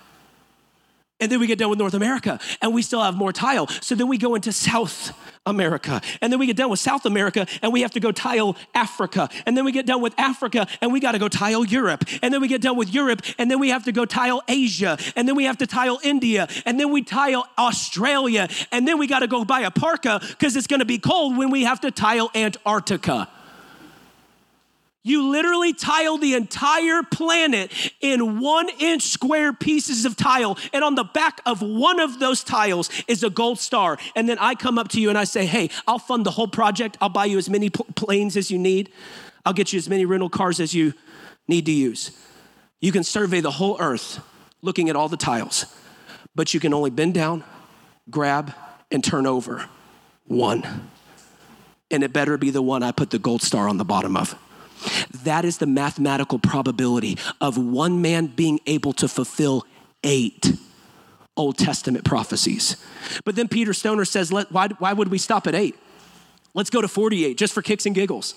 And 1.21 1.31
then 1.31 1.39
we 1.39 1.47
get 1.47 1.59
done 1.59 1.71
with 1.71 1.79
North 1.79 1.95
America 1.95 2.41
and 2.61 2.75
we 2.75 2.83
still 2.83 3.01
have 3.01 3.15
more 3.15 3.33
tile. 3.33 3.69
So 3.81 3.95
then 3.95 4.09
we 4.09 4.19
go 4.19 4.35
into 4.35 4.53
South 4.53 5.13
America. 5.45 6.01
And 6.21 6.33
then 6.33 6.39
we 6.39 6.47
get 6.47 6.57
done 6.57 6.71
with 6.71 6.79
South 6.79 7.05
America 7.05 7.47
and 7.63 7.73
we 7.73 7.83
have 7.83 7.91
to 7.93 8.01
go 8.01 8.13
tile 8.13 8.57
Africa. 8.75 9.29
And 9.45 9.57
then 9.57 9.65
we 9.65 9.73
get 9.73 9.87
done 9.87 10.01
with 10.01 10.15
Africa 10.17 10.69
and 10.81 10.93
we 10.93 11.01
got 11.01 11.13
to 11.13 11.19
go 11.19 11.29
tile 11.29 11.65
Europe. 11.65 12.05
And 12.23 12.33
then 12.33 12.41
we 12.41 12.49
get 12.49 12.63
done 12.63 12.77
with 12.77 12.95
Europe 12.95 13.23
and 13.39 13.51
then 13.51 13.59
we 13.59 13.71
have 13.71 13.85
to 13.85 13.93
go 13.93 14.05
tile 14.05 14.43
Asia. 14.47 14.97
And 15.17 15.27
then 15.27 15.35
we 15.35 15.45
have 15.45 15.59
to 15.59 15.67
tile 15.67 15.99
India. 16.05 16.49
And 16.65 16.79
then 16.79 16.93
we 16.93 17.03
tile 17.03 17.49
Australia. 17.59 18.49
And 18.71 18.87
then 18.87 18.99
we 18.99 19.09
got 19.09 19.21
to 19.21 19.27
go 19.27 19.45
buy 19.45 19.61
a 19.61 19.71
parka 19.71 20.21
because 20.23 20.55
it's 20.55 20.69
going 20.69 20.81
to 20.81 20.87
be 20.87 20.99
cold 20.99 21.37
when 21.37 21.51
we 21.51 21.65
have 21.65 21.81
to 21.81 21.91
tile 21.91 22.31
Antarctica. 22.35 23.29
You 25.05 25.31
literally 25.31 25.73
tile 25.73 26.17
the 26.17 26.35
entire 26.35 27.03
planet 27.03 27.73
in 28.01 28.39
one 28.39 28.69
inch 28.79 29.03
square 29.03 29.53
pieces 29.53 30.05
of 30.05 30.17
tile. 30.17 30.57
And 30.73 30.85
on 30.85 30.95
the 30.95 31.05
back 31.05 31.41
of 31.45 31.61
one 31.61 31.99
of 31.99 32.21
those 32.21 32.45
tiles 32.45 32.89
is 33.09 33.25
a 33.25 33.31
gold 33.31 33.59
star. 33.59 33.99
And 34.15 34.29
then 34.29 34.39
I 34.39 34.55
come 34.55 34.79
up 34.79 34.89
to 34.91 35.01
you 35.01 35.09
and 35.09 35.19
I 35.19 35.25
say, 35.25 35.45
Hey, 35.45 35.71
I'll 35.89 35.99
fund 35.99 36.25
the 36.25 36.31
whole 36.31 36.47
project. 36.47 36.97
I'll 37.01 37.09
buy 37.09 37.25
you 37.25 37.37
as 37.37 37.51
many 37.51 37.69
pl- 37.69 37.87
planes 37.97 38.37
as 38.37 38.51
you 38.51 38.59
need. 38.59 38.91
I'll 39.45 39.53
get 39.53 39.73
you 39.73 39.79
as 39.79 39.89
many 39.89 40.05
rental 40.05 40.31
cars 40.31 40.61
as 40.61 40.73
you 40.73 40.95
need 41.49 41.67
to 41.67 41.73
use. 41.73 42.13
You 42.81 42.93
can 42.93 43.03
survey 43.03 43.41
the 43.41 43.51
whole 43.51 43.77
earth 43.81 44.21
looking 44.61 44.89
at 44.89 44.95
all 44.95 45.09
the 45.09 45.17
tiles, 45.17 45.67
but 46.37 46.55
you 46.55 46.61
can 46.61 46.73
only 46.73 46.91
bend 46.91 47.15
down, 47.15 47.43
grab, 48.09 48.53
and 48.93 49.03
turn 49.03 49.27
over 49.27 49.69
one. 50.27 50.91
And 51.91 52.05
it 52.05 52.13
better 52.13 52.39
be 52.39 52.51
the 52.51 52.63
one 52.63 52.85
I 52.85 52.93
put 52.93 53.11
the 53.11 53.19
gold 53.19 53.43
star 53.43 53.69
on 53.69 53.79
the 53.79 53.85
bottom 53.85 54.17
of. 54.17 54.37
That 55.25 55.45
is 55.45 55.59
the 55.59 55.67
mathematical 55.67 56.39
probability 56.39 57.19
of 57.41 57.57
one 57.59 58.03
man 58.03 58.27
being 58.27 58.61
able 58.67 58.93
to 58.95 59.09
fulfill 59.09 59.67
eight 60.05 60.53
Old 61.37 61.57
Testament 61.57 62.05
prophecies. 62.05 62.77
But 63.25 63.37
then 63.37 63.49
Peter 63.49 63.73
Stoner 63.73 64.05
says, 64.05 64.33
why, 64.33 64.69
why 64.79 64.93
would 64.93 65.09
we 65.09 65.19
stop 65.19 65.47
at 65.47 65.55
eight? 65.55 65.77
Let's 66.55 66.71
go 66.71 66.83
to 66.83 66.89
48 66.89 67.39
just 67.39 67.55
for 67.55 67.63
kicks 67.63 67.87
and 67.87 67.95
giggles. 67.95 68.35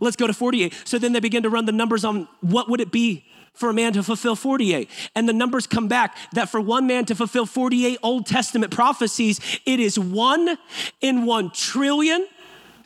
Let's 0.00 0.16
go 0.16 0.26
to 0.26 0.32
48. 0.32 0.74
So 0.84 0.98
then 0.98 1.12
they 1.12 1.20
begin 1.20 1.42
to 1.42 1.50
run 1.50 1.66
the 1.66 1.72
numbers 1.72 2.04
on 2.04 2.26
what 2.40 2.70
would 2.70 2.80
it 2.80 2.90
be 2.90 3.26
for 3.52 3.68
a 3.68 3.74
man 3.74 3.92
to 3.92 4.02
fulfill 4.02 4.36
48. 4.36 4.88
And 5.14 5.28
the 5.28 5.34
numbers 5.34 5.66
come 5.66 5.88
back 5.88 6.16
that 6.32 6.48
for 6.48 6.60
one 6.60 6.86
man 6.86 7.04
to 7.06 7.14
fulfill 7.14 7.44
48 7.44 7.98
Old 8.02 8.26
Testament 8.26 8.72
prophecies, 8.72 9.40
it 9.66 9.80
is 9.80 9.98
one 9.98 10.56
in 11.02 11.26
one 11.26 11.50
trillion, 11.50 12.26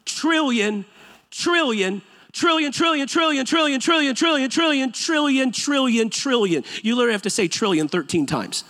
trillion, 0.05 0.85
trillion, 1.31 2.03
trillion, 2.35 2.73
trillion, 2.73 3.07
trillion, 3.07 3.47
trillion, 3.47 3.81
trillion, 3.81 4.15
trillion, 4.15 4.51
trillion, 4.51 4.93
trillion, 4.93 5.53
trillion, 5.53 6.11
trillion. 6.11 6.65
You 6.83 6.97
literally 6.97 7.13
have 7.13 7.23
to 7.23 7.31
say 7.31 7.49
trillion 7.49 7.89
13 7.89 8.27
times. 8.27 8.65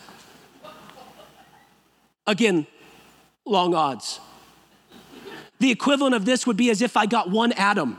Again, 2.27 2.66
long 3.44 3.74
odds. 3.74 4.20
The 5.59 5.70
equivalent 5.70 6.14
of 6.14 6.24
this 6.24 6.46
would 6.46 6.57
be 6.57 6.70
as 6.70 6.83
if 6.83 6.96
I 6.96 7.07
got 7.07 7.31
one 7.31 7.53
atom 7.53 7.98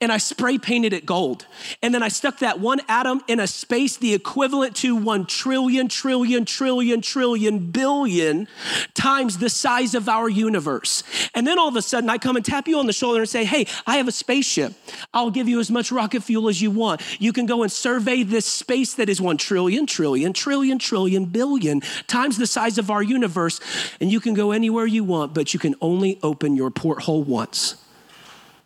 and 0.00 0.10
I 0.10 0.16
spray 0.16 0.56
painted 0.56 0.92
it 0.92 1.04
gold. 1.04 1.46
And 1.82 1.92
then 1.92 2.02
I 2.02 2.08
stuck 2.08 2.38
that 2.38 2.58
one 2.58 2.80
atom 2.88 3.20
in 3.28 3.38
a 3.38 3.46
space 3.46 3.98
the 3.98 4.14
equivalent 4.14 4.74
to 4.76 4.96
one 4.96 5.26
trillion, 5.26 5.88
trillion, 5.88 6.46
trillion, 6.46 7.02
trillion, 7.02 7.70
billion 7.70 8.48
times 8.94 9.38
the 9.38 9.50
size 9.50 9.94
of 9.94 10.08
our 10.08 10.28
universe. 10.28 11.02
And 11.34 11.46
then 11.46 11.58
all 11.58 11.68
of 11.68 11.76
a 11.76 11.82
sudden 11.82 12.08
I 12.08 12.16
come 12.16 12.36
and 12.36 12.44
tap 12.44 12.66
you 12.66 12.78
on 12.78 12.86
the 12.86 12.92
shoulder 12.94 13.20
and 13.20 13.28
say, 13.28 13.44
Hey, 13.44 13.66
I 13.86 13.98
have 13.98 14.08
a 14.08 14.12
spaceship. 14.12 14.72
I'll 15.12 15.30
give 15.30 15.48
you 15.48 15.60
as 15.60 15.70
much 15.70 15.92
rocket 15.92 16.22
fuel 16.22 16.48
as 16.48 16.62
you 16.62 16.70
want. 16.70 17.02
You 17.20 17.32
can 17.32 17.44
go 17.44 17.62
and 17.62 17.70
survey 17.70 18.22
this 18.22 18.46
space 18.46 18.94
that 18.94 19.08
is 19.10 19.20
one 19.20 19.36
trillion, 19.36 19.86
trillion, 19.86 20.32
trillion, 20.32 20.78
trillion, 20.78 21.26
billion 21.26 21.80
times 22.06 22.38
the 22.38 22.46
size 22.46 22.78
of 22.78 22.90
our 22.90 23.02
universe. 23.02 23.60
And 24.00 24.10
you 24.10 24.20
can 24.20 24.32
go 24.32 24.52
anywhere 24.52 24.86
you 24.86 25.04
want, 25.04 25.34
but 25.34 25.52
you 25.52 25.60
can 25.60 25.74
only 25.82 26.18
open 26.22 26.56
your 26.56 26.70
porthole 26.70 27.22
once 27.22 27.76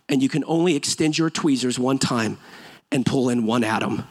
and 0.08 0.22
you 0.22 0.28
can 0.28 0.44
only 0.46 0.76
extend 0.76 1.16
your 1.18 1.30
tweezers 1.30 1.78
one 1.78 1.98
time 1.98 2.38
and 2.90 3.04
pull 3.06 3.28
in 3.28 3.46
one 3.46 3.64
atom. 3.64 4.06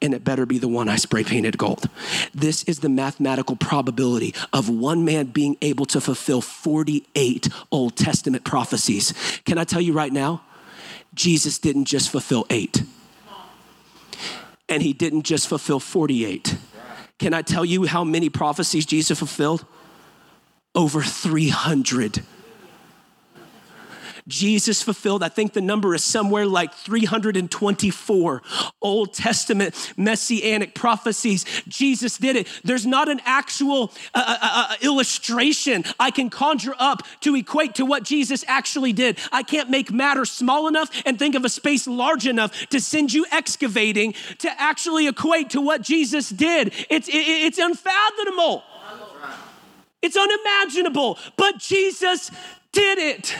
And 0.00 0.14
it 0.14 0.24
better 0.24 0.46
be 0.46 0.58
the 0.58 0.68
one 0.68 0.88
I 0.88 0.96
spray 0.96 1.22
painted 1.22 1.56
gold. 1.56 1.88
This 2.34 2.64
is 2.64 2.80
the 2.80 2.88
mathematical 2.88 3.54
probability 3.54 4.34
of 4.52 4.68
one 4.68 5.04
man 5.04 5.26
being 5.26 5.56
able 5.62 5.86
to 5.86 6.00
fulfill 6.00 6.40
48 6.40 7.48
Old 7.70 7.96
Testament 7.96 8.44
prophecies. 8.44 9.14
Can 9.44 9.58
I 9.58 9.64
tell 9.64 9.80
you 9.80 9.92
right 9.92 10.12
now? 10.12 10.42
Jesus 11.14 11.58
didn't 11.58 11.84
just 11.84 12.10
fulfill 12.10 12.46
eight, 12.48 12.82
and 14.68 14.82
he 14.82 14.92
didn't 14.92 15.22
just 15.22 15.46
fulfill 15.46 15.78
48. 15.78 16.56
Can 17.18 17.34
I 17.34 17.42
tell 17.42 17.64
you 17.64 17.84
how 17.84 18.02
many 18.02 18.30
prophecies 18.30 18.86
Jesus 18.86 19.18
fulfilled? 19.18 19.64
Over 20.74 21.02
300. 21.02 22.24
Jesus 24.28 24.82
fulfilled, 24.82 25.22
I 25.22 25.28
think 25.28 25.52
the 25.52 25.60
number 25.60 25.94
is 25.94 26.04
somewhere 26.04 26.46
like 26.46 26.74
324 26.74 28.42
Old 28.80 29.14
Testament 29.14 29.92
messianic 29.96 30.74
prophecies. 30.74 31.44
Jesus 31.66 32.18
did 32.18 32.36
it. 32.36 32.48
There's 32.62 32.86
not 32.86 33.08
an 33.08 33.20
actual 33.24 33.92
uh, 34.14 34.22
uh, 34.26 34.38
uh, 34.40 34.66
uh, 34.70 34.74
illustration 34.82 35.84
I 35.98 36.10
can 36.10 36.30
conjure 36.30 36.74
up 36.78 37.02
to 37.20 37.34
equate 37.34 37.74
to 37.76 37.84
what 37.84 38.04
Jesus 38.04 38.44
actually 38.46 38.92
did. 38.92 39.18
I 39.32 39.42
can't 39.42 39.70
make 39.70 39.90
matter 39.90 40.24
small 40.24 40.68
enough 40.68 40.90
and 41.04 41.18
think 41.18 41.34
of 41.34 41.44
a 41.44 41.48
space 41.48 41.86
large 41.86 42.26
enough 42.26 42.68
to 42.68 42.80
send 42.80 43.12
you 43.12 43.26
excavating 43.32 44.14
to 44.38 44.50
actually 44.60 45.08
equate 45.08 45.50
to 45.50 45.60
what 45.60 45.82
Jesus 45.82 46.28
did. 46.28 46.72
It's, 46.88 47.08
it, 47.08 47.14
it's 47.14 47.58
unfathomable. 47.58 48.62
It's 50.02 50.16
unimaginable, 50.16 51.18
but 51.36 51.58
Jesus 51.58 52.32
did 52.72 52.98
it. 52.98 53.34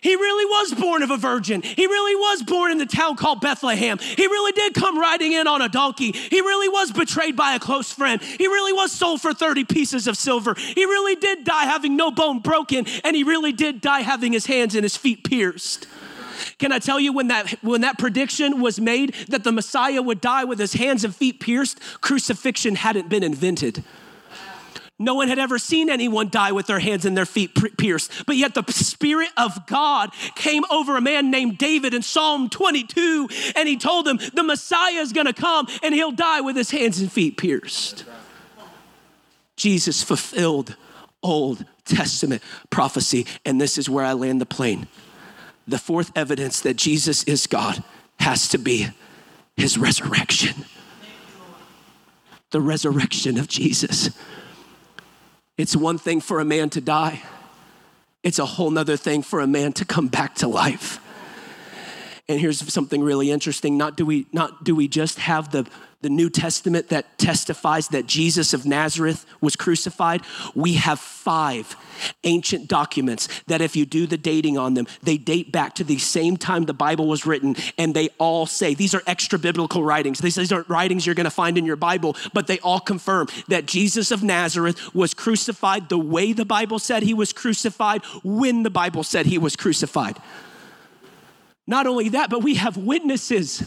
He 0.00 0.14
really 0.16 0.44
was 0.44 0.74
born 0.74 1.02
of 1.02 1.10
a 1.10 1.16
virgin. 1.16 1.62
He 1.62 1.86
really 1.86 2.14
was 2.14 2.42
born 2.42 2.72
in 2.72 2.78
the 2.78 2.86
town 2.86 3.16
called 3.16 3.40
Bethlehem. 3.40 3.98
He 3.98 4.26
really 4.26 4.52
did 4.52 4.74
come 4.74 4.98
riding 4.98 5.32
in 5.32 5.46
on 5.46 5.62
a 5.62 5.68
donkey. 5.68 6.12
He 6.12 6.40
really 6.40 6.68
was 6.68 6.90
betrayed 6.90 7.36
by 7.36 7.54
a 7.54 7.58
close 7.58 7.92
friend. 7.92 8.20
He 8.22 8.46
really 8.46 8.72
was 8.72 8.92
sold 8.92 9.20
for 9.20 9.32
30 9.32 9.64
pieces 9.64 10.06
of 10.06 10.16
silver. 10.16 10.54
He 10.54 10.84
really 10.84 11.16
did 11.16 11.44
die 11.44 11.64
having 11.64 11.96
no 11.96 12.10
bone 12.10 12.40
broken, 12.40 12.86
and 13.04 13.14
he 13.14 13.22
really 13.22 13.52
did 13.52 13.80
die 13.80 14.00
having 14.00 14.32
his 14.32 14.46
hands 14.46 14.74
and 14.74 14.82
his 14.82 14.96
feet 14.96 15.24
pierced. 15.24 15.86
Can 16.58 16.72
I 16.72 16.78
tell 16.78 16.98
you 16.98 17.12
when 17.12 17.28
that 17.28 17.50
when 17.62 17.82
that 17.82 17.98
prediction 17.98 18.60
was 18.60 18.80
made 18.80 19.14
that 19.28 19.44
the 19.44 19.52
Messiah 19.52 20.02
would 20.02 20.20
die 20.20 20.44
with 20.44 20.58
his 20.58 20.74
hands 20.74 21.04
and 21.04 21.14
feet 21.14 21.40
pierced, 21.40 21.78
crucifixion 22.00 22.76
hadn't 22.76 23.08
been 23.08 23.22
invented. 23.22 23.84
No 25.00 25.14
one 25.14 25.28
had 25.28 25.38
ever 25.38 25.58
seen 25.58 25.88
anyone 25.88 26.28
die 26.28 26.52
with 26.52 26.66
their 26.66 26.78
hands 26.78 27.06
and 27.06 27.16
their 27.16 27.24
feet 27.24 27.56
pierced. 27.78 28.26
But 28.26 28.36
yet 28.36 28.52
the 28.52 28.62
Spirit 28.70 29.30
of 29.34 29.66
God 29.66 30.10
came 30.34 30.62
over 30.70 30.94
a 30.94 31.00
man 31.00 31.30
named 31.30 31.56
David 31.56 31.94
in 31.94 32.02
Psalm 32.02 32.50
22, 32.50 33.26
and 33.56 33.66
he 33.66 33.78
told 33.78 34.06
him, 34.06 34.18
The 34.34 34.42
Messiah 34.42 35.00
is 35.00 35.14
gonna 35.14 35.32
come 35.32 35.68
and 35.82 35.94
he'll 35.94 36.12
die 36.12 36.42
with 36.42 36.54
his 36.54 36.70
hands 36.70 37.00
and 37.00 37.10
feet 37.10 37.38
pierced. 37.38 38.04
Jesus 39.56 40.02
fulfilled 40.02 40.76
Old 41.22 41.64
Testament 41.86 42.42
prophecy, 42.68 43.26
and 43.46 43.58
this 43.58 43.78
is 43.78 43.88
where 43.88 44.04
I 44.04 44.12
land 44.12 44.38
the 44.38 44.46
plane. 44.46 44.86
The 45.66 45.78
fourth 45.78 46.12
evidence 46.14 46.60
that 46.60 46.76
Jesus 46.76 47.24
is 47.24 47.46
God 47.46 47.82
has 48.18 48.48
to 48.48 48.58
be 48.58 48.88
his 49.56 49.78
resurrection. 49.78 50.66
The 52.50 52.60
resurrection 52.60 53.38
of 53.38 53.48
Jesus. 53.48 54.10
It's 55.60 55.76
one 55.76 55.98
thing 55.98 56.22
for 56.22 56.40
a 56.40 56.44
man 56.44 56.70
to 56.70 56.80
die, 56.80 57.20
it's 58.22 58.38
a 58.38 58.46
whole 58.46 58.70
nother 58.70 58.96
thing 58.96 59.22
for 59.22 59.40
a 59.40 59.46
man 59.46 59.74
to 59.74 59.84
come 59.84 60.08
back 60.08 60.36
to 60.36 60.48
life. 60.48 60.98
And 62.30 62.40
here's 62.40 62.60
something 62.72 63.02
really 63.02 63.32
interesting. 63.32 63.76
Not 63.76 63.96
do 63.96 64.06
we, 64.06 64.26
not 64.32 64.62
do 64.62 64.76
we 64.76 64.86
just 64.86 65.18
have 65.18 65.50
the 65.50 65.68
the 66.02 66.08
New 66.08 66.30
Testament 66.30 66.88
that 66.88 67.18
testifies 67.18 67.88
that 67.88 68.06
Jesus 68.06 68.54
of 68.54 68.64
Nazareth 68.64 69.26
was 69.42 69.54
crucified, 69.54 70.22
we 70.54 70.74
have 70.74 70.98
five 70.98 71.76
ancient 72.24 72.68
documents 72.68 73.28
that, 73.48 73.60
if 73.60 73.76
you 73.76 73.84
do 73.84 74.06
the 74.06 74.16
dating 74.16 74.56
on 74.56 74.72
them, 74.72 74.86
they 75.02 75.18
date 75.18 75.52
back 75.52 75.74
to 75.74 75.84
the 75.84 75.98
same 75.98 76.38
time 76.38 76.64
the 76.64 76.72
Bible 76.72 77.06
was 77.06 77.26
written, 77.26 77.54
and 77.76 77.92
they 77.92 78.08
all 78.16 78.46
say 78.46 78.72
these 78.72 78.94
are 78.94 79.02
extra 79.06 79.38
biblical 79.38 79.84
writings. 79.84 80.20
These 80.20 80.50
aren't 80.50 80.70
writings 80.70 81.04
you're 81.04 81.14
going 81.14 81.24
to 81.24 81.30
find 81.30 81.58
in 81.58 81.66
your 81.66 81.76
Bible, 81.76 82.16
but 82.32 82.46
they 82.46 82.58
all 82.60 82.80
confirm 82.80 83.28
that 83.48 83.66
Jesus 83.66 84.10
of 84.10 84.22
Nazareth 84.22 84.94
was 84.94 85.12
crucified 85.12 85.90
the 85.90 85.98
way 85.98 86.32
the 86.32 86.46
Bible 86.46 86.78
said 86.78 87.02
he 87.02 87.12
was 87.12 87.34
crucified 87.34 88.02
when 88.24 88.62
the 88.62 88.70
Bible 88.70 89.02
said 89.02 89.26
he 89.26 89.36
was 89.36 89.54
crucified. 89.54 90.16
Not 91.70 91.86
only 91.86 92.08
that, 92.10 92.30
but 92.30 92.42
we 92.42 92.56
have 92.56 92.76
witnesses 92.76 93.62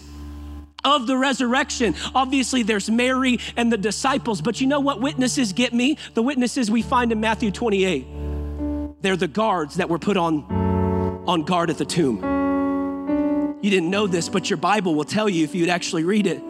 of 0.83 1.07
the 1.07 1.15
resurrection. 1.15 1.95
Obviously, 2.13 2.61
there's 2.61 2.89
Mary 2.89 3.39
and 3.55 3.71
the 3.71 3.77
disciples, 3.77 4.41
but 4.41 4.59
you 4.59 4.67
know 4.67 4.81
what 4.81 4.99
witnesses 4.99 5.53
get 5.53 5.71
me? 5.71 5.97
The 6.13 6.21
witnesses 6.21 6.69
we 6.69 6.81
find 6.81 7.13
in 7.13 7.21
Matthew 7.21 7.49
28. 7.49 8.05
They're 8.99 9.15
the 9.15 9.29
guards 9.29 9.75
that 9.75 9.87
were 9.87 9.99
put 9.99 10.17
on, 10.17 10.43
on 11.25 11.43
guard 11.43 11.69
at 11.69 11.77
the 11.77 11.85
tomb. 11.85 12.17
You 13.61 13.69
didn't 13.69 13.89
know 13.89 14.05
this, 14.05 14.27
but 14.27 14.49
your 14.49 14.57
Bible 14.57 14.95
will 14.95 15.05
tell 15.05 15.29
you 15.29 15.45
if 15.45 15.55
you'd 15.55 15.69
actually 15.69 16.03
read 16.03 16.27
it 16.27 16.43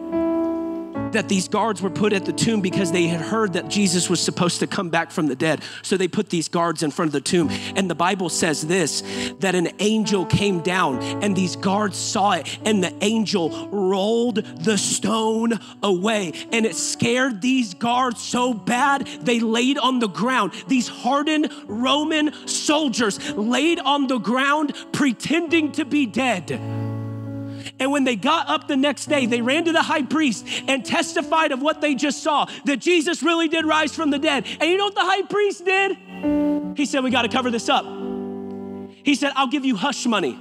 that 1.14 1.28
these 1.28 1.48
guards 1.48 1.80
were 1.82 1.90
put 1.90 2.12
at 2.12 2.24
the 2.24 2.32
tomb 2.32 2.60
because 2.60 2.92
they 2.92 3.06
had 3.06 3.20
heard 3.20 3.54
that 3.54 3.68
Jesus 3.68 4.10
was 4.10 4.20
supposed 4.20 4.60
to 4.60 4.66
come 4.66 4.90
back 4.90 5.10
from 5.10 5.26
the 5.26 5.34
dead. 5.34 5.62
So 5.82 5.96
they 5.96 6.08
put 6.08 6.28
these 6.28 6.48
guards 6.48 6.82
in 6.82 6.90
front 6.90 7.08
of 7.08 7.12
the 7.12 7.20
tomb. 7.20 7.48
And 7.74 7.90
the 7.90 7.94
Bible 7.94 8.28
says 8.28 8.66
this 8.66 9.02
that 9.40 9.54
an 9.54 9.68
angel 9.78 10.26
came 10.26 10.60
down 10.60 11.02
and 11.22 11.34
these 11.34 11.56
guards 11.56 11.96
saw 11.96 12.32
it, 12.32 12.58
and 12.64 12.82
the 12.82 12.92
angel 13.02 13.68
rolled 13.70 14.36
the 14.36 14.76
stone 14.76 15.58
away. 15.82 16.32
And 16.52 16.66
it 16.66 16.76
scared 16.76 17.40
these 17.40 17.74
guards 17.74 18.20
so 18.20 18.52
bad 18.52 19.06
they 19.22 19.40
laid 19.40 19.78
on 19.78 19.98
the 19.98 20.08
ground. 20.08 20.52
These 20.68 20.88
hardened 20.88 21.50
Roman 21.66 22.32
soldiers 22.46 23.34
laid 23.34 23.78
on 23.80 24.06
the 24.06 24.18
ground 24.18 24.74
pretending 24.92 25.72
to 25.72 25.84
be 25.84 26.06
dead. 26.06 26.93
And 27.80 27.90
when 27.90 28.04
they 28.04 28.16
got 28.16 28.48
up 28.48 28.68
the 28.68 28.76
next 28.76 29.06
day, 29.06 29.26
they 29.26 29.42
ran 29.42 29.64
to 29.64 29.72
the 29.72 29.82
high 29.82 30.02
priest 30.02 30.46
and 30.68 30.84
testified 30.84 31.50
of 31.52 31.60
what 31.60 31.80
they 31.80 31.94
just 31.94 32.22
saw 32.22 32.46
that 32.66 32.76
Jesus 32.78 33.22
really 33.22 33.48
did 33.48 33.64
rise 33.64 33.94
from 33.94 34.10
the 34.10 34.18
dead. 34.18 34.46
And 34.60 34.70
you 34.70 34.76
know 34.76 34.84
what 34.84 34.94
the 34.94 35.00
high 35.00 35.22
priest 35.22 35.64
did? 35.64 35.96
He 36.76 36.86
said, 36.86 37.02
We 37.02 37.10
got 37.10 37.22
to 37.22 37.28
cover 37.28 37.50
this 37.50 37.68
up. 37.68 37.84
He 39.02 39.14
said, 39.14 39.32
I'll 39.36 39.48
give 39.48 39.64
you 39.64 39.76
hush 39.76 40.06
money. 40.06 40.38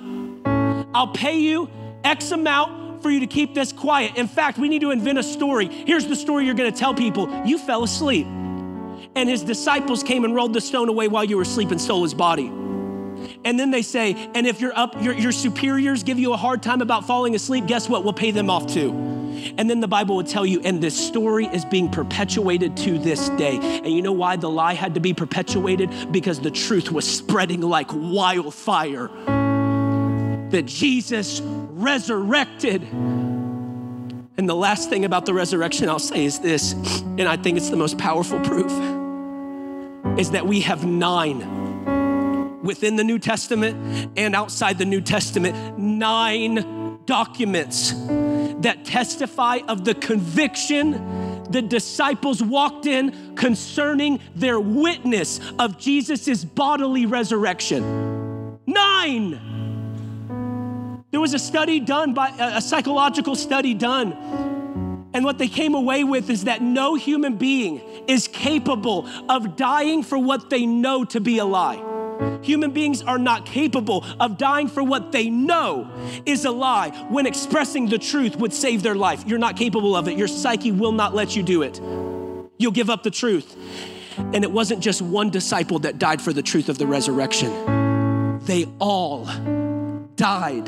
I'll 0.93 1.11
pay 1.11 1.39
you 1.39 1.69
X 2.03 2.31
amount 2.31 3.01
for 3.01 3.09
you 3.09 3.19
to 3.19 3.27
keep 3.27 3.53
this 3.53 3.73
quiet. 3.73 4.15
In 4.15 4.27
fact, 4.27 4.57
we 4.57 4.69
need 4.69 4.81
to 4.81 4.91
invent 4.91 5.17
a 5.17 5.23
story. 5.23 5.67
Here's 5.67 6.07
the 6.07 6.15
story 6.15 6.45
you're 6.45 6.55
going 6.55 6.71
to 6.71 6.77
tell 6.77 6.93
people 6.93 7.29
you 7.45 7.57
fell 7.57 7.83
asleep, 7.83 8.25
and 8.25 9.27
his 9.27 9.41
disciples 9.43 10.03
came 10.03 10.23
and 10.23 10.33
rolled 10.33 10.53
the 10.53 10.61
stone 10.61 10.87
away 10.87 11.07
while 11.07 11.23
you 11.23 11.35
were 11.35 11.41
asleep 11.43 11.71
and 11.71 11.81
stole 11.81 12.03
his 12.03 12.13
body. 12.13 12.51
And 13.45 13.59
then 13.59 13.71
they 13.71 13.81
say, 13.81 14.13
and 14.33 14.47
if 14.47 14.61
you're 14.61 14.77
up, 14.77 15.01
your, 15.01 15.13
your 15.13 15.31
superiors 15.31 16.03
give 16.03 16.19
you 16.19 16.33
a 16.33 16.37
hard 16.37 16.63
time 16.63 16.81
about 16.81 17.05
falling 17.05 17.35
asleep, 17.35 17.67
guess 17.67 17.89
what? 17.89 18.03
We'll 18.03 18.13
pay 18.13 18.31
them 18.31 18.49
off 18.49 18.67
too. 18.67 18.91
And 19.57 19.69
then 19.69 19.79
the 19.81 19.87
Bible 19.87 20.15
would 20.17 20.27
tell 20.27 20.45
you, 20.45 20.61
and 20.61 20.81
this 20.81 20.95
story 20.95 21.47
is 21.47 21.65
being 21.65 21.89
perpetuated 21.89 22.77
to 22.77 22.97
this 22.97 23.29
day. 23.29 23.57
And 23.57 23.87
you 23.87 24.01
know 24.01 24.11
why 24.11 24.35
the 24.35 24.49
lie 24.49 24.73
had 24.73 24.93
to 24.93 24.99
be 24.99 25.13
perpetuated? 25.13 26.11
Because 26.11 26.39
the 26.39 26.51
truth 26.51 26.91
was 26.91 27.05
spreading 27.05 27.61
like 27.61 27.89
wildfire. 27.91 29.09
That 30.49 30.65
Jesus 30.65 31.41
resurrected. 31.41 32.83
And 32.83 34.49
the 34.49 34.55
last 34.55 34.89
thing 34.89 35.05
about 35.05 35.25
the 35.25 35.33
resurrection 35.33 35.89
I'll 35.89 35.99
say 35.99 36.25
is 36.25 36.39
this, 36.39 36.73
and 36.73 37.23
I 37.23 37.37
think 37.37 37.57
it's 37.57 37.69
the 37.69 37.75
most 37.75 37.97
powerful 37.97 38.39
proof, 38.39 38.71
is 40.17 40.31
that 40.31 40.45
we 40.45 40.61
have 40.61 40.85
nine 40.85 41.62
within 42.63 42.95
the 42.95 43.03
New 43.03 43.19
Testament 43.19 44.11
and 44.17 44.35
outside 44.35 44.77
the 44.77 44.85
New 44.85 45.01
Testament, 45.01 45.77
nine 45.77 46.99
documents 47.05 47.91
that 48.61 48.85
testify 48.85 49.59
of 49.67 49.83
the 49.83 49.93
conviction 49.93 51.33
the 51.49 51.61
disciples 51.61 52.41
walked 52.41 52.87
in 52.87 53.35
concerning 53.35 54.19
their 54.35 54.59
witness 54.59 55.39
of 55.59 55.77
Jesus' 55.77 56.43
bodily 56.43 57.05
resurrection. 57.05 58.59
Nine. 58.65 59.39
There 61.11 61.19
was 61.21 61.35
a 61.35 61.39
study 61.39 61.79
done 61.79 62.13
by 62.15 62.29
a 62.39 62.59
psychological 62.59 63.35
study 63.35 63.75
done. 63.75 64.13
And 65.13 65.23
what 65.23 65.37
they 65.37 65.47
came 65.47 65.75
away 65.75 66.03
with 66.03 66.31
is 66.31 66.45
that 66.45 66.63
no 66.63 66.95
human 66.95 67.37
being 67.37 67.79
is 68.07 68.27
capable 68.27 69.07
of 69.29 69.55
dying 69.55 70.01
for 70.01 70.17
what 70.17 70.49
they 70.49 70.65
know 70.65 71.05
to 71.05 71.19
be 71.19 71.37
a 71.37 71.45
lie. 71.45 71.92
Human 72.43 72.71
beings 72.71 73.01
are 73.01 73.17
not 73.17 73.45
capable 73.45 74.05
of 74.19 74.37
dying 74.37 74.67
for 74.67 74.83
what 74.83 75.11
they 75.11 75.29
know 75.29 75.89
is 76.25 76.45
a 76.45 76.51
lie 76.51 76.89
when 77.09 77.25
expressing 77.25 77.87
the 77.87 77.97
truth 77.97 78.35
would 78.35 78.53
save 78.53 78.83
their 78.83 78.95
life. 78.95 79.23
You're 79.25 79.39
not 79.39 79.57
capable 79.57 79.95
of 79.95 80.07
it. 80.07 80.17
Your 80.17 80.27
psyche 80.27 80.71
will 80.71 80.91
not 80.91 81.15
let 81.15 81.35
you 81.35 81.43
do 81.43 81.61
it. 81.61 81.79
You'll 82.57 82.71
give 82.71 82.89
up 82.89 83.03
the 83.03 83.11
truth. 83.11 83.55
And 84.17 84.43
it 84.43 84.51
wasn't 84.51 84.81
just 84.81 85.01
one 85.01 85.29
disciple 85.29 85.79
that 85.79 85.97
died 85.97 86.21
for 86.21 86.33
the 86.33 86.43
truth 86.43 86.69
of 86.69 86.77
the 86.77 86.85
resurrection, 86.85 88.39
they 88.45 88.65
all 88.79 89.27
died 90.15 90.67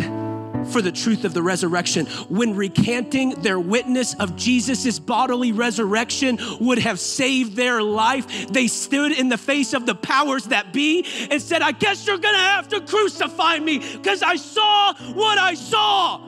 for 0.72 0.82
the 0.82 0.91
truth 0.91 1.26
of 1.26 1.34
the 1.34 1.41
resurrection. 1.41 2.05
When 2.30 2.55
recanting 2.55 3.41
their 3.41 3.59
witness 3.59 4.13
of 4.16 4.36
Jesus' 4.36 4.99
bodily 4.99 5.51
resurrection 5.51 6.39
would 6.59 6.80
have 6.80 6.99
saved 6.99 7.55
their 7.55 7.82
life, 7.82 8.47
they 8.49 8.68
stood 8.68 9.11
in 9.11 9.30
the 9.30 9.38
face 9.38 9.74
of 9.74 9.86
the 9.86 9.95
powers 9.95 10.45
that 10.45 10.74
be 10.74 11.05
and 11.30 11.41
said, 11.41 11.61
I 11.61 11.72
guess 11.72 12.07
you're 12.07 12.18
gonna 12.18 12.38
have 12.38 12.68
to 12.70 12.82
crucify 12.82 13.59
me 13.59 13.80
because 13.80 14.22
I 14.24 14.36
saw 14.36 14.93
what 15.13 15.38
I 15.38 15.53
saw. 15.53 16.20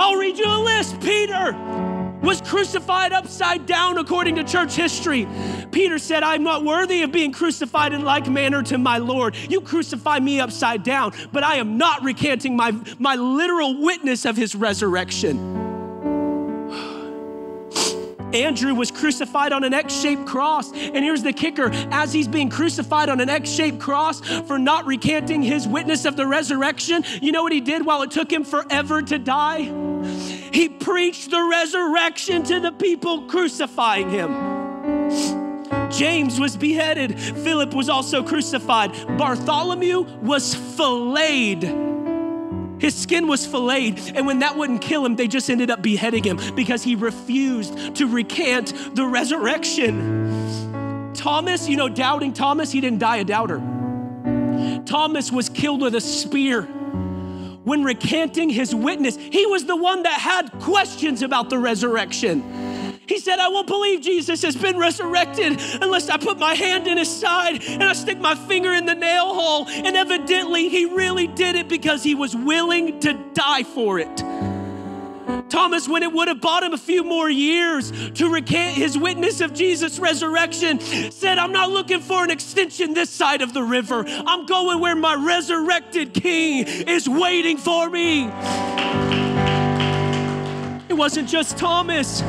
I'll 0.00 0.16
read 0.16 0.38
you 0.38 0.46
a 0.46 0.58
list. 0.58 1.00
Peter 1.00 1.91
was 2.22 2.40
crucified 2.40 3.12
upside 3.12 3.66
down 3.66 3.98
according 3.98 4.36
to 4.36 4.44
church 4.44 4.74
history. 4.74 5.26
Peter 5.70 5.98
said, 5.98 6.22
I'm 6.22 6.42
not 6.42 6.64
worthy 6.64 7.02
of 7.02 7.12
being 7.12 7.32
crucified 7.32 7.92
in 7.92 8.04
like 8.04 8.28
manner 8.28 8.62
to 8.64 8.78
my 8.78 8.98
Lord. 8.98 9.36
You 9.36 9.60
crucify 9.60 10.20
me 10.20 10.40
upside 10.40 10.82
down, 10.82 11.12
but 11.32 11.42
I 11.42 11.56
am 11.56 11.76
not 11.76 12.02
recanting 12.02 12.56
my, 12.56 12.72
my 12.98 13.16
literal 13.16 13.80
witness 13.82 14.24
of 14.24 14.36
his 14.36 14.54
resurrection. 14.54 15.61
Andrew 18.34 18.74
was 18.74 18.90
crucified 18.90 19.52
on 19.52 19.64
an 19.64 19.74
X 19.74 19.94
shaped 19.94 20.26
cross. 20.26 20.72
And 20.72 20.96
here's 20.96 21.22
the 21.22 21.32
kicker 21.32 21.70
as 21.90 22.12
he's 22.12 22.28
being 22.28 22.50
crucified 22.50 23.08
on 23.08 23.20
an 23.20 23.28
X 23.28 23.50
shaped 23.50 23.78
cross 23.78 24.20
for 24.20 24.58
not 24.58 24.86
recanting 24.86 25.42
his 25.42 25.66
witness 25.68 26.04
of 26.04 26.16
the 26.16 26.26
resurrection, 26.26 27.04
you 27.20 27.32
know 27.32 27.42
what 27.42 27.52
he 27.52 27.60
did 27.60 27.84
while 27.84 28.02
it 28.02 28.10
took 28.10 28.32
him 28.32 28.44
forever 28.44 29.02
to 29.02 29.18
die? 29.18 29.62
He 30.52 30.68
preached 30.68 31.30
the 31.30 31.42
resurrection 31.42 32.42
to 32.44 32.60
the 32.60 32.72
people 32.72 33.22
crucifying 33.22 34.10
him. 34.10 34.52
James 35.90 36.40
was 36.40 36.56
beheaded. 36.56 37.18
Philip 37.18 37.74
was 37.74 37.88
also 37.88 38.22
crucified. 38.22 38.92
Bartholomew 39.18 40.00
was 40.22 40.54
filleted. 40.54 41.91
His 42.82 42.96
skin 42.96 43.28
was 43.28 43.46
filleted, 43.46 44.16
and 44.16 44.26
when 44.26 44.40
that 44.40 44.56
wouldn't 44.56 44.82
kill 44.82 45.06
him, 45.06 45.14
they 45.14 45.28
just 45.28 45.48
ended 45.48 45.70
up 45.70 45.82
beheading 45.82 46.24
him 46.24 46.40
because 46.56 46.82
he 46.82 46.96
refused 46.96 47.94
to 47.94 48.08
recant 48.08 48.96
the 48.96 49.06
resurrection. 49.06 51.12
Thomas, 51.14 51.68
you 51.68 51.76
know, 51.76 51.88
doubting 51.88 52.32
Thomas, 52.32 52.72
he 52.72 52.80
didn't 52.80 52.98
die 52.98 53.18
a 53.18 53.24
doubter. 53.24 53.58
Thomas 54.84 55.30
was 55.30 55.48
killed 55.48 55.80
with 55.80 55.94
a 55.94 56.00
spear. 56.00 56.62
When 56.62 57.84
recanting 57.84 58.50
his 58.50 58.74
witness, 58.74 59.16
he 59.16 59.46
was 59.46 59.64
the 59.64 59.76
one 59.76 60.02
that 60.02 60.18
had 60.18 60.50
questions 60.58 61.22
about 61.22 61.50
the 61.50 61.58
resurrection. 61.58 62.42
He 63.06 63.18
said, 63.18 63.38
I 63.38 63.48
won't 63.48 63.66
believe 63.66 64.00
Jesus 64.00 64.42
has 64.42 64.56
been 64.56 64.78
resurrected 64.78 65.60
unless 65.80 66.08
I 66.08 66.16
put 66.16 66.38
my 66.38 66.54
hand 66.54 66.86
in 66.86 66.98
his 66.98 67.08
side 67.08 67.62
and 67.62 67.82
I 67.82 67.92
stick 67.94 68.18
my 68.18 68.34
finger 68.34 68.72
in 68.72 68.86
the 68.86 68.94
nail 68.94 69.34
hole. 69.34 69.66
And 69.68 69.96
evidently, 69.96 70.68
he 70.68 70.84
really 70.86 71.26
did 71.26 71.56
it 71.56 71.68
because 71.68 72.02
he 72.02 72.14
was 72.14 72.36
willing 72.36 73.00
to 73.00 73.14
die 73.34 73.64
for 73.64 73.98
it. 73.98 74.24
Thomas, 75.48 75.86
when 75.86 76.02
it 76.02 76.10
would 76.10 76.28
have 76.28 76.40
bought 76.40 76.62
him 76.62 76.72
a 76.72 76.78
few 76.78 77.04
more 77.04 77.28
years 77.28 77.92
to 78.12 78.32
recant 78.32 78.74
his 78.74 78.96
witness 78.96 79.42
of 79.42 79.52
Jesus' 79.52 79.98
resurrection, 79.98 80.80
said, 80.80 81.36
I'm 81.36 81.52
not 81.52 81.70
looking 81.70 82.00
for 82.00 82.24
an 82.24 82.30
extension 82.30 82.94
this 82.94 83.10
side 83.10 83.42
of 83.42 83.52
the 83.52 83.62
river. 83.62 84.04
I'm 84.06 84.46
going 84.46 84.80
where 84.80 84.96
my 84.96 85.14
resurrected 85.14 86.14
king 86.14 86.64
is 86.66 87.06
waiting 87.06 87.58
for 87.58 87.90
me. 87.90 88.30
It 90.88 90.94
wasn't 90.94 91.28
just 91.28 91.58
Thomas. 91.58 92.22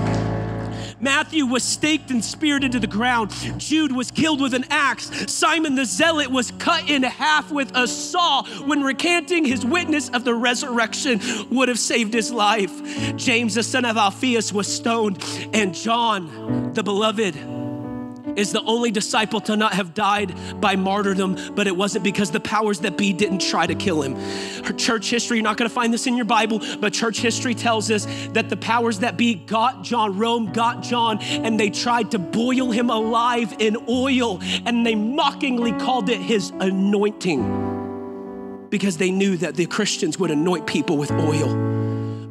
Matthew 1.04 1.46
was 1.46 1.64
staked 1.64 2.12
and 2.12 2.24
speared 2.24 2.64
into 2.64 2.80
the 2.80 2.88
ground. 2.88 3.32
Jude 3.58 3.92
was 3.92 4.10
killed 4.10 4.40
with 4.42 4.54
an 4.54 4.66
axe. 4.70 5.12
Simon 5.32 5.76
the 5.76 5.86
Zealot 5.86 6.32
was 6.32 6.52
cut 6.52 6.90
in 6.90 7.04
half 7.04 7.52
with 7.52 7.76
a 7.76 7.88
saw 7.88 8.44
when 8.66 8.82
recanting 8.82 9.44
his 9.44 9.66
witness 9.66 10.10
of 10.10 10.24
the 10.24 10.34
resurrection 10.34 11.20
would 11.52 11.68
have 11.68 11.80
saved 11.80 12.14
his 12.14 12.32
life. 12.32 13.18
James, 13.18 13.56
the 13.56 13.64
son 13.64 13.86
of 13.86 13.98
Alphaeus, 13.98 14.54
was 14.54 14.74
stoned. 14.74 15.24
And 15.54 15.76
John, 15.76 16.72
the 16.74 16.84
beloved, 16.84 17.36
is 18.36 18.52
the 18.52 18.62
only 18.62 18.92
disciple 18.92 19.42
to 19.42 19.56
not 19.56 19.74
have 19.74 19.94
died 19.94 20.34
by 20.60 20.76
martyrdom, 20.76 21.38
but 21.56 21.68
it 21.68 21.76
wasn't 21.76 22.04
because 22.04 22.32
the 22.32 22.40
powers 22.40 22.80
that 22.80 22.98
be 22.98 23.14
didn't 23.14 23.40
try 23.40 23.68
to 23.68 23.76
kill 23.76 24.02
him. 24.02 24.16
Her 24.64 24.74
church 24.74 25.10
history, 25.10 25.38
you're 25.38 25.44
not 25.44 25.58
gonna 25.58 25.70
find 25.70 25.94
this 25.94 26.08
in 26.08 26.16
your 26.16 26.26
Bible, 26.26 26.62
but 26.80 26.94
church 26.94 27.20
history 27.20 27.54
tells 27.54 27.92
us 27.92 28.06
that 28.32 28.50
the 28.50 28.58
powers 28.58 29.00
that 29.00 29.18
be 29.18 29.36
got 29.36 29.84
John, 29.84 30.18
Rome 30.18 30.52
got 30.52 30.82
John, 30.82 31.20
and 31.22 31.60
they 31.60 31.70
tried 31.70 32.12
to 32.12 32.20
boil 32.20 32.72
him 32.72 32.90
alive 32.90 33.56
in 33.60 33.78
oil, 33.90 34.40
and 34.66 34.86
they 34.86 34.96
mockingly 34.96 35.72
called 35.74 36.10
it 36.10 36.20
his 36.20 36.52
anointing 36.60 37.72
because 38.70 38.98
they 38.98 39.12
knew 39.12 39.38
that 39.38 39.56
the 39.56 39.68
Christians 39.68 40.18
would 40.18 40.32
anoint 40.32 40.66
people 40.66 40.98
with 40.98 41.12
oil. 41.12 41.56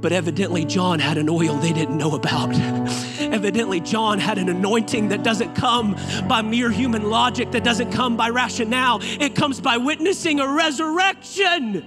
But 0.00 0.10
evidently, 0.10 0.64
John 0.64 0.98
had 0.98 1.16
an 1.16 1.28
oil 1.28 1.54
they 1.54 1.72
didn't 1.72 1.96
know 1.96 2.16
about. 2.16 2.52
evidently, 3.32 3.80
John 3.80 4.18
had 4.18 4.38
an 4.38 4.48
anointing 4.48 5.08
that 5.08 5.22
doesn't 5.22 5.54
come 5.54 5.96
by 6.28 6.42
mere 6.42 6.70
human 6.70 7.10
logic, 7.10 7.50
that 7.52 7.64
doesn't 7.64 7.90
come 7.90 8.16
by 8.16 8.28
rationale. 8.28 9.00
It 9.02 9.34
comes 9.34 9.60
by 9.60 9.78
witnessing 9.78 10.38
a 10.38 10.46
resurrection. 10.46 11.86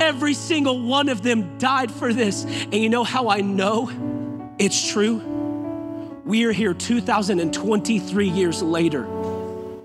Every 0.00 0.34
single 0.34 0.80
one 0.82 1.08
of 1.08 1.22
them 1.22 1.58
died 1.58 1.90
for 1.90 2.12
this. 2.12 2.44
And 2.44 2.74
you 2.74 2.88
know 2.88 3.04
how 3.04 3.28
I 3.28 3.40
know 3.40 3.90
it's 4.58 4.90
true? 4.92 5.18
We 6.24 6.44
are 6.44 6.52
here 6.52 6.74
2023 6.74 8.28
years 8.28 8.62
later, 8.62 9.08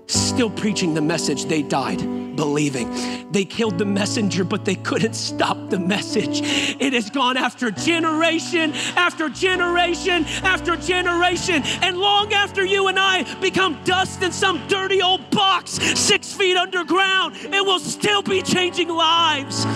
still 0.06 0.50
preaching 0.50 0.94
the 0.94 1.02
message 1.02 1.46
they 1.46 1.62
died 1.62 2.17
believing. 2.38 2.88
They 3.32 3.44
killed 3.44 3.78
the 3.78 3.84
messenger, 3.84 4.44
but 4.44 4.64
they 4.64 4.76
couldn't 4.76 5.14
stop 5.14 5.58
the 5.70 5.78
message. 5.78 6.40
It 6.80 6.92
has 6.92 7.10
gone 7.10 7.36
after 7.36 7.70
generation 7.72 8.72
after 8.96 9.28
generation 9.28 10.24
after 10.44 10.76
generation. 10.76 11.62
And 11.82 11.98
long 11.98 12.32
after 12.32 12.64
you 12.64 12.86
and 12.86 12.98
I 12.98 13.24
become 13.40 13.76
dust 13.84 14.22
in 14.22 14.30
some 14.30 14.66
dirty 14.68 15.02
old 15.02 15.28
box 15.30 15.72
six 15.98 16.32
feet 16.32 16.56
underground, 16.56 17.36
it 17.36 17.64
will 17.66 17.80
still 17.80 18.22
be 18.22 18.40
changing 18.40 18.88
lives. 18.88 19.66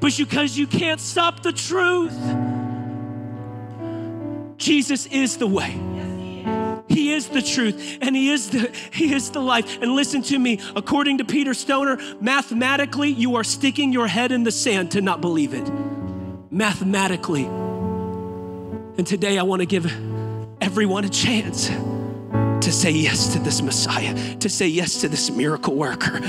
But 0.00 0.16
because 0.18 0.58
you 0.58 0.66
can't 0.66 1.00
stop 1.00 1.42
the 1.44 1.52
truth, 1.52 2.16
Jesus 4.58 5.06
is 5.06 5.36
the 5.36 5.46
way. 5.46 5.95
He 6.96 7.12
is 7.12 7.28
the 7.28 7.42
truth 7.42 7.98
and 8.00 8.16
he 8.16 8.30
is 8.30 8.48
the 8.48 8.74
he 8.90 9.12
is 9.12 9.30
the 9.30 9.40
life. 9.40 9.82
And 9.82 9.92
listen 9.92 10.22
to 10.22 10.38
me, 10.38 10.60
according 10.74 11.18
to 11.18 11.26
Peter 11.26 11.52
Stoner, 11.52 11.98
mathematically 12.22 13.10
you 13.10 13.36
are 13.36 13.44
sticking 13.44 13.92
your 13.92 14.06
head 14.06 14.32
in 14.32 14.44
the 14.44 14.50
sand 14.50 14.92
to 14.92 15.02
not 15.02 15.20
believe 15.20 15.52
it. 15.52 15.70
Mathematically. 16.50 17.44
And 17.44 19.06
today 19.06 19.36
I 19.36 19.42
want 19.42 19.60
to 19.60 19.66
give 19.66 19.84
everyone 20.62 21.04
a 21.04 21.10
chance 21.10 21.68
to 21.68 22.72
say 22.72 22.92
yes 22.92 23.34
to 23.34 23.40
this 23.40 23.60
Messiah, 23.60 24.38
to 24.38 24.48
say 24.48 24.66
yes 24.66 25.02
to 25.02 25.10
this 25.10 25.30
miracle 25.30 25.74
worker, 25.74 26.22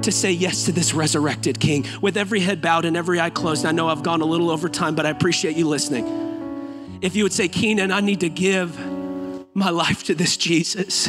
to 0.00 0.10
say 0.10 0.32
yes 0.32 0.64
to 0.64 0.72
this 0.72 0.94
resurrected 0.94 1.60
King. 1.60 1.84
With 2.00 2.16
every 2.16 2.40
head 2.40 2.62
bowed 2.62 2.86
and 2.86 2.96
every 2.96 3.20
eye 3.20 3.28
closed, 3.28 3.66
I 3.66 3.72
know 3.72 3.88
I've 3.88 4.02
gone 4.02 4.22
a 4.22 4.24
little 4.24 4.48
over 4.48 4.70
time, 4.70 4.94
but 4.94 5.04
I 5.04 5.10
appreciate 5.10 5.54
you 5.54 5.68
listening. 5.68 6.98
If 7.02 7.14
you 7.14 7.24
would 7.24 7.34
say, 7.34 7.46
Keenan, 7.46 7.92
I 7.92 8.00
need 8.00 8.20
to 8.20 8.30
give 8.30 8.93
my 9.54 9.70
life 9.70 10.04
to 10.04 10.14
this 10.14 10.36
Jesus. 10.36 11.06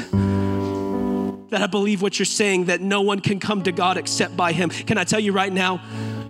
That 1.50 1.62
I 1.62 1.68
believe 1.68 2.02
what 2.02 2.20
you're 2.20 2.26
saying, 2.26 2.66
that 2.66 2.82
no 2.82 3.02
one 3.02 3.20
can 3.20 3.40
come 3.40 3.64
to 3.64 3.72
God 3.72 3.98
except 3.98 4.38
by 4.38 4.52
Him. 4.52 4.70
Can 4.70 4.98
I 4.98 5.04
tell 5.04 5.20
you 5.20 5.32
right 5.32 5.52
now, 5.52 5.82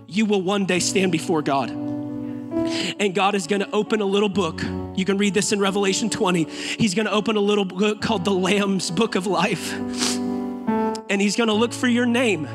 you 0.06 0.24
will 0.24 0.42
one 0.42 0.66
day 0.66 0.78
stand 0.80 1.12
before 1.12 1.42
God. 1.42 1.70
And 1.70 3.14
God 3.14 3.34
is 3.34 3.46
gonna 3.46 3.68
open 3.72 4.00
a 4.00 4.04
little 4.04 4.28
book. 4.28 4.62
You 4.96 5.04
can 5.04 5.18
read 5.18 5.34
this 5.34 5.52
in 5.52 5.60
Revelation 5.60 6.10
20. 6.10 6.44
He's 6.44 6.94
gonna 6.94 7.10
open 7.10 7.36
a 7.36 7.40
little 7.40 7.64
book 7.64 8.00
called 8.00 8.24
the 8.24 8.32
Lamb's 8.32 8.90
Book 8.90 9.14
of 9.14 9.26
Life. 9.26 9.74
And 9.74 11.20
He's 11.20 11.36
gonna 11.36 11.54
look 11.54 11.72
for 11.72 11.88
your 11.88 12.06
name 12.06 12.48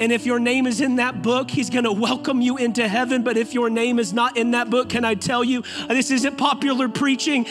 And 0.00 0.12
if 0.12 0.24
your 0.24 0.38
name 0.38 0.66
is 0.66 0.80
in 0.80 0.96
that 0.96 1.20
book, 1.20 1.50
he's 1.50 1.68
to 1.68 1.92
welcome 1.92 2.40
you 2.40 2.56
into 2.56 2.88
heaven. 2.88 3.22
But 3.22 3.36
if 3.36 3.52
your 3.52 3.68
name 3.68 3.98
is 3.98 4.14
not 4.14 4.38
in 4.38 4.52
that 4.52 4.70
book, 4.70 4.88
can 4.88 5.04
I 5.04 5.14
tell 5.14 5.44
you, 5.44 5.62
this 5.88 6.10
isn't 6.10 6.38
popular 6.38 6.88
preaching, 6.88 7.44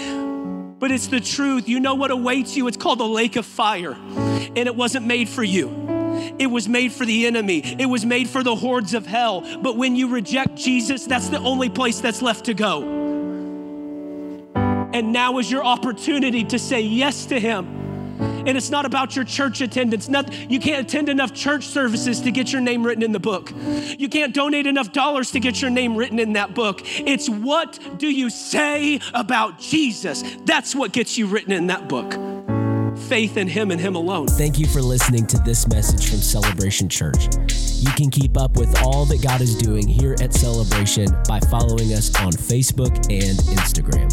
but 0.80 0.92
it's 0.92 1.08
the 1.08 1.20
truth. 1.20 1.68
You 1.68 1.80
know 1.80 1.96
what 1.96 2.12
awaits 2.12 2.56
you? 2.56 2.68
It's 2.68 2.78
called 2.78 3.00
the 3.00 3.08
lake 3.08 3.36
of 3.36 3.46
fire. 3.46 3.94
And 3.94 4.58
it 4.58 4.76
wasn't 4.76 5.06
made 5.06 5.30
for 5.30 5.44
you. 5.44 5.70
It 6.40 6.48
was 6.48 6.68
made 6.68 6.92
for 6.92 7.06
the 7.06 7.28
enemy. 7.28 7.60
It 7.80 7.86
was 7.86 8.06
made 8.06 8.30
for 8.30 8.44
the 8.44 8.56
hordes 8.56 8.94
of 8.94 9.06
hell. 9.06 9.42
But 9.62 9.78
when 9.78 9.96
you 9.96 10.08
reject 10.08 10.56
Jesus, 10.56 11.06
that's 11.06 11.30
the 11.30 11.40
only 11.40 11.70
place 11.70 12.00
that's 12.00 12.22
left 12.22 12.46
to 12.46 12.54
go. 12.54 12.82
And 14.94 15.14
now 15.14 15.38
is 15.38 15.52
your 15.52 15.64
opportunity 15.64 16.44
to 16.46 16.58
say 16.58 16.82
yes 16.82 17.26
to 17.28 17.40
him. 17.40 17.89
And 18.46 18.58
it's 18.58 18.70
not 18.70 18.86
about 18.86 19.16
your 19.16 19.26
church 19.26 19.62
attendance. 19.62 20.08
Not, 20.08 20.34
you 20.50 20.60
can't 20.60 20.86
attend 20.86 21.10
enough 21.10 21.34
church 21.34 21.66
services 21.66 22.22
to 22.22 22.32
get 22.32 22.52
your 22.52 22.62
name 22.62 22.86
written 22.86 23.04
in 23.04 23.12
the 23.12 23.20
book. 23.20 23.52
You 23.98 24.10
can't 24.10 24.34
donate 24.34 24.68
enough 24.68 24.92
dollars 24.92 25.32
to 25.32 25.40
get 25.40 25.62
your 25.62 25.72
name 25.72 25.96
written 25.96 26.20
in 26.20 26.34
that 26.34 26.54
book. 26.54 26.82
It's 26.84 27.30
what 27.30 27.80
do 27.98 28.08
you 28.08 28.30
say 28.30 29.00
about 29.14 29.60
Jesus? 29.60 30.24
That's 30.46 30.76
what 30.76 30.94
gets 30.94 31.18
you 31.18 31.28
written 31.28 31.52
in 31.52 31.68
that 31.68 31.88
book. 31.90 32.14
Faith 33.08 33.38
in 33.38 33.48
Him 33.48 33.72
and 33.72 33.80
Him 33.80 33.96
alone. 33.96 34.28
Thank 34.28 34.60
you 34.60 34.68
for 34.68 34.82
listening 34.82 35.26
to 35.28 35.38
this 35.40 35.68
message 35.68 36.10
from 36.10 36.20
Celebration 36.20 36.90
Church. 36.90 37.28
You 37.80 37.92
can 37.92 38.10
keep 38.10 38.38
up 38.38 38.58
with 38.58 38.78
all 38.82 39.06
that 39.06 39.22
God 39.22 39.42
is 39.42 39.56
doing 39.56 39.88
here 39.88 40.16
at 40.22 40.34
Celebration 40.34 41.08
by 41.28 41.40
following 41.40 41.94
us 41.94 42.14
on 42.20 42.32
Facebook 42.34 42.94
and 43.10 43.38
Instagram. 43.58 44.10